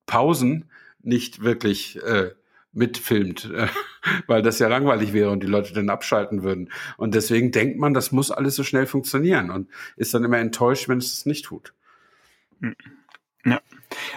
Pausen 0.07 0.65
nicht 1.03 1.43
wirklich, 1.43 2.03
äh, 2.03 2.33
mitfilmt, 2.73 3.51
äh, 3.55 3.67
weil 4.27 4.43
das 4.43 4.59
ja 4.59 4.69
langweilig 4.69 5.13
wäre 5.13 5.31
und 5.31 5.43
die 5.43 5.47
Leute 5.47 5.73
dann 5.73 5.89
abschalten 5.89 6.43
würden. 6.43 6.71
Und 6.97 7.15
deswegen 7.15 7.51
denkt 7.51 7.79
man, 7.79 7.95
das 7.95 8.13
muss 8.13 8.31
alles 8.31 8.57
so 8.57 8.63
schnell 8.65 8.87
funktionieren 8.87 9.51
und 9.51 9.69
ist 9.97 10.15
dann 10.15 10.25
immer 10.25 10.39
enttäuscht, 10.39 10.89
wenn 10.89 10.99
es 10.99 11.13
es 11.13 11.27
nicht 11.27 11.45
tut. 11.47 11.73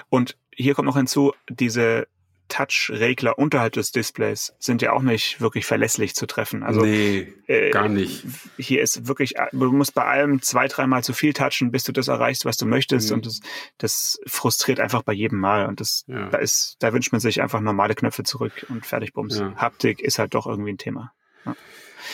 Und 0.09 0.37
hier 0.55 0.73
kommt 0.75 0.87
noch 0.87 0.97
hinzu, 0.97 1.33
diese 1.49 2.07
Touch-Regler 2.49 3.39
unterhalb 3.39 3.73
des 3.73 3.91
Displays 3.93 4.53
sind 4.59 4.81
ja 4.81 4.91
auch 4.91 5.01
nicht 5.01 5.39
wirklich 5.39 5.65
verlässlich 5.65 6.15
zu 6.15 6.25
treffen. 6.25 6.63
Also 6.63 6.81
nee, 6.81 7.31
äh, 7.47 7.69
gar 7.69 7.87
nicht. 7.87 8.25
hier 8.57 8.81
ist 8.81 9.07
wirklich, 9.07 9.35
du 9.53 9.71
musst 9.71 9.93
bei 9.93 10.03
allem 10.03 10.41
zwei, 10.41 10.67
dreimal 10.67 11.01
zu 11.01 11.13
viel 11.13 11.31
touchen, 11.31 11.71
bis 11.71 11.83
du 11.83 11.93
das 11.93 12.09
erreichst, 12.09 12.43
was 12.43 12.57
du 12.57 12.65
möchtest. 12.65 13.09
Mhm. 13.09 13.15
Und 13.15 13.25
das, 13.25 13.39
das 13.77 14.19
frustriert 14.27 14.81
einfach 14.81 15.01
bei 15.03 15.13
jedem 15.13 15.39
Mal. 15.39 15.65
Und 15.65 15.79
das, 15.79 16.03
Ja. 16.07 16.27
da 16.27 16.39
ist, 16.39 16.75
da 16.79 16.91
wünscht 16.91 17.13
man 17.13 17.21
sich 17.21 17.41
einfach 17.41 17.61
normale 17.61 17.95
Knöpfe 17.95 18.23
zurück 18.23 18.65
und 18.67 18.85
fertig 18.85 19.13
bums. 19.13 19.39
Ja. 19.39 19.55
Haptik 19.55 20.01
ist 20.01 20.19
halt 20.19 20.33
doch 20.33 20.45
irgendwie 20.45 20.73
ein 20.73 20.77
Thema. 20.77 21.13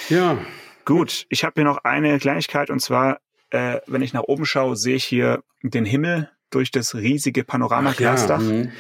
Ja, 0.09 0.37
Gut, 0.85 1.25
ich 1.27 1.43
habe 1.43 1.55
hier 1.55 1.63
noch 1.65 1.79
eine 1.83 2.17
Kleinigkeit 2.17 2.69
und 2.69 2.79
zwar, 2.79 3.19
äh, 3.49 3.79
wenn 3.87 4.01
ich 4.01 4.13
nach 4.13 4.23
oben 4.23 4.45
schaue, 4.45 4.77
sehe 4.77 4.95
ich 4.95 5.03
hier 5.03 5.43
den 5.61 5.83
Himmel 5.83 6.31
durch 6.49 6.71
das 6.71 6.95
riesige 6.95 7.43
Panoramaglasdach. 7.43 8.39
mhm. 8.41 8.71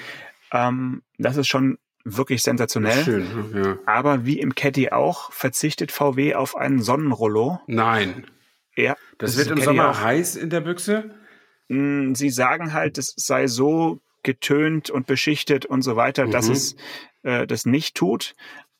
Ähm, 0.51 1.01
das 1.17 1.35
ist 1.37 1.47
schon 1.47 1.77
wirklich 2.05 2.41
sensationell. 2.41 3.03
schön. 3.03 3.27
Ja. 3.53 3.77
Aber 3.85 4.25
wie 4.25 4.39
im 4.39 4.55
Caddy 4.55 4.91
auch, 4.91 5.31
verzichtet 5.33 5.91
VW 5.91 6.35
auf 6.35 6.55
einen 6.55 6.81
Sonnenrollo. 6.81 7.59
Nein, 7.67 8.25
Ja, 8.75 8.95
das, 9.17 9.31
ist 9.31 9.37
wird 9.37 9.47
im 9.49 9.55
Caddy 9.55 9.65
Sommer 9.65 9.89
auch. 9.91 10.01
heiß 10.01 10.35
in 10.37 10.49
der 10.49 10.61
Büchse. 10.61 11.13
Mm, 11.67 12.13
Sie 12.13 12.29
sagen 12.29 12.71
halt, 12.71 12.97
es 12.97 13.13
sei 13.17 13.47
so 13.47 13.99
getönt 14.23 14.89
und 14.89 15.05
beschichtet 15.07 15.65
und 15.65 15.81
so 15.81 15.95
weiter, 15.97 16.27
dass 16.27 16.47
Mhm. 16.47 16.53
es 16.53 16.75
äh, 17.23 17.45
das 17.45 17.65
nicht 17.65 17.95
tut. 17.95 18.35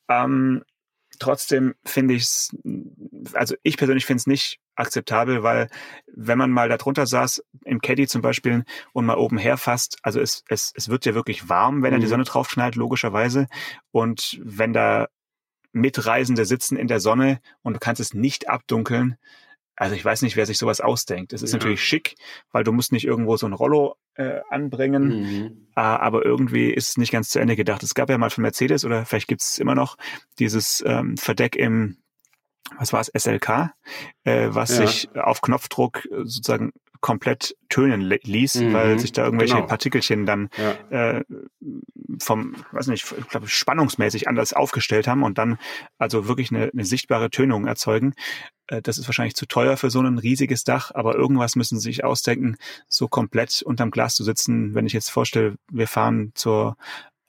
Ähm, 0.07 0.63
trotzdem 1.19 1.75
finde 1.85 2.15
ich 2.15 2.23
es, 2.23 2.55
also 3.33 3.55
ich 3.63 3.77
persönlich 3.77 4.05
finde 4.05 4.19
es 4.19 4.27
nicht 4.27 4.59
akzeptabel, 4.75 5.43
weil 5.43 5.69
wenn 6.07 6.37
man 6.37 6.51
mal 6.51 6.69
da 6.69 6.77
drunter 6.77 7.07
saß, 7.07 7.43
im 7.65 7.81
Caddy 7.81 8.07
zum 8.07 8.21
Beispiel, 8.21 8.63
und 8.93 9.05
mal 9.05 9.17
oben 9.17 9.37
herfasst, 9.37 9.97
also 10.03 10.19
es, 10.19 10.43
es, 10.49 10.71
es 10.75 10.89
wird 10.89 11.05
ja 11.05 11.15
wirklich 11.15 11.49
warm, 11.49 11.83
wenn 11.83 11.91
da 11.91 11.97
die 11.97 12.05
Mhm. 12.05 12.09
Sonne 12.09 12.23
drauf 12.23 12.47
knallt, 12.49 12.75
logischerweise. 12.75 13.47
Und 13.91 14.39
wenn 14.43 14.73
da 14.73 15.07
Mitreisende 15.73 16.45
sitzen 16.45 16.77
in 16.77 16.87
der 16.87 16.99
Sonne 16.99 17.39
und 17.61 17.73
du 17.73 17.79
kannst 17.79 18.01
es 18.01 18.13
nicht 18.13 18.49
abdunkeln, 18.49 19.17
also 19.77 19.95
ich 19.95 20.03
weiß 20.03 20.23
nicht, 20.23 20.35
wer 20.35 20.45
sich 20.45 20.57
sowas 20.57 20.81
ausdenkt. 20.81 21.31
Es 21.33 21.41
ist 21.41 21.51
Ja. 21.53 21.57
natürlich 21.59 21.83
schick, 21.83 22.15
weil 22.51 22.63
du 22.65 22.71
musst 22.73 22.91
nicht 22.91 23.05
irgendwo 23.05 23.37
so 23.37 23.45
ein 23.47 23.53
Rollo 23.53 23.95
äh, 24.15 24.41
anbringen, 24.49 25.07
Mhm. 25.21 25.67
äh, 25.75 25.79
aber 25.79 26.25
irgendwie 26.25 26.71
ist 26.71 26.89
es 26.89 26.97
nicht 26.97 27.11
ganz 27.11 27.29
zu 27.29 27.39
Ende 27.39 27.55
gedacht. 27.55 27.83
Es 27.83 27.93
gab 27.93 28.09
ja 28.09 28.17
mal 28.17 28.31
von 28.31 28.41
Mercedes 28.41 28.83
oder 28.83 29.05
vielleicht 29.05 29.27
gibt 29.27 29.41
es 29.41 29.59
immer 29.59 29.75
noch 29.75 29.95
dieses 30.39 30.83
ähm, 30.85 31.15
Verdeck 31.17 31.55
im, 31.55 31.97
was 32.79 32.91
war 32.93 32.99
es, 32.99 33.09
SLK, 33.13 33.71
äh, 34.23 34.47
was 34.49 34.71
Ja. 34.77 34.87
sich 34.87 35.09
auf 35.15 35.41
Knopfdruck 35.41 36.05
äh, 36.05 36.23
sozusagen 36.25 36.73
komplett 36.99 37.55
tönen 37.69 38.01
li- 38.01 38.19
ließ, 38.23 38.55
Mhm, 38.55 38.73
weil 38.73 38.97
sich 38.97 39.11
da 39.11 39.23
irgendwelche 39.23 39.53
genau. 39.53 39.67
Partikelchen 39.67 40.25
dann 40.25 40.49
Ja. 40.57 41.17
äh, 41.17 41.23
vom, 42.19 42.55
weiß 42.71 42.87
nicht, 42.87 43.13
ich 43.19 43.27
glaube, 43.27 43.47
spannungsmäßig 43.47 44.27
anders 44.27 44.53
aufgestellt 44.53 45.07
haben 45.07 45.21
und 45.21 45.37
dann 45.37 45.59
also 45.99 46.27
wirklich 46.27 46.49
eine, 46.51 46.71
eine 46.73 46.85
sichtbare 46.85 47.29
Tönung 47.29 47.67
erzeugen. 47.67 48.15
Äh, 48.67 48.81
Das 48.81 48.97
ist 48.97 49.07
wahrscheinlich 49.07 49.35
zu 49.35 49.45
teuer 49.45 49.77
für 49.77 49.89
so 49.89 50.01
ein 50.01 50.17
riesiges 50.17 50.63
Dach, 50.63 50.91
aber 50.93 51.15
irgendwas 51.15 51.55
müssen 51.55 51.79
sie 51.79 51.89
sich 51.89 52.03
ausdenken, 52.03 52.57
so 52.87 53.07
komplett 53.07 53.61
unterm 53.61 53.91
Glas 53.91 54.15
zu 54.15 54.23
sitzen. 54.23 54.75
Wenn 54.75 54.85
ich 54.85 54.93
jetzt 54.93 55.09
vorstelle, 55.09 55.55
wir 55.71 55.87
fahren 55.87 56.31
zur 56.35 56.77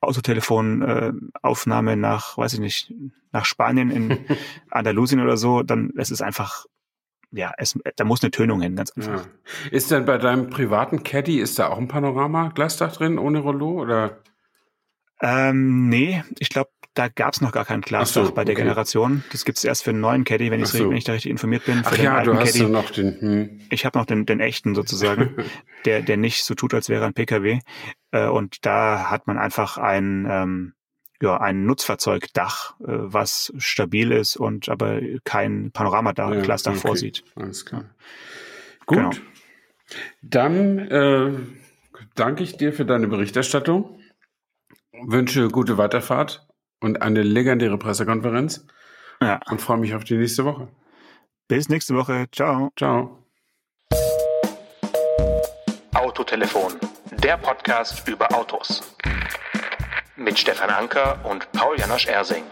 Autotelefonaufnahme 0.00 1.96
nach, 1.96 2.38
weiß 2.38 2.54
ich 2.54 2.60
nicht, 2.60 2.94
nach 3.32 3.44
Spanien 3.44 3.90
in 3.90 4.18
Andalusien 4.70 5.20
oder 5.20 5.36
so, 5.36 5.62
dann 5.62 5.92
es 5.96 6.10
ist 6.10 6.22
einfach, 6.22 6.66
ja, 7.32 7.52
es, 7.58 7.78
da 7.96 8.04
muss 8.04 8.22
eine 8.22 8.30
Tönung 8.30 8.62
hin, 8.62 8.76
ganz 8.76 8.92
einfach. 8.92 9.26
Ja. 9.26 9.70
Ist 9.70 9.90
denn 9.90 10.04
bei 10.04 10.18
deinem 10.18 10.50
privaten 10.50 11.02
Caddy, 11.02 11.40
ist 11.40 11.58
da 11.58 11.68
auch 11.68 11.78
ein 11.78 11.88
Panorama-Glasdach 11.88 12.96
drin 12.96 13.18
ohne 13.18 13.40
Rollo? 13.40 13.80
Oder? 13.80 14.22
Ähm, 15.20 15.88
nee, 15.88 16.22
ich 16.38 16.48
glaube, 16.48 16.70
da 16.98 17.06
gab's 17.06 17.40
noch 17.40 17.52
gar 17.52 17.64
kein 17.64 17.80
Glasdach 17.80 18.22
Ach 18.22 18.26
so, 18.28 18.34
bei 18.34 18.44
der 18.44 18.54
okay. 18.54 18.62
Generation. 18.62 19.22
Das 19.30 19.44
gibt's 19.44 19.62
erst 19.62 19.84
für 19.84 19.90
einen 19.90 20.00
neuen 20.00 20.24
Caddy, 20.24 20.50
wenn, 20.50 20.64
so. 20.64 20.90
wenn 20.90 20.96
ich 20.96 21.04
da 21.04 21.12
richtig 21.12 21.30
informiert 21.30 21.64
bin. 21.64 21.84
Für 21.84 21.86
Ach 21.86 21.94
den 21.94 22.04
ja, 22.04 22.16
alten 22.16 22.30
du 22.32 22.36
hast 22.38 22.52
Caddy. 22.52 22.64
ja 22.64 22.68
noch 22.68 22.90
den. 22.90 23.20
Hm. 23.20 23.60
Ich 23.70 23.86
habe 23.86 23.96
noch 23.96 24.04
den, 24.04 24.26
den 24.26 24.40
echten 24.40 24.74
sozusagen, 24.74 25.36
der, 25.84 26.02
der 26.02 26.16
nicht 26.16 26.44
so 26.44 26.54
tut, 26.54 26.74
als 26.74 26.88
wäre 26.88 27.06
ein 27.06 27.14
PKW. 27.14 27.60
Äh, 28.10 28.26
und 28.26 28.66
da 28.66 29.10
hat 29.10 29.28
man 29.28 29.38
einfach 29.38 29.78
ein, 29.78 30.26
ähm, 30.28 30.74
ja, 31.22 31.36
ein 31.40 31.66
Nutzfahrzeugdach, 31.66 32.80
äh, 32.80 32.84
was 32.86 33.52
stabil 33.58 34.10
ist 34.10 34.36
und 34.36 34.68
aber 34.68 35.00
kein 35.22 35.70
Panoramadach, 35.70 36.32
Ja, 36.32 36.40
Glasdach 36.42 36.72
okay. 36.72 36.80
vorsieht. 36.80 37.22
Alles 37.36 37.64
klar. 37.64 37.84
Gut. 38.86 38.98
Genau. 38.98 39.10
Dann 40.22 40.78
äh, 40.78 41.32
danke 42.16 42.42
ich 42.42 42.56
dir 42.56 42.72
für 42.72 42.84
deine 42.84 43.06
Berichterstattung. 43.06 44.00
Wünsche 45.06 45.46
gute 45.48 45.78
Weiterfahrt 45.78 46.47
und 46.80 47.02
eine 47.02 47.22
legendäre 47.22 47.78
Pressekonferenz 47.78 48.66
Ja, 49.20 49.40
und 49.50 49.60
freue 49.60 49.78
mich 49.78 49.94
auf 49.94 50.04
die 50.04 50.16
nächste 50.16 50.44
Woche. 50.44 50.68
Bis 51.48 51.68
nächste 51.68 51.94
Woche. 51.94 52.26
Ciao. 52.30 52.70
Ciao. 52.76 53.24
Autotelefon, 55.94 56.74
der 57.22 57.36
Podcast 57.38 58.06
über 58.06 58.32
Autos. 58.34 58.82
Mit 60.16 60.38
Stefan 60.38 60.70
Anker 60.70 61.18
und 61.24 61.50
Paul 61.52 61.78
Janosch 61.78 62.06
Ersing. 62.06 62.44